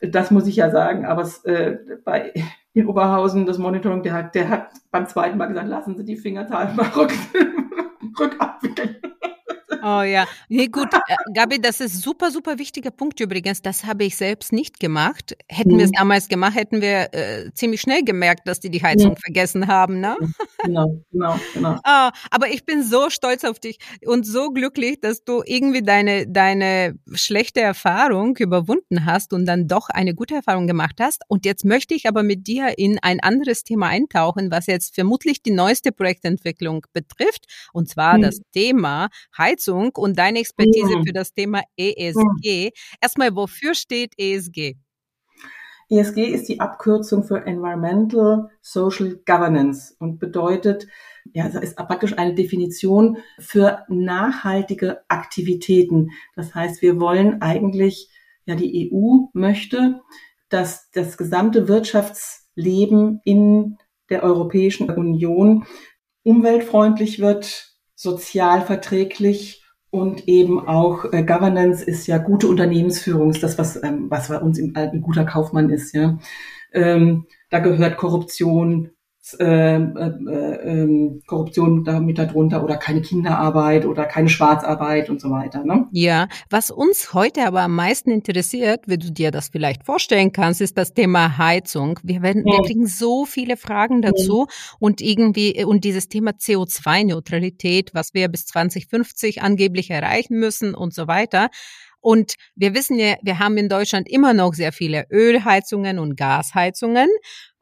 das 0.00 0.32
muss 0.32 0.48
ich 0.48 0.56
ja 0.56 0.70
sagen. 0.70 1.06
Aber 1.06 1.22
es, 1.22 1.44
äh, 1.44 1.76
bei 2.04 2.32
in 2.74 2.88
Oberhausen 2.88 3.46
das 3.46 3.58
Monitoring, 3.58 4.02
der 4.02 4.14
hat, 4.14 4.34
der 4.34 4.48
hat 4.48 4.68
beim 4.90 5.06
zweiten 5.06 5.38
Mal 5.38 5.46
gesagt, 5.46 5.68
lassen 5.68 5.96
Sie 5.96 6.04
die 6.04 6.16
Fingerzahl 6.16 6.74
mal 6.74 6.86
rück, 6.88 7.12
rückabwickeln. 8.18 8.96
Oh 9.82 10.02
ja, 10.02 10.28
nee, 10.48 10.68
gut, 10.68 10.88
äh, 11.08 11.16
Gabi, 11.34 11.60
das 11.60 11.80
ist 11.80 12.00
super, 12.00 12.30
super 12.30 12.58
wichtiger 12.58 12.92
Punkt 12.92 13.18
übrigens. 13.18 13.62
Das 13.62 13.84
habe 13.84 14.04
ich 14.04 14.16
selbst 14.16 14.52
nicht 14.52 14.78
gemacht. 14.78 15.36
Hätten 15.48 15.74
mhm. 15.74 15.78
wir 15.78 15.84
es 15.86 15.90
damals 15.90 16.28
gemacht, 16.28 16.54
hätten 16.54 16.80
wir 16.80 17.12
äh, 17.12 17.52
ziemlich 17.52 17.80
schnell 17.80 18.04
gemerkt, 18.04 18.46
dass 18.46 18.60
die 18.60 18.70
die 18.70 18.82
Heizung 18.82 19.12
mhm. 19.12 19.16
vergessen 19.16 19.66
haben, 19.66 19.98
ne? 19.98 20.16
Genau, 20.62 21.02
genau, 21.10 21.40
genau. 21.52 21.78
Ah, 21.84 22.12
aber 22.30 22.48
ich 22.48 22.64
bin 22.64 22.84
so 22.84 23.10
stolz 23.10 23.44
auf 23.44 23.58
dich 23.58 23.78
und 24.06 24.24
so 24.24 24.50
glücklich, 24.50 25.00
dass 25.00 25.24
du 25.24 25.42
irgendwie 25.44 25.82
deine 25.82 26.28
deine 26.28 26.94
schlechte 27.12 27.60
Erfahrung 27.60 28.36
überwunden 28.36 29.04
hast 29.04 29.32
und 29.32 29.46
dann 29.46 29.66
doch 29.66 29.88
eine 29.88 30.14
gute 30.14 30.36
Erfahrung 30.36 30.68
gemacht 30.68 30.96
hast. 31.00 31.22
Und 31.26 31.44
jetzt 31.44 31.64
möchte 31.64 31.94
ich 31.94 32.06
aber 32.06 32.22
mit 32.22 32.46
dir 32.46 32.78
in 32.78 32.98
ein 33.02 33.18
anderes 33.20 33.64
Thema 33.64 33.88
eintauchen, 33.88 34.52
was 34.52 34.66
jetzt 34.66 34.94
vermutlich 34.94 35.42
die 35.42 35.50
neueste 35.50 35.90
Projektentwicklung 35.90 36.86
betrifft, 36.92 37.46
und 37.72 37.88
zwar 37.88 38.18
mhm. 38.18 38.22
das 38.22 38.40
Thema 38.52 39.08
Heizung 39.36 39.71
Heizung 39.72 39.90
und 39.96 40.18
deine 40.18 40.38
Expertise 40.38 40.98
mhm. 40.98 41.06
für 41.06 41.12
das 41.12 41.32
Thema 41.32 41.62
ESG. 41.76 42.66
Mhm. 42.66 42.70
Erstmal, 43.00 43.34
wofür 43.34 43.74
steht 43.74 44.12
ESG? 44.18 44.74
ESG 45.90 46.24
ist 46.24 46.48
die 46.48 46.60
Abkürzung 46.60 47.24
für 47.24 47.44
Environmental 47.44 48.48
Social 48.62 49.20
Governance 49.26 49.94
und 49.98 50.18
bedeutet, 50.18 50.86
ja, 51.34 51.46
es 51.46 51.54
ist 51.54 51.76
praktisch 51.76 52.16
eine 52.16 52.34
Definition 52.34 53.18
für 53.38 53.84
nachhaltige 53.88 55.02
Aktivitäten. 55.08 56.10
Das 56.34 56.54
heißt, 56.54 56.82
wir 56.82 56.98
wollen 56.98 57.42
eigentlich, 57.42 58.08
ja, 58.46 58.54
die 58.54 58.90
EU 58.90 59.26
möchte, 59.34 60.00
dass 60.48 60.90
das 60.92 61.16
gesamte 61.18 61.68
Wirtschaftsleben 61.68 63.20
in 63.24 63.76
der 64.08 64.22
Europäischen 64.22 64.90
Union 64.90 65.66
umweltfreundlich 66.22 67.18
wird, 67.18 67.76
sozial 67.94 68.62
verträglich 68.62 69.61
und 69.92 70.26
eben 70.26 70.66
auch 70.66 71.04
äh, 71.12 71.22
Governance 71.22 71.84
ist 71.84 72.06
ja 72.06 72.16
gute 72.16 72.48
Unternehmensführung, 72.48 73.28
ist 73.30 73.42
das, 73.42 73.58
was, 73.58 73.80
ähm, 73.84 74.06
was 74.08 74.28
bei 74.28 74.38
uns 74.38 74.58
im, 74.58 74.74
ein 74.74 75.02
guter 75.02 75.26
Kaufmann 75.26 75.68
ist. 75.68 75.94
Ja. 75.94 76.18
Ähm, 76.72 77.26
da 77.50 77.58
gehört 77.58 77.98
Korruption, 77.98 78.90
äh, 79.38 79.76
äh, 79.76 79.78
äh, 79.78 81.20
Korruption 81.26 81.84
damit 81.84 82.18
darunter 82.18 82.64
oder 82.64 82.76
keine 82.76 83.02
Kinderarbeit 83.02 83.86
oder 83.86 84.04
keine 84.04 84.28
Schwarzarbeit 84.28 85.10
und 85.10 85.20
so 85.20 85.30
weiter. 85.30 85.64
Ne? 85.64 85.86
Ja, 85.92 86.28
was 86.50 86.72
uns 86.72 87.14
heute 87.14 87.46
aber 87.46 87.60
am 87.60 87.76
meisten 87.76 88.10
interessiert, 88.10 88.80
wie 88.86 88.98
du 88.98 89.12
dir 89.12 89.30
das 89.30 89.48
vielleicht 89.48 89.84
vorstellen 89.84 90.32
kannst, 90.32 90.60
ist 90.60 90.76
das 90.76 90.92
Thema 90.92 91.38
Heizung. 91.38 92.00
Wir 92.02 92.20
werden, 92.22 92.44
ja. 92.46 92.54
wir 92.54 92.62
kriegen 92.64 92.88
so 92.88 93.24
viele 93.24 93.56
Fragen 93.56 94.02
dazu 94.02 94.46
ja. 94.48 94.76
und 94.80 95.00
irgendwie 95.00 95.64
und 95.64 95.84
dieses 95.84 96.08
Thema 96.08 96.32
CO2-Neutralität, 96.32 97.94
was 97.94 98.14
wir 98.14 98.26
bis 98.28 98.46
2050 98.46 99.40
angeblich 99.40 99.90
erreichen 99.90 100.38
müssen 100.38 100.74
und 100.74 100.94
so 100.94 101.06
weiter. 101.06 101.48
Und 102.00 102.34
wir 102.56 102.74
wissen 102.74 102.98
ja, 102.98 103.14
wir 103.22 103.38
haben 103.38 103.56
in 103.56 103.68
Deutschland 103.68 104.10
immer 104.10 104.34
noch 104.34 104.54
sehr 104.54 104.72
viele 104.72 105.06
Ölheizungen 105.10 106.00
und 106.00 106.16
Gasheizungen. 106.16 107.08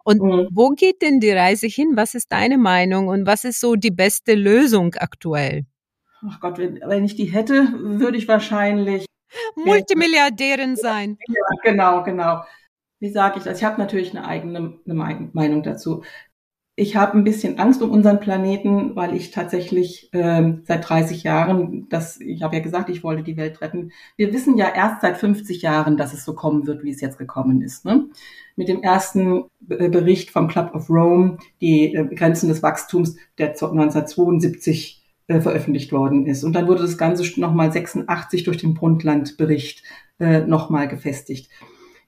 Und 0.05 0.23
mhm. 0.23 0.49
wo 0.53 0.71
geht 0.71 1.03
denn 1.03 1.21
die 1.21 1.31
Reise 1.31 1.67
hin? 1.67 1.93
Was 1.95 2.15
ist 2.15 2.33
deine 2.33 2.59
Meinung 2.59 3.09
und 3.09 3.27
was 3.27 3.45
ist 3.45 3.61
so 3.61 3.77
die 3.77 3.91
beste 3.91 4.35
Lösung 4.35 4.95
aktuell? 4.95 5.67
Ach 6.29 6.41
Gott, 6.41 6.59
wenn, 6.59 6.81
wenn 6.87 7.05
ich 7.05 7.17
die 7.17 7.27
hätte, 7.27 7.73
würde 7.73 8.19
ich 8.19 8.29
wahrscheinlich 8.29 9.07
Multimilliardärin 9.57 10.77
sein. 10.77 11.19
Ja, 11.29 11.35
genau, 11.63 12.03
genau. 12.03 12.43
Wie 12.99 13.11
sage 13.11 13.39
ich 13.39 13.45
das? 13.45 13.59
Ich 13.59 13.65
habe 13.65 13.81
natürlich 13.81 14.11
eine 14.11 14.27
eigene 14.27 14.79
eine 14.85 15.31
Meinung 15.33 15.63
dazu. 15.63 16.03
Ich 16.81 16.97
habe 16.97 17.13
ein 17.19 17.25
bisschen 17.25 17.59
Angst 17.59 17.83
um 17.83 17.91
unseren 17.91 18.21
Planeten, 18.21 18.97
weil 18.97 19.15
ich 19.15 19.33
tatsächlich 19.33 20.09
ähm, 20.15 20.63
seit 20.65 20.89
30 20.89 21.25
Jahren, 21.25 21.87
das, 21.91 22.19
ich 22.19 22.43
habe 22.43 22.57
ja 22.57 22.63
gesagt, 22.63 22.89
ich 22.89 23.05
wollte 23.05 23.23
die 23.23 23.37
Welt 23.37 23.61
retten. 23.61 23.93
Wir 24.17 24.33
wissen 24.33 24.57
ja 24.57 24.67
erst 24.75 25.03
seit 25.03 25.19
50 25.19 25.61
Jahren, 25.61 25.99
dass 25.99 26.15
es 26.15 26.25
so 26.25 26.33
kommen 26.35 26.67
wird, 26.67 26.83
wie 26.83 26.89
es 26.89 27.03
jetzt 27.03 27.19
gekommen 27.19 27.61
ist. 27.61 27.85
Ne? 27.85 28.09
Mit 28.57 28.69
dem 28.69 28.83
ersten 28.83 29.45
Bericht 29.61 30.31
vom 30.31 30.49
Club 30.49 30.75
of 30.75 30.89
Rome, 30.89 31.37
die 31.61 31.95
äh, 31.95 32.15
Grenzen 32.15 32.49
des 32.49 32.63
Wachstums, 32.63 33.17
der 33.37 33.49
1972 33.49 35.03
äh, 35.27 35.39
veröffentlicht 35.43 35.93
worden 35.93 36.25
ist. 36.25 36.45
Und 36.45 36.55
dann 36.55 36.67
wurde 36.67 36.81
das 36.81 36.97
Ganze 36.97 37.39
nochmal 37.39 37.71
86 37.71 38.45
durch 38.45 38.57
den 38.57 38.73
Brundtland-Bericht 38.73 39.83
äh, 40.19 40.41
nochmal 40.47 40.89
gefestigt. 40.89 41.51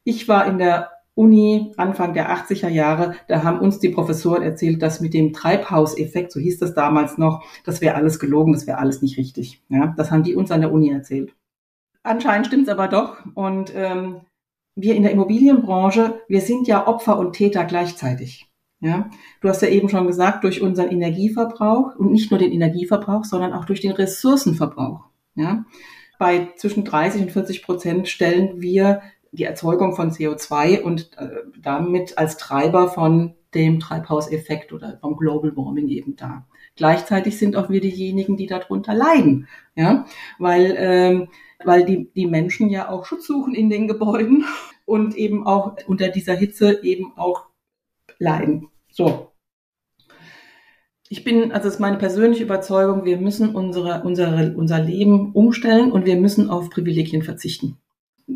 Ich 0.02 0.28
war 0.28 0.46
in 0.46 0.56
der 0.56 1.01
Uni 1.14 1.72
Anfang 1.76 2.14
der 2.14 2.34
80er 2.34 2.68
Jahre, 2.68 3.14
da 3.28 3.42
haben 3.42 3.60
uns 3.60 3.78
die 3.78 3.90
Professoren 3.90 4.42
erzählt, 4.42 4.80
dass 4.80 5.00
mit 5.00 5.12
dem 5.12 5.32
Treibhauseffekt, 5.32 6.32
so 6.32 6.40
hieß 6.40 6.58
das 6.58 6.74
damals 6.74 7.18
noch, 7.18 7.44
das 7.64 7.80
wäre 7.82 7.96
alles 7.96 8.18
gelogen, 8.18 8.52
das 8.52 8.66
wäre 8.66 8.78
alles 8.78 9.02
nicht 9.02 9.18
richtig. 9.18 9.62
Ja, 9.68 9.92
das 9.96 10.10
haben 10.10 10.22
die 10.22 10.34
uns 10.34 10.50
an 10.50 10.62
der 10.62 10.72
Uni 10.72 10.90
erzählt. 10.90 11.34
Anscheinend 12.02 12.46
stimmt's 12.46 12.70
aber 12.70 12.88
doch. 12.88 13.18
Und 13.34 13.72
ähm, 13.74 14.22
wir 14.74 14.94
in 14.94 15.02
der 15.02 15.12
Immobilienbranche, 15.12 16.20
wir 16.28 16.40
sind 16.40 16.66
ja 16.66 16.86
Opfer 16.86 17.18
und 17.18 17.34
Täter 17.34 17.64
gleichzeitig. 17.64 18.48
Ja, 18.80 19.10
du 19.40 19.48
hast 19.48 19.62
ja 19.62 19.68
eben 19.68 19.88
schon 19.88 20.08
gesagt, 20.08 20.42
durch 20.42 20.60
unseren 20.60 20.90
Energieverbrauch 20.90 21.94
und 21.94 22.10
nicht 22.10 22.32
nur 22.32 22.40
den 22.40 22.50
Energieverbrauch, 22.50 23.24
sondern 23.24 23.52
auch 23.52 23.64
durch 23.64 23.80
den 23.80 23.92
Ressourcenverbrauch. 23.92 25.04
Ja, 25.36 25.64
bei 26.18 26.48
zwischen 26.56 26.84
30 26.84 27.22
und 27.22 27.30
40 27.30 27.62
Prozent 27.62 28.08
stellen 28.08 28.60
wir 28.60 29.02
die 29.32 29.44
Erzeugung 29.44 29.96
von 29.96 30.10
CO2 30.10 30.82
und 30.82 31.16
äh, 31.16 31.28
damit 31.60 32.18
als 32.18 32.36
Treiber 32.36 32.88
von 32.88 33.34
dem 33.54 33.80
Treibhauseffekt 33.80 34.72
oder 34.72 34.98
vom 35.00 35.16
Global 35.16 35.56
Warming 35.56 35.88
eben 35.88 36.16
da. 36.16 36.46
Gleichzeitig 36.76 37.38
sind 37.38 37.56
auch 37.56 37.68
wir 37.68 37.80
diejenigen, 37.80 38.36
die 38.36 38.46
darunter 38.46 38.94
leiden, 38.94 39.48
ja, 39.74 40.06
weil 40.38 40.74
ähm, 40.78 41.28
weil 41.64 41.84
die 41.84 42.10
die 42.14 42.26
Menschen 42.26 42.70
ja 42.70 42.88
auch 42.88 43.04
Schutz 43.04 43.26
suchen 43.26 43.54
in 43.54 43.68
den 43.70 43.88
Gebäuden 43.88 44.44
und 44.86 45.16
eben 45.16 45.46
auch 45.46 45.76
unter 45.86 46.08
dieser 46.08 46.34
Hitze 46.34 46.82
eben 46.82 47.12
auch 47.16 47.46
leiden. 48.18 48.68
So. 48.90 49.32
ich 51.08 51.24
bin, 51.24 51.52
also 51.52 51.68
es 51.68 51.74
ist 51.74 51.80
meine 51.80 51.98
persönliche 51.98 52.44
Überzeugung, 52.44 53.04
wir 53.04 53.18
müssen 53.18 53.54
unsere, 53.54 54.02
unsere, 54.02 54.54
unser 54.54 54.78
Leben 54.80 55.32
umstellen 55.32 55.92
und 55.92 56.04
wir 56.06 56.16
müssen 56.16 56.50
auf 56.50 56.70
Privilegien 56.70 57.22
verzichten. 57.22 57.78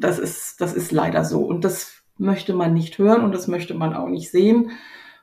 Das 0.00 0.18
ist, 0.18 0.60
das 0.60 0.74
ist 0.74 0.92
leider 0.92 1.24
so. 1.24 1.40
Und 1.40 1.64
das 1.64 2.02
möchte 2.18 2.54
man 2.54 2.74
nicht 2.74 2.98
hören 2.98 3.24
und 3.24 3.32
das 3.32 3.48
möchte 3.48 3.74
man 3.74 3.94
auch 3.94 4.08
nicht 4.08 4.30
sehen. 4.30 4.70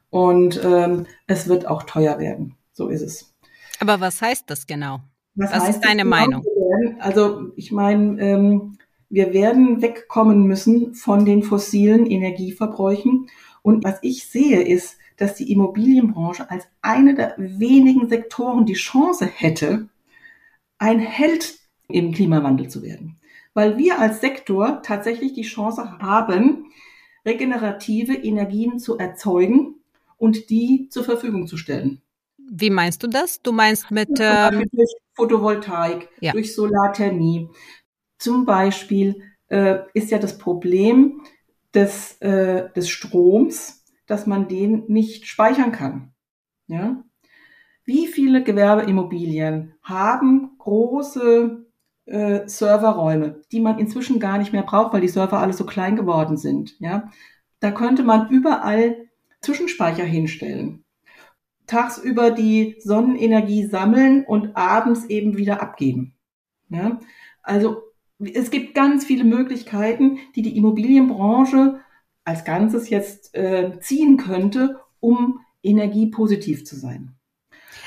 Und 0.09 0.61
ähm, 0.63 1.05
es 1.27 1.47
wird 1.47 1.67
auch 1.67 1.83
teuer 1.83 2.19
werden. 2.19 2.55
So 2.71 2.87
ist 2.89 3.01
es. 3.01 3.33
Aber 3.79 3.99
was 3.99 4.21
heißt 4.21 4.49
das 4.49 4.67
genau? 4.67 4.99
Was, 5.35 5.51
was 5.51 5.69
ist 5.69 5.81
deine 5.81 6.03
genau? 6.03 6.15
Meinung? 6.15 6.45
Also 6.99 7.51
ich 7.55 7.71
meine, 7.71 8.21
ähm, 8.21 8.77
wir 9.09 9.33
werden 9.33 9.81
wegkommen 9.81 10.43
müssen 10.45 10.95
von 10.95 11.25
den 11.25 11.43
fossilen 11.43 12.05
Energieverbräuchen. 12.05 13.29
Und 13.61 13.83
was 13.83 13.99
ich 14.01 14.27
sehe, 14.27 14.61
ist, 14.61 14.97
dass 15.17 15.35
die 15.35 15.51
Immobilienbranche 15.51 16.49
als 16.49 16.65
eine 16.81 17.15
der 17.15 17.35
wenigen 17.37 18.09
Sektoren 18.09 18.65
die 18.65 18.73
Chance 18.73 19.25
hätte, 19.25 19.87
ein 20.77 20.99
Held 20.99 21.59
im 21.87 22.11
Klimawandel 22.11 22.69
zu 22.69 22.81
werden. 22.81 23.19
Weil 23.53 23.77
wir 23.77 23.99
als 23.99 24.21
Sektor 24.21 24.81
tatsächlich 24.83 25.33
die 25.33 25.43
Chance 25.43 25.99
haben, 25.99 26.71
regenerative 27.25 28.13
Energien 28.13 28.79
zu 28.79 28.97
erzeugen 28.97 29.75
und 30.17 30.49
die 30.49 30.89
zur 30.89 31.03
Verfügung 31.03 31.47
zu 31.47 31.57
stellen. 31.57 32.01
Wie 32.37 32.69
meinst 32.69 33.03
du 33.03 33.07
das? 33.07 33.41
Du 33.41 33.51
meinst 33.51 33.91
mit 33.91 34.09
ähm, 34.19 34.63
durch 34.71 34.93
Photovoltaik, 35.15 36.09
ja. 36.19 36.33
durch 36.33 36.53
Solarthermie. 36.53 37.49
Zum 38.17 38.45
Beispiel 38.45 39.21
äh, 39.47 39.79
ist 39.93 40.11
ja 40.11 40.19
das 40.19 40.37
Problem 40.37 41.21
des, 41.73 42.17
äh, 42.21 42.69
des 42.73 42.89
Stroms, 42.89 43.85
dass 44.05 44.27
man 44.27 44.47
den 44.47 44.85
nicht 44.87 45.27
speichern 45.27 45.71
kann. 45.71 46.13
Ja? 46.67 47.03
Wie 47.85 48.07
viele 48.07 48.43
Gewerbeimmobilien 48.43 49.75
haben 49.81 50.55
große 50.57 51.62
äh, 52.05 52.47
Serverräume, 52.47 53.41
die 53.51 53.59
man 53.59 53.79
inzwischen 53.79 54.19
gar 54.19 54.37
nicht 54.37 54.53
mehr 54.53 54.63
braucht, 54.63 54.93
weil 54.93 55.01
die 55.01 55.07
Server 55.07 55.39
alle 55.39 55.53
so 55.53 55.65
klein 55.65 55.95
geworden 55.95 56.37
sind. 56.37 56.79
Ja? 56.79 57.11
Da 57.59 57.71
könnte 57.71 58.03
man 58.03 58.29
überall 58.29 59.09
Zwischenspeicher 59.41 60.03
hinstellen. 60.03 60.83
Tagsüber 61.67 62.31
die 62.31 62.75
Sonnenenergie 62.79 63.65
sammeln 63.65 64.25
und 64.25 64.55
abends 64.55 65.05
eben 65.05 65.37
wieder 65.37 65.61
abgeben. 65.61 66.13
Ja? 66.69 66.99
Also 67.41 67.83
es 68.19 68.51
gibt 68.51 68.75
ganz 68.75 69.05
viele 69.05 69.23
Möglichkeiten, 69.23 70.19
die 70.35 70.41
die 70.41 70.57
Immobilienbranche 70.57 71.79
als 72.25 72.45
Ganzes 72.45 72.89
jetzt 72.89 73.35
äh, 73.35 73.79
ziehen 73.79 74.17
könnte, 74.17 74.79
um 74.99 75.39
energiepositiv 75.61 76.65
zu 76.65 76.75
sein. 76.75 77.12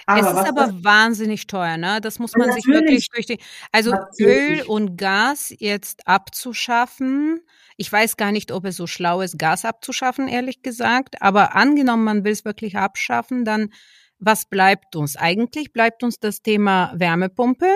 Aber 0.06 0.20
es 0.20 0.38
ist 0.38 0.48
aber 0.48 0.84
wahnsinnig 0.84 1.48
teuer, 1.48 1.76
ne? 1.76 2.00
Das 2.00 2.18
muss 2.20 2.34
man 2.36 2.52
sich 2.52 2.64
wirklich 2.66 3.08
durch 3.10 3.26
die, 3.26 3.38
also 3.72 3.90
natürlich. 3.90 4.60
Öl 4.60 4.62
und 4.68 4.96
Gas 4.96 5.52
jetzt 5.58 6.06
abzuschaffen. 6.06 7.40
Ich 7.76 7.90
weiß 7.92 8.16
gar 8.16 8.30
nicht, 8.30 8.52
ob 8.52 8.64
es 8.64 8.76
so 8.76 8.86
schlau 8.86 9.20
ist, 9.20 9.36
Gas 9.38 9.64
abzuschaffen, 9.64 10.28
ehrlich 10.28 10.62
gesagt. 10.62 11.20
Aber 11.22 11.56
angenommen, 11.56 12.04
man 12.04 12.24
will 12.24 12.32
es 12.32 12.44
wirklich 12.44 12.76
abschaffen, 12.76 13.44
dann 13.44 13.70
was 14.18 14.46
bleibt 14.46 14.96
uns? 14.96 15.16
Eigentlich 15.16 15.72
bleibt 15.72 16.02
uns 16.02 16.18
das 16.20 16.40
Thema 16.40 16.92
Wärmepumpe 16.96 17.68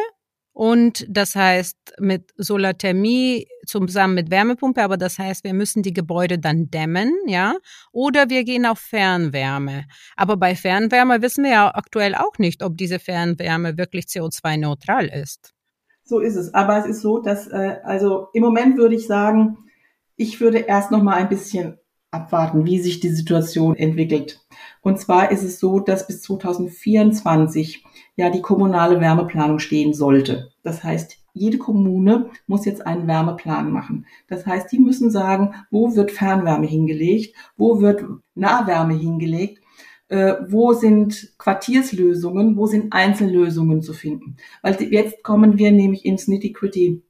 und 0.61 1.07
das 1.09 1.37
heißt 1.37 1.95
mit 2.01 2.35
Solarthermie 2.37 3.47
zusammen 3.65 4.15
mit 4.15 4.31
Wärmepumpe, 4.31 4.83
aber 4.83 4.99
das 4.99 5.19
heißt, 5.19 5.43
wir 5.43 5.55
müssen 5.55 5.83
die 5.83 5.95
Gebäude 5.95 6.39
dann 6.39 6.71
dämmen, 6.71 7.15
ja, 7.27 7.55
oder 7.93 8.29
wir 8.29 8.45
gehen 8.45 8.67
auf 8.67 8.79
Fernwärme. 8.79 9.87
Aber 10.17 10.37
bei 10.37 10.55
Fernwärme 10.55 11.23
wissen 11.23 11.45
wir 11.45 11.51
ja 11.51 11.75
aktuell 11.75 12.15
auch 12.15 12.37
nicht, 12.37 12.63
ob 12.63 12.77
diese 12.77 12.99
Fernwärme 12.99 13.79
wirklich 13.79 14.05
CO2-neutral 14.05 15.07
ist. 15.07 15.55
So 16.05 16.21
ist 16.21 16.37
es. 16.37 16.53
Aber 16.53 16.77
es 16.77 16.85
ist 16.85 17.01
so, 17.01 17.23
dass, 17.23 17.47
äh, 17.47 17.79
also 17.83 18.29
im 18.35 18.43
Moment 18.43 18.77
würde 18.77 18.97
ich 18.97 19.07
sagen, 19.07 19.57
ich 20.17 20.43
würde 20.43 20.59
erst 20.59 20.91
noch 20.91 21.03
mal 21.03 21.15
ein 21.15 21.31
bisschen 21.31 21.80
abwarten, 22.11 22.67
wie 22.67 22.81
sich 22.81 23.01
die 23.01 23.11
Situation 23.11 23.77
entwickelt. 23.77 24.41
Und 24.83 24.99
zwar 24.99 25.31
ist 25.31 25.43
es 25.43 25.61
so, 25.61 25.79
dass 25.81 26.07
bis 26.07 26.23
2024 26.23 27.85
ja 28.17 28.31
die 28.31 28.43
kommunale 28.43 29.01
Wärmeplanung 29.01 29.59
stehen 29.59 29.95
sollte. 29.95 30.51
Das 30.63 30.83
heißt, 30.83 31.19
jede 31.33 31.59
Kommune 31.59 32.31
muss 32.47 32.65
jetzt 32.65 32.87
einen 32.87 33.07
Wärmeplan 33.07 33.71
machen. 33.71 34.07
Das 34.29 34.47
heißt, 34.47 34.71
die 34.73 34.81
müssen 34.81 35.11
sagen, 35.11 35.55
wo 35.71 35.95
wird 35.95 36.11
Fernwärme 36.11 36.67
hingelegt, 36.67 37.37
wo 37.57 37.81
wird 37.81 38.05
Nahwärme 38.35 38.95
hingelegt, 38.95 39.63
äh, 40.09 40.35
wo 40.49 40.73
sind 40.73 41.35
Quartierslösungen, 41.39 42.57
wo 42.57 42.67
sind 42.67 42.93
Einzellösungen 42.93 43.81
zu 43.81 43.93
finden. 43.93 44.37
Weil 44.63 44.83
jetzt 44.83 45.23
kommen 45.23 45.57
wir 45.57 45.71
nämlich 45.71 46.05
ins 46.05 46.27
Nitty-Gritty 46.27 47.03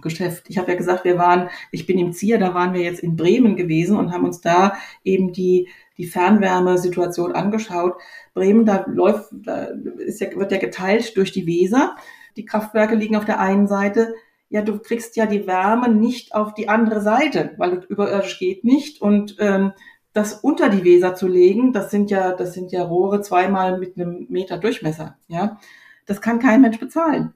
Geschäft. 0.00 0.44
Ich 0.48 0.58
habe 0.58 0.70
ja 0.70 0.76
gesagt, 0.76 1.04
wir 1.04 1.18
waren, 1.18 1.48
ich 1.72 1.86
bin 1.86 1.98
im 1.98 2.12
Zier, 2.12 2.38
da 2.38 2.54
waren 2.54 2.74
wir 2.74 2.82
jetzt 2.82 3.00
in 3.00 3.16
Bremen 3.16 3.56
gewesen 3.56 3.96
und 3.96 4.12
haben 4.12 4.24
uns 4.24 4.40
da 4.40 4.74
eben 5.04 5.32
die, 5.32 5.68
die 5.98 6.06
Fernwärmesituation 6.06 7.32
angeschaut. 7.32 7.94
Bremen, 8.34 8.64
da 8.64 8.84
läuft, 8.88 9.30
da 9.32 9.68
ist 9.98 10.20
ja, 10.20 10.34
wird 10.34 10.52
ja 10.52 10.58
geteilt 10.58 11.16
durch 11.16 11.32
die 11.32 11.46
Weser. 11.46 11.96
Die 12.36 12.44
Kraftwerke 12.44 12.94
liegen 12.94 13.16
auf 13.16 13.24
der 13.24 13.40
einen 13.40 13.68
Seite. 13.68 14.14
Ja, 14.48 14.62
du 14.62 14.78
kriegst 14.78 15.16
ja 15.16 15.26
die 15.26 15.46
Wärme 15.46 15.88
nicht 15.88 16.34
auf 16.34 16.54
die 16.54 16.68
andere 16.68 17.00
Seite, 17.00 17.54
weil 17.56 17.76
das 17.76 17.84
überirdisch 17.84 18.38
geht 18.38 18.64
nicht. 18.64 19.00
Und 19.00 19.36
ähm, 19.38 19.72
das 20.12 20.34
unter 20.34 20.68
die 20.68 20.84
Weser 20.84 21.14
zu 21.14 21.28
legen, 21.28 21.72
das 21.72 21.90
sind 21.90 22.10
ja, 22.10 22.32
das 22.32 22.54
sind 22.54 22.72
ja 22.72 22.82
Rohre 22.82 23.20
zweimal 23.20 23.78
mit 23.78 23.96
einem 23.96 24.26
Meter 24.28 24.58
Durchmesser. 24.58 25.18
Ja, 25.28 25.58
das 26.06 26.20
kann 26.20 26.40
kein 26.40 26.62
Mensch 26.62 26.80
bezahlen. 26.80 27.34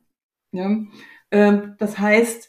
Ja, 0.52 0.70
ähm, 1.30 1.74
das 1.78 1.98
heißt, 1.98 2.48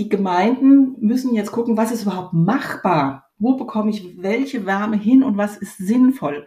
die 0.00 0.08
Gemeinden 0.08 0.96
müssen 0.98 1.34
jetzt 1.34 1.52
gucken, 1.52 1.76
was 1.76 1.92
ist 1.92 2.02
überhaupt 2.04 2.32
machbar? 2.32 3.30
Wo 3.38 3.56
bekomme 3.56 3.90
ich 3.90 4.22
welche 4.22 4.64
Wärme 4.64 4.96
hin 4.96 5.22
und 5.22 5.36
was 5.36 5.58
ist 5.58 5.76
sinnvoll? 5.76 6.46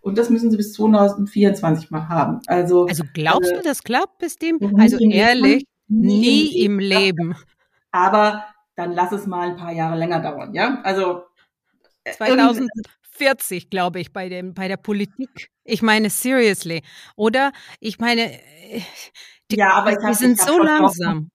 Und 0.00 0.18
das 0.18 0.30
müssen 0.30 0.52
sie 0.52 0.56
bis 0.56 0.72
2024 0.74 1.90
mal 1.90 2.08
haben. 2.08 2.40
Also, 2.46 2.86
also 2.86 3.02
glaubst 3.12 3.50
äh, 3.50 3.56
du, 3.56 3.62
das 3.62 3.82
klappt 3.82 4.18
bis 4.18 4.36
dem? 4.36 4.58
Also 4.78 4.98
ehrlich, 4.98 5.64
nie, 5.88 6.20
nie 6.20 6.64
im 6.64 6.78
Leben. 6.78 7.34
Aber 7.90 8.44
dann 8.76 8.92
lass 8.92 9.10
es 9.10 9.26
mal 9.26 9.50
ein 9.50 9.56
paar 9.56 9.72
Jahre 9.72 9.98
länger 9.98 10.20
dauern, 10.20 10.54
ja? 10.54 10.80
Also 10.84 11.24
2040, 12.08 13.68
glaube 13.68 13.98
ich, 13.98 14.12
bei 14.12 14.28
dem 14.28 14.54
bei 14.54 14.68
der 14.68 14.76
Politik. 14.76 15.50
Ich 15.64 15.82
meine 15.82 16.08
seriously, 16.08 16.82
oder? 17.16 17.50
Ich 17.80 17.98
meine, 17.98 18.32
äh, 18.32 18.80
die, 19.50 19.56
ja, 19.56 19.72
aber 19.72 19.90
die 19.90 20.06
hab, 20.06 20.14
sind 20.14 20.40
so 20.40 20.58
langsam 20.58 21.31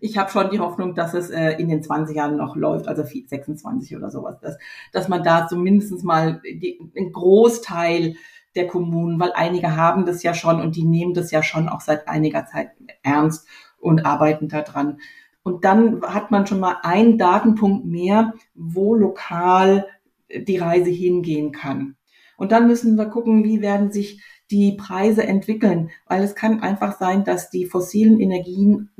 ich 0.00 0.16
habe 0.16 0.30
schon 0.30 0.50
die 0.50 0.60
Hoffnung, 0.60 0.94
dass 0.94 1.14
es 1.14 1.30
äh, 1.30 1.52
in 1.52 1.68
den 1.68 1.82
20 1.82 2.16
Jahren 2.16 2.36
noch 2.36 2.56
läuft, 2.56 2.88
also 2.88 3.02
26 3.02 3.96
oder 3.96 4.10
sowas, 4.10 4.38
dass, 4.40 4.56
dass 4.92 5.08
man 5.08 5.22
da 5.22 5.46
zumindest 5.46 6.04
mal 6.04 6.40
die, 6.44 6.78
einen 6.96 7.12
Großteil 7.12 8.14
der 8.54 8.66
Kommunen, 8.66 9.20
weil 9.20 9.32
einige 9.34 9.76
haben 9.76 10.06
das 10.06 10.22
ja 10.22 10.34
schon 10.34 10.60
und 10.60 10.76
die 10.76 10.84
nehmen 10.84 11.14
das 11.14 11.30
ja 11.30 11.42
schon 11.42 11.68
auch 11.68 11.80
seit 11.80 12.08
einiger 12.08 12.46
Zeit 12.46 12.70
ernst 13.02 13.46
und 13.78 14.06
arbeiten 14.06 14.48
daran. 14.48 14.98
Und 15.42 15.64
dann 15.64 16.02
hat 16.02 16.30
man 16.30 16.46
schon 16.46 16.60
mal 16.60 16.76
einen 16.82 17.18
Datenpunkt 17.18 17.86
mehr, 17.86 18.34
wo 18.54 18.94
lokal 18.94 19.86
die 20.30 20.58
Reise 20.58 20.90
hingehen 20.90 21.52
kann. 21.52 21.96
Und 22.36 22.52
dann 22.52 22.66
müssen 22.66 22.96
wir 22.96 23.06
gucken, 23.06 23.44
wie 23.44 23.62
werden 23.62 23.90
sich 23.90 24.22
die 24.50 24.72
Preise 24.72 25.24
entwickeln, 25.24 25.90
weil 26.06 26.22
es 26.22 26.34
kann 26.34 26.60
einfach 26.60 26.98
sein, 26.98 27.24
dass 27.24 27.50
die 27.50 27.66
fossilen 27.66 28.20
Energien 28.20 28.90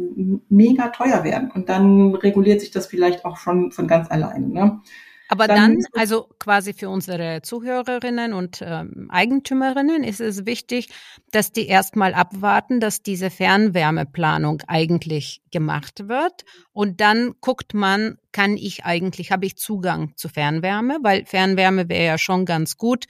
mega 0.48 0.88
teuer 0.88 1.24
werden 1.24 1.50
und 1.50 1.68
dann 1.68 2.14
reguliert 2.14 2.60
sich 2.60 2.70
das 2.70 2.86
vielleicht 2.86 3.24
auch 3.24 3.36
schon 3.36 3.72
von 3.72 3.86
ganz 3.86 4.10
alleine. 4.10 4.48
Ne? 4.48 4.80
Aber 5.28 5.46
dann, 5.46 5.74
dann, 5.74 5.76
also 5.92 6.26
quasi 6.38 6.72
für 6.72 6.88
unsere 6.88 7.42
Zuhörerinnen 7.42 8.32
und 8.32 8.62
ähm, 8.62 9.08
Eigentümerinnen 9.10 10.02
ist 10.02 10.20
es 10.20 10.46
wichtig, 10.46 10.88
dass 11.30 11.52
die 11.52 11.66
erstmal 11.66 12.14
abwarten, 12.14 12.80
dass 12.80 13.02
diese 13.02 13.28
Fernwärmeplanung 13.28 14.62
eigentlich 14.66 15.42
gemacht 15.50 16.08
wird. 16.08 16.44
Und 16.72 17.02
dann 17.02 17.34
guckt 17.42 17.74
man, 17.74 18.16
kann 18.32 18.56
ich 18.56 18.86
eigentlich, 18.86 19.30
habe 19.30 19.44
ich 19.44 19.56
Zugang 19.56 20.14
zu 20.16 20.30
Fernwärme? 20.30 20.98
Weil 21.02 21.26
Fernwärme 21.26 21.90
wäre 21.90 22.06
ja 22.06 22.18
schon 22.18 22.46
ganz 22.46 22.78
gut, 22.78 23.04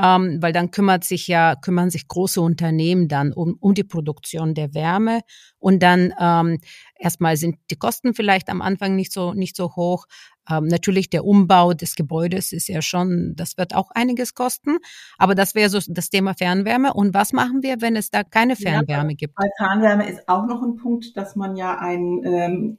ähm, 0.00 0.38
weil 0.40 0.52
dann 0.52 0.70
kümmert 0.70 1.04
sich 1.04 1.28
ja, 1.28 1.54
kümmern 1.54 1.90
sich 1.90 2.08
große 2.08 2.40
Unternehmen 2.40 3.08
dann 3.08 3.32
um, 3.32 3.56
um 3.60 3.74
die 3.74 3.84
Produktion 3.84 4.54
der 4.54 4.74
Wärme 4.74 5.20
und 5.58 5.82
dann 5.82 6.12
ähm, 6.18 6.58
erstmal 6.98 7.36
sind 7.36 7.56
die 7.70 7.76
Kosten 7.76 8.14
vielleicht 8.14 8.48
am 8.48 8.60
Anfang 8.60 8.96
nicht 8.96 9.12
so, 9.12 9.34
nicht 9.34 9.56
so 9.56 9.76
hoch. 9.76 10.06
Ähm, 10.50 10.66
natürlich 10.66 11.08
der 11.08 11.24
Umbau 11.24 11.72
des 11.72 11.94
Gebäudes 11.94 12.52
ist 12.52 12.68
ja 12.68 12.82
schon, 12.82 13.34
das 13.36 13.56
wird 13.56 13.74
auch 13.74 13.90
einiges 13.92 14.34
kosten. 14.34 14.76
Aber 15.16 15.34
das 15.34 15.54
wäre 15.54 15.70
so 15.70 15.78
das 15.88 16.10
Thema 16.10 16.34
Fernwärme. 16.34 16.92
Und 16.92 17.14
was 17.14 17.32
machen 17.32 17.62
wir, 17.62 17.80
wenn 17.80 17.96
es 17.96 18.10
da 18.10 18.24
keine 18.24 18.56
Fernwärme 18.56 19.12
ja, 19.12 19.16
gibt? 19.16 19.34
Bei 19.36 19.48
Fernwärme 19.56 20.08
ist 20.08 20.28
auch 20.28 20.46
noch 20.46 20.62
ein 20.62 20.76
Punkt, 20.76 21.16
dass 21.16 21.34
man 21.36 21.56
ja 21.56 21.78
einen 21.78 22.24
ähm, 22.24 22.78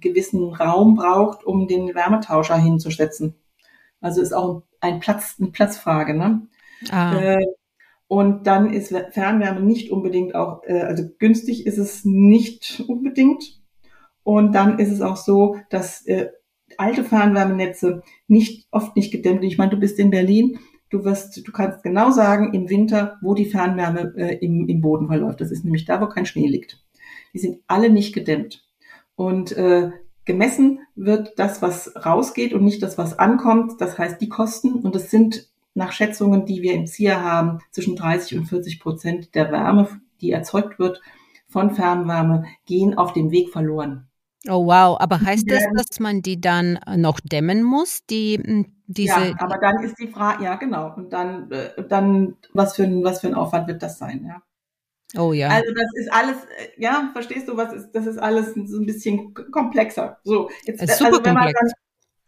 gewissen 0.00 0.54
Raum 0.54 0.94
braucht, 0.94 1.44
um 1.44 1.66
den 1.66 1.94
Wärmetauscher 1.94 2.56
hinzusetzen. 2.56 3.34
Also 4.00 4.20
ist 4.20 4.32
auch 4.32 4.56
ein 4.56 4.62
Platz, 5.00 5.36
eine 5.38 5.50
Platzfrage, 5.50 6.14
ne? 6.14 6.46
Ah. 6.90 7.14
Äh, 7.20 7.46
Und 8.08 8.46
dann 8.46 8.72
ist 8.74 8.94
Fernwärme 9.12 9.60
nicht 9.60 9.90
unbedingt 9.90 10.34
auch, 10.34 10.64
äh, 10.64 10.82
also 10.82 11.04
günstig 11.18 11.66
ist 11.66 11.78
es 11.78 12.04
nicht 12.04 12.84
unbedingt. 12.86 13.62
Und 14.22 14.54
dann 14.54 14.78
ist 14.78 14.92
es 14.92 15.00
auch 15.00 15.16
so, 15.16 15.56
dass 15.70 16.06
äh, 16.06 16.28
alte 16.76 17.04
Fernwärmenetze 17.04 18.02
nicht 18.28 18.68
oft 18.70 18.96
nicht 18.96 19.12
gedämmt. 19.12 19.44
Ich 19.44 19.56
meine, 19.56 19.70
du 19.70 19.78
bist 19.78 19.98
in 19.98 20.10
Berlin, 20.10 20.58
du 20.90 21.04
wirst, 21.04 21.46
du 21.46 21.52
kannst 21.52 21.82
genau 21.82 22.10
sagen 22.10 22.52
im 22.52 22.68
Winter, 22.68 23.16
wo 23.22 23.32
die 23.34 23.46
Fernwärme 23.46 24.12
äh, 24.18 24.36
im, 24.44 24.68
im 24.68 24.80
Boden 24.82 25.06
verläuft. 25.06 25.40
Das 25.40 25.50
ist 25.50 25.64
nämlich 25.64 25.86
da, 25.86 26.00
wo 26.00 26.06
kein 26.06 26.26
Schnee 26.26 26.48
liegt. 26.48 26.84
Die 27.32 27.38
sind 27.38 27.62
alle 27.66 27.88
nicht 27.88 28.14
gedämmt. 28.14 28.62
Und 29.14 29.52
äh, 29.52 29.90
gemessen 30.24 30.80
wird 30.94 31.38
das, 31.38 31.62
was 31.62 31.92
rausgeht 32.04 32.52
und 32.52 32.64
nicht 32.64 32.82
das, 32.82 32.98
was 32.98 33.18
ankommt. 33.18 33.80
Das 33.80 33.98
heißt, 33.98 34.20
die 34.20 34.28
Kosten, 34.28 34.74
und 34.74 34.94
es 34.94 35.10
sind 35.10 35.48
nach 35.74 35.92
Schätzungen, 35.92 36.46
die 36.46 36.62
wir 36.62 36.74
im 36.74 36.86
ZIA 36.86 37.20
haben, 37.22 37.60
zwischen 37.70 37.96
30 37.96 38.38
und 38.38 38.46
40 38.46 38.80
Prozent 38.80 39.34
der 39.34 39.50
Wärme, 39.50 39.88
die 40.20 40.30
erzeugt 40.30 40.78
wird 40.78 41.00
von 41.48 41.74
Fernwärme, 41.74 42.44
gehen 42.66 42.96
auf 42.96 43.12
dem 43.12 43.30
Weg 43.30 43.50
verloren. 43.50 44.08
Oh 44.48 44.66
wow, 44.66 44.96
aber 44.98 45.20
heißt 45.20 45.48
das, 45.48 45.62
dass 45.76 46.00
man 46.00 46.20
die 46.20 46.40
dann 46.40 46.78
noch 46.96 47.20
dämmen 47.20 47.62
muss, 47.62 48.04
die 48.06 48.40
hm, 48.42 48.66
diese 48.86 49.12
Ja, 49.12 49.34
aber 49.38 49.58
dann 49.58 49.84
ist 49.84 49.98
die 50.00 50.08
Frage, 50.08 50.42
ja 50.44 50.56
genau, 50.56 50.92
und 50.96 51.12
dann 51.12 51.50
äh, 51.52 51.84
dann 51.88 52.36
was 52.52 52.74
für 52.74 52.82
ein 52.82 53.04
was 53.04 53.20
für 53.20 53.28
ein 53.28 53.34
Aufwand 53.34 53.68
wird 53.68 53.82
das 53.82 53.98
sein, 53.98 54.24
ja? 54.26 54.42
Oh 55.16 55.32
ja. 55.32 55.48
Also 55.48 55.72
das 55.74 55.88
ist 55.94 56.12
alles, 56.12 56.36
äh, 56.36 56.68
ja, 56.80 57.10
verstehst 57.12 57.48
du, 57.48 57.56
was 57.56 57.72
ist, 57.72 57.92
das 57.92 58.06
ist 58.06 58.18
alles 58.18 58.54
so 58.54 58.78
ein 58.78 58.86
bisschen 58.86 59.34
komplexer. 59.34 60.18
So, 60.24 60.50
jetzt, 60.64 60.80
super 60.80 61.06
also 61.06 61.24
wenn 61.24 61.34
man 61.34 61.52
dann, 61.52 61.70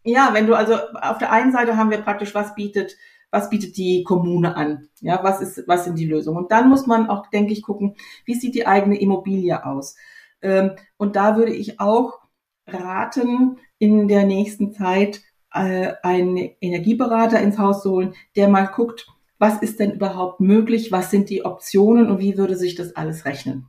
ja, 0.03 0.29
wenn 0.33 0.47
du 0.47 0.55
also 0.55 0.75
auf 1.01 1.17
der 1.17 1.31
einen 1.31 1.51
Seite 1.51 1.77
haben 1.77 1.89
wir 1.89 2.01
praktisch, 2.01 2.35
was 2.35 2.53
bietet, 2.55 2.95
was 3.31 3.49
bietet 3.49 3.75
die 3.77 4.03
Kommune 4.03 4.55
an? 4.55 4.89
Ja, 5.01 5.23
was 5.23 5.41
ist, 5.41 5.67
was 5.67 5.85
sind 5.85 5.97
die 5.97 6.05
Lösungen? 6.05 6.37
Und 6.37 6.51
dann 6.51 6.69
muss 6.69 6.85
man 6.85 7.09
auch, 7.09 7.27
denke 7.27 7.53
ich, 7.53 7.63
gucken, 7.63 7.95
wie 8.25 8.35
sieht 8.35 8.55
die 8.55 8.67
eigene 8.67 8.99
Immobilie 8.99 9.65
aus? 9.65 9.95
Ähm, 10.41 10.71
und 10.97 11.15
da 11.15 11.37
würde 11.37 11.53
ich 11.53 11.79
auch 11.79 12.19
raten, 12.67 13.57
in 13.77 14.07
der 14.07 14.25
nächsten 14.25 14.71
Zeit 14.71 15.21
äh, 15.53 15.93
einen 16.03 16.37
Energieberater 16.61 17.39
ins 17.39 17.57
Haus 17.57 17.81
zu 17.81 17.91
holen, 17.91 18.15
der 18.35 18.47
mal 18.47 18.67
guckt, 18.67 19.07
was 19.37 19.61
ist 19.61 19.79
denn 19.79 19.91
überhaupt 19.91 20.39
möglich, 20.39 20.91
was 20.91 21.11
sind 21.11 21.29
die 21.29 21.43
Optionen 21.43 22.09
und 22.09 22.19
wie 22.19 22.37
würde 22.37 22.55
sich 22.55 22.75
das 22.75 22.95
alles 22.95 23.25
rechnen. 23.25 23.67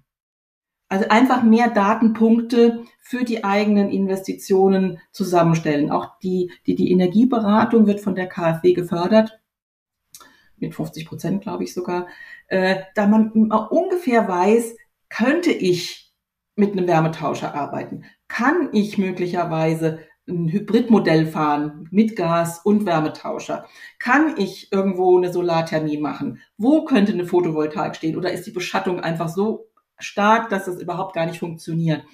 Also 0.89 1.09
einfach 1.09 1.43
mehr 1.43 1.69
Datenpunkte 1.69 2.85
für 3.01 3.25
die 3.25 3.43
eigenen 3.43 3.91
Investitionen 3.91 5.01
zusammenstellen. 5.11 5.91
Auch 5.91 6.19
die, 6.21 6.53
die, 6.67 6.77
die 6.77 6.93
Energieberatung 6.93 7.87
wird 7.87 8.01
von 8.01 8.15
der 8.15 8.29
KfW 8.29 8.73
gefördert, 8.73 9.41
mit 10.59 10.75
50 10.75 11.07
Prozent, 11.07 11.43
glaube 11.43 11.65
ich 11.65 11.75
sogar, 11.75 12.07
äh, 12.47 12.77
da 12.95 13.07
man 13.07 13.31
ungefähr 13.31 14.27
weiß, 14.29 14.77
könnte 15.09 15.51
ich 15.51 16.15
mit 16.55 16.73
einem 16.73 16.87
Wärmetauscher 16.87 17.55
arbeiten? 17.55 18.05
Kann 18.29 18.71
ich 18.73 18.97
möglicherweise 18.97 20.01
ein 20.29 20.49
Hybridmodell 20.49 21.27
fahren 21.27 21.89
mit 21.91 22.17
Gas 22.17 22.61
und 22.65 22.87
Wärmetauscher? 22.87 23.67
Kann 23.99 24.37
ich 24.37 24.73
irgendwo 24.73 25.17
eine 25.17 25.33
Solarthermie 25.33 25.99
machen? 25.99 26.41
Wo 26.57 26.85
könnte 26.85 27.13
eine 27.13 27.27
Photovoltaik 27.27 27.97
stehen? 27.97 28.17
Oder 28.17 28.33
ist 28.33 28.47
die 28.47 28.53
Beschattung 28.53 29.01
einfach 29.01 29.29
so 29.29 29.67
stark, 29.99 30.49
dass 30.49 30.67
das 30.67 30.81
überhaupt 30.81 31.15
gar 31.15 31.27
nicht 31.27 31.39
funktioniert? 31.39 32.05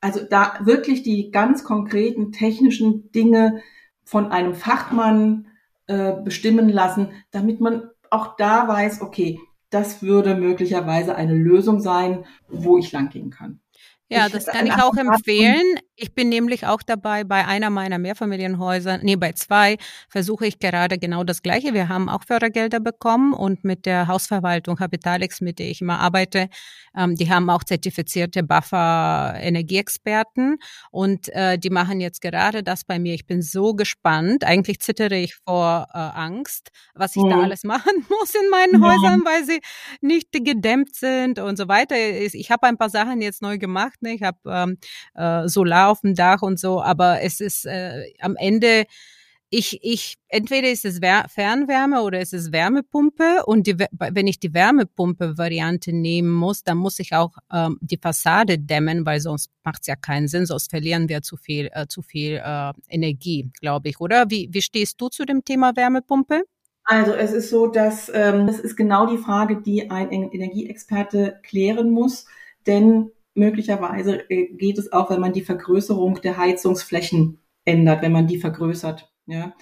Also 0.00 0.20
da 0.28 0.58
wirklich 0.62 1.02
die 1.02 1.30
ganz 1.30 1.62
konkreten 1.62 2.32
technischen 2.32 3.12
Dinge 3.12 3.62
von 4.02 4.32
einem 4.32 4.54
Fachmann 4.54 5.46
äh, 5.86 6.14
bestimmen 6.24 6.68
lassen, 6.68 7.12
damit 7.30 7.60
man 7.60 7.90
auch 8.10 8.36
da 8.36 8.66
weiß, 8.66 9.00
okay, 9.02 9.38
das 9.70 10.02
würde 10.02 10.34
möglicherweise 10.34 11.14
eine 11.16 11.34
Lösung 11.34 11.80
sein, 11.80 12.26
wo 12.48 12.78
ich 12.78 12.92
langgehen 12.92 13.30
kann. 13.30 13.60
Ja, 14.08 14.28
das 14.28 14.46
kann 14.46 14.66
ich 14.66 14.74
auch 14.74 14.94
empfehlen. 14.94 15.78
Ich 15.94 16.14
bin 16.14 16.30
nämlich 16.30 16.66
auch 16.66 16.82
dabei, 16.82 17.22
bei 17.22 17.46
einer 17.46 17.68
meiner 17.68 17.98
Mehrfamilienhäuser, 17.98 19.00
nee, 19.02 19.16
bei 19.16 19.32
zwei 19.32 19.76
versuche 20.08 20.46
ich 20.46 20.58
gerade 20.58 20.96
genau 20.98 21.22
das 21.22 21.42
Gleiche. 21.42 21.74
Wir 21.74 21.90
haben 21.90 22.08
auch 22.08 22.24
Fördergelder 22.24 22.80
bekommen 22.80 23.34
und 23.34 23.62
mit 23.62 23.84
der 23.84 24.08
Hausverwaltung 24.08 24.80
Habitalex, 24.80 25.42
mit 25.42 25.58
der 25.58 25.68
ich 25.68 25.82
immer 25.82 26.00
arbeite, 26.00 26.48
ähm, 26.96 27.14
die 27.14 27.30
haben 27.30 27.50
auch 27.50 27.62
zertifizierte 27.62 28.42
Buffer-Energieexperten 28.42 30.56
und 30.90 31.28
äh, 31.28 31.58
die 31.58 31.68
machen 31.68 32.00
jetzt 32.00 32.22
gerade 32.22 32.62
das 32.62 32.84
bei 32.84 32.98
mir. 32.98 33.12
Ich 33.12 33.26
bin 33.26 33.42
so 33.42 33.74
gespannt. 33.74 34.44
Eigentlich 34.44 34.80
zittere 34.80 35.16
ich 35.16 35.34
vor 35.46 35.88
äh, 35.92 35.98
Angst, 35.98 36.70
was 36.94 37.16
ich 37.16 37.22
mhm. 37.22 37.30
da 37.30 37.42
alles 37.42 37.64
machen 37.68 38.06
muss 38.08 38.34
in 38.34 38.48
meinen 38.48 38.82
ja. 38.82 38.88
Häusern, 38.88 39.20
weil 39.26 39.44
sie 39.44 39.60
nicht 40.00 40.32
gedämmt 40.32 40.94
sind 40.94 41.38
und 41.38 41.58
so 41.58 41.68
weiter. 41.68 41.96
Ich 41.98 42.50
habe 42.50 42.66
ein 42.66 42.78
paar 42.78 42.88
Sachen 42.88 43.20
jetzt 43.20 43.42
neu 43.42 43.58
gemacht. 43.58 44.00
Ne? 44.00 44.14
Ich 44.14 44.22
habe 44.22 44.38
ähm, 44.46 44.78
äh, 45.14 45.46
Solar 45.48 45.82
auf 45.92 46.00
dem 46.00 46.14
Dach 46.14 46.42
und 46.42 46.58
so, 46.58 46.82
aber 46.82 47.22
es 47.22 47.40
ist 47.40 47.66
äh, 47.66 48.12
am 48.20 48.36
Ende 48.36 48.84
ich, 49.54 49.78
ich, 49.82 50.16
entweder 50.28 50.70
ist 50.70 50.86
es 50.86 50.98
Fernwärme 50.98 52.02
oder 52.02 52.20
ist 52.20 52.32
es 52.32 52.52
Wärmepumpe 52.52 53.44
und 53.44 53.66
die, 53.66 53.76
wenn 53.76 54.26
ich 54.26 54.40
die 54.40 54.54
Wärmepumpe-Variante 54.54 55.92
nehmen 55.92 56.30
muss, 56.30 56.64
dann 56.64 56.78
muss 56.78 56.98
ich 56.98 57.14
auch 57.14 57.36
ähm, 57.52 57.76
die 57.82 57.98
Fassade 57.98 58.58
dämmen, 58.58 59.04
weil 59.04 59.20
sonst 59.20 59.50
macht 59.62 59.82
es 59.82 59.88
ja 59.88 59.96
keinen 59.96 60.26
Sinn, 60.26 60.46
sonst 60.46 60.70
verlieren 60.70 61.10
wir 61.10 61.20
zu 61.20 61.36
viel, 61.36 61.68
äh, 61.74 61.86
zu 61.86 62.00
viel 62.00 62.40
äh, 62.42 62.72
Energie, 62.88 63.50
glaube 63.60 63.90
ich, 63.90 64.00
oder? 64.00 64.30
Wie, 64.30 64.48
wie 64.52 64.62
stehst 64.62 64.98
du 64.98 65.10
zu 65.10 65.26
dem 65.26 65.44
Thema 65.44 65.76
Wärmepumpe? 65.76 66.44
Also 66.84 67.12
es 67.12 67.32
ist 67.32 67.50
so, 67.50 67.66
dass 67.66 68.10
ähm, 68.14 68.46
das 68.46 68.58
ist 68.58 68.74
genau 68.74 69.06
die 69.06 69.18
Frage, 69.18 69.60
die 69.60 69.90
ein 69.90 70.10
Energieexperte 70.10 71.40
klären 71.42 71.90
muss, 71.90 72.24
denn 72.66 73.10
möglicherweise 73.34 74.28
äh, 74.30 74.48
geht 74.54 74.78
es 74.78 74.92
auch, 74.92 75.10
wenn 75.10 75.20
man 75.20 75.32
die 75.32 75.42
Vergrößerung 75.42 76.20
der 76.22 76.36
Heizungsflächen 76.36 77.40
ändert, 77.64 78.02
wenn 78.02 78.12
man 78.12 78.26
die 78.26 78.38
vergrößert. 78.38 79.12
Ja. 79.26 79.54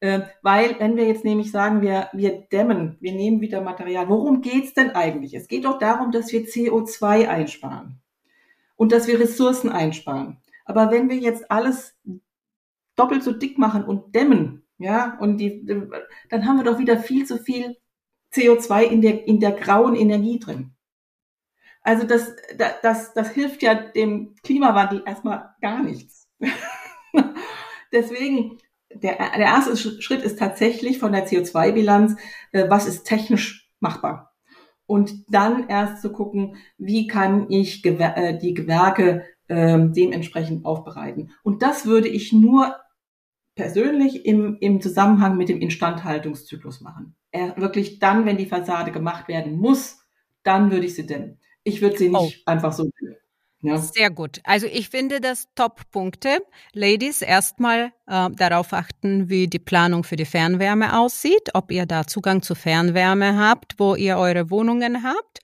Äh, 0.00 0.22
weil, 0.42 0.78
wenn 0.80 0.96
wir 0.96 1.06
jetzt 1.06 1.24
nämlich 1.24 1.50
sagen, 1.50 1.80
wir, 1.80 2.08
wir 2.12 2.42
dämmen, 2.52 2.96
wir 3.00 3.12
nehmen 3.12 3.40
wieder 3.40 3.60
Material, 3.60 4.08
worum 4.08 4.42
geht's 4.42 4.74
denn 4.74 4.90
eigentlich? 4.90 5.34
Es 5.34 5.48
geht 5.48 5.64
doch 5.64 5.78
darum, 5.78 6.10
dass 6.12 6.32
wir 6.32 6.44
CO2 6.44 7.28
einsparen 7.28 8.00
und 8.76 8.92
dass 8.92 9.06
wir 9.06 9.18
Ressourcen 9.18 9.70
einsparen. 9.70 10.38
Aber 10.64 10.90
wenn 10.90 11.08
wir 11.08 11.16
jetzt 11.16 11.50
alles 11.50 11.96
doppelt 12.96 13.22
so 13.22 13.32
dick 13.32 13.58
machen 13.58 13.84
und 13.84 14.14
dämmen, 14.14 14.62
ja, 14.78 15.16
und 15.20 15.38
die, 15.38 15.64
dann 16.28 16.46
haben 16.46 16.56
wir 16.56 16.64
doch 16.64 16.78
wieder 16.78 16.98
viel 16.98 17.24
zu 17.26 17.38
viel 17.38 17.76
CO2 18.32 18.82
in 18.82 19.00
der, 19.00 19.26
in 19.26 19.40
der 19.40 19.52
grauen 19.52 19.94
Energie 19.94 20.38
drin. 20.38 20.73
Also 21.84 22.06
das, 22.06 22.34
das, 22.82 23.12
das 23.12 23.30
hilft 23.30 23.62
ja 23.62 23.74
dem 23.74 24.34
Klimawandel 24.42 25.02
erstmal 25.06 25.54
gar 25.60 25.82
nichts. 25.82 26.26
Deswegen, 27.92 28.58
der, 28.90 29.16
der 29.16 29.46
erste 29.46 29.76
Schritt 29.76 30.22
ist 30.22 30.38
tatsächlich 30.38 30.98
von 30.98 31.12
der 31.12 31.28
CO2-Bilanz, 31.28 32.16
äh, 32.52 32.68
was 32.68 32.86
ist 32.86 33.04
technisch 33.04 33.70
machbar. 33.80 34.34
Und 34.86 35.12
dann 35.28 35.68
erst 35.68 36.00
zu 36.00 36.10
gucken, 36.10 36.56
wie 36.78 37.06
kann 37.06 37.50
ich 37.50 37.82
Gewer 37.82 38.16
äh, 38.16 38.38
die 38.38 38.54
Gewerke 38.54 39.24
äh, 39.48 39.78
dementsprechend 39.78 40.64
aufbereiten. 40.64 41.32
Und 41.42 41.62
das 41.62 41.84
würde 41.84 42.08
ich 42.08 42.32
nur 42.32 42.76
persönlich 43.56 44.24
im, 44.24 44.56
im 44.60 44.80
Zusammenhang 44.80 45.36
mit 45.36 45.50
dem 45.50 45.60
Instandhaltungszyklus 45.60 46.80
machen. 46.80 47.14
Er, 47.30 47.56
wirklich 47.58 47.98
dann, 47.98 48.24
wenn 48.24 48.38
die 48.38 48.46
Fassade 48.46 48.90
gemacht 48.90 49.28
werden 49.28 49.56
muss, 49.56 50.00
dann 50.42 50.70
würde 50.70 50.86
ich 50.86 50.94
sie 50.94 51.06
dämmen. 51.06 51.38
Ich 51.64 51.80
würde 51.80 51.96
sie 51.96 52.08
nicht 52.08 52.16
oh. 52.16 52.30
einfach 52.46 52.72
so. 52.72 52.88
Ja. 53.62 53.78
Sehr 53.78 54.10
gut. 54.10 54.40
Also 54.44 54.66
ich 54.66 54.90
finde 54.90 55.22
das 55.22 55.48
Top-Punkte. 55.54 56.38
Ladies, 56.74 57.22
erstmal 57.22 57.92
äh, 58.06 58.28
darauf 58.30 58.74
achten, 58.74 59.30
wie 59.30 59.48
die 59.48 59.58
Planung 59.58 60.04
für 60.04 60.16
die 60.16 60.26
Fernwärme 60.26 60.98
aussieht, 60.98 61.48
ob 61.54 61.72
ihr 61.72 61.86
da 61.86 62.06
Zugang 62.06 62.42
zu 62.42 62.54
Fernwärme 62.54 63.38
habt, 63.38 63.78
wo 63.78 63.94
ihr 63.94 64.18
eure 64.18 64.50
Wohnungen 64.50 65.02
habt. 65.02 65.38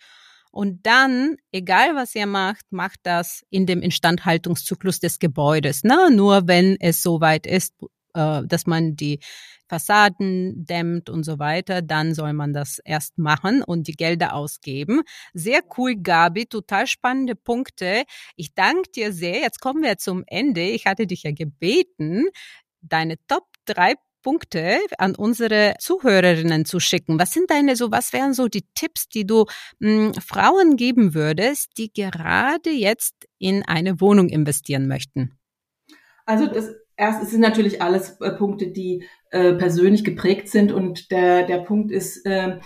Und 0.50 0.84
dann, 0.84 1.36
egal 1.50 1.94
was 1.94 2.14
ihr 2.14 2.26
macht, 2.26 2.70
macht 2.70 3.00
das 3.04 3.42
in 3.48 3.64
dem 3.64 3.80
Instandhaltungszyklus 3.80 5.00
des 5.00 5.18
Gebäudes. 5.18 5.82
Ne? 5.82 6.10
Nur 6.12 6.46
wenn 6.46 6.76
es 6.78 7.02
soweit 7.02 7.46
ist, 7.46 7.74
äh, 8.14 8.42
dass 8.44 8.66
man 8.66 8.96
die 8.96 9.20
Fassaden 9.70 10.66
dämmt 10.66 11.08
und 11.08 11.22
so 11.22 11.38
weiter, 11.38 11.80
dann 11.80 12.12
soll 12.12 12.32
man 12.32 12.52
das 12.52 12.80
erst 12.84 13.18
machen 13.18 13.62
und 13.62 13.86
die 13.86 13.92
Gelder 13.92 14.34
ausgeben. 14.34 15.02
Sehr 15.32 15.60
cool, 15.78 15.94
Gabi, 15.94 16.46
total 16.46 16.88
spannende 16.88 17.36
Punkte. 17.36 18.02
Ich 18.34 18.52
danke 18.54 18.90
dir 18.90 19.12
sehr. 19.12 19.40
Jetzt 19.42 19.60
kommen 19.60 19.82
wir 19.82 19.96
zum 19.96 20.24
Ende. 20.26 20.62
Ich 20.62 20.86
hatte 20.86 21.06
dich 21.06 21.22
ja 21.22 21.30
gebeten, 21.30 22.26
deine 22.80 23.14
Top 23.28 23.44
drei 23.64 23.94
Punkte 24.22 24.80
an 24.98 25.14
unsere 25.14 25.74
Zuhörerinnen 25.78 26.64
zu 26.64 26.80
schicken. 26.80 27.20
Was 27.20 27.30
sind 27.30 27.48
deine 27.50 27.76
so, 27.76 27.92
was 27.92 28.12
wären 28.12 28.34
so 28.34 28.48
die 28.48 28.64
Tipps, 28.74 29.08
die 29.08 29.24
du 29.24 29.46
mh, 29.78 29.88
hm, 29.88 30.14
Frauen 30.14 30.76
geben 30.76 31.14
würdest, 31.14 31.78
die 31.78 31.92
gerade 31.92 32.70
jetzt 32.70 33.14
in 33.38 33.62
eine 33.62 34.00
Wohnung 34.00 34.28
investieren 34.28 34.88
möchten? 34.88 35.38
Also 36.26 36.48
das 36.48 36.70
erst, 37.00 37.22
es 37.22 37.30
sind 37.30 37.40
natürlich 37.40 37.82
alles 37.82 38.20
äh, 38.20 38.30
Punkte, 38.32 38.68
die 38.68 39.04
äh, 39.30 39.54
persönlich 39.54 40.04
geprägt 40.04 40.48
sind 40.48 40.72
und 40.72 41.10
der, 41.10 41.46
der 41.46 41.58
Punkt 41.58 41.90
ist, 41.90 42.26
äh, 42.26 42.58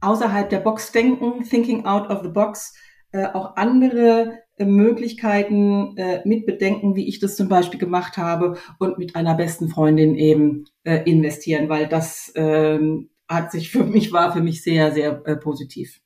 außerhalb 0.00 0.48
der 0.48 0.60
Box 0.60 0.92
denken, 0.92 1.42
thinking 1.44 1.86
out 1.86 2.10
of 2.10 2.22
the 2.22 2.28
box, 2.28 2.74
äh, 3.12 3.26
auch 3.26 3.56
andere 3.56 4.40
äh, 4.58 4.64
Möglichkeiten 4.64 5.96
äh, 5.96 6.20
mit 6.24 6.46
bedenken, 6.46 6.96
wie 6.96 7.08
ich 7.08 7.18
das 7.18 7.36
zum 7.36 7.48
Beispiel 7.48 7.80
gemacht 7.80 8.16
habe 8.16 8.58
und 8.78 8.98
mit 8.98 9.16
einer 9.16 9.34
besten 9.34 9.68
Freundin 9.68 10.14
eben 10.14 10.64
äh, 10.84 11.02
investieren, 11.10 11.68
weil 11.68 11.88
das 11.88 12.32
ähm, 12.36 13.10
hat 13.28 13.50
sich 13.50 13.70
für 13.70 13.84
mich 13.84 14.12
war 14.12 14.32
für 14.32 14.40
mich 14.40 14.62
sehr 14.62 14.92
sehr 14.92 15.22
äh, 15.24 15.36
positiv. 15.36 16.00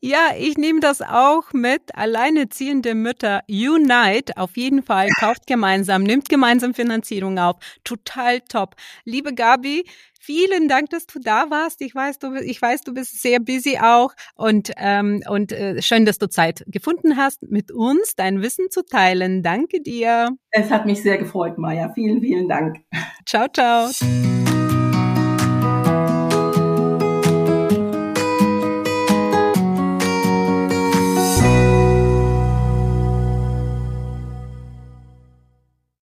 Ja, 0.00 0.30
ich 0.38 0.56
nehme 0.58 0.80
das 0.80 1.02
auch 1.02 1.52
mit. 1.52 1.94
Alleineziehende 1.94 2.94
Mütter 2.94 3.42
Unite. 3.48 4.36
Auf 4.36 4.56
jeden 4.56 4.82
Fall. 4.82 5.08
Kauft 5.18 5.46
gemeinsam, 5.46 6.02
nimmt 6.02 6.28
gemeinsam 6.28 6.74
Finanzierung 6.74 7.38
auf. 7.38 7.56
Total 7.84 8.40
top. 8.40 8.76
Liebe 9.04 9.34
Gabi, 9.34 9.84
vielen 10.20 10.68
Dank, 10.68 10.90
dass 10.90 11.06
du 11.06 11.18
da 11.18 11.50
warst. 11.50 11.80
Ich 11.82 11.94
weiß, 11.94 12.18
du, 12.18 12.34
ich 12.36 12.60
weiß, 12.60 12.82
du 12.82 12.94
bist 12.94 13.20
sehr 13.20 13.40
busy 13.40 13.78
auch 13.78 14.12
und 14.34 14.72
ähm, 14.76 15.22
und 15.28 15.52
äh, 15.52 15.82
schön, 15.82 16.06
dass 16.06 16.18
du 16.18 16.28
Zeit 16.28 16.64
gefunden 16.68 17.16
hast, 17.16 17.42
mit 17.42 17.72
uns 17.72 18.14
dein 18.14 18.40
Wissen 18.40 18.70
zu 18.70 18.84
teilen. 18.84 19.42
Danke 19.42 19.80
dir. 19.80 20.30
Es 20.50 20.70
hat 20.70 20.86
mich 20.86 21.02
sehr 21.02 21.18
gefreut, 21.18 21.58
Maja. 21.58 21.92
Vielen, 21.94 22.20
vielen 22.20 22.48
Dank. 22.48 22.78
Ciao, 23.26 23.48
ciao. 23.48 23.90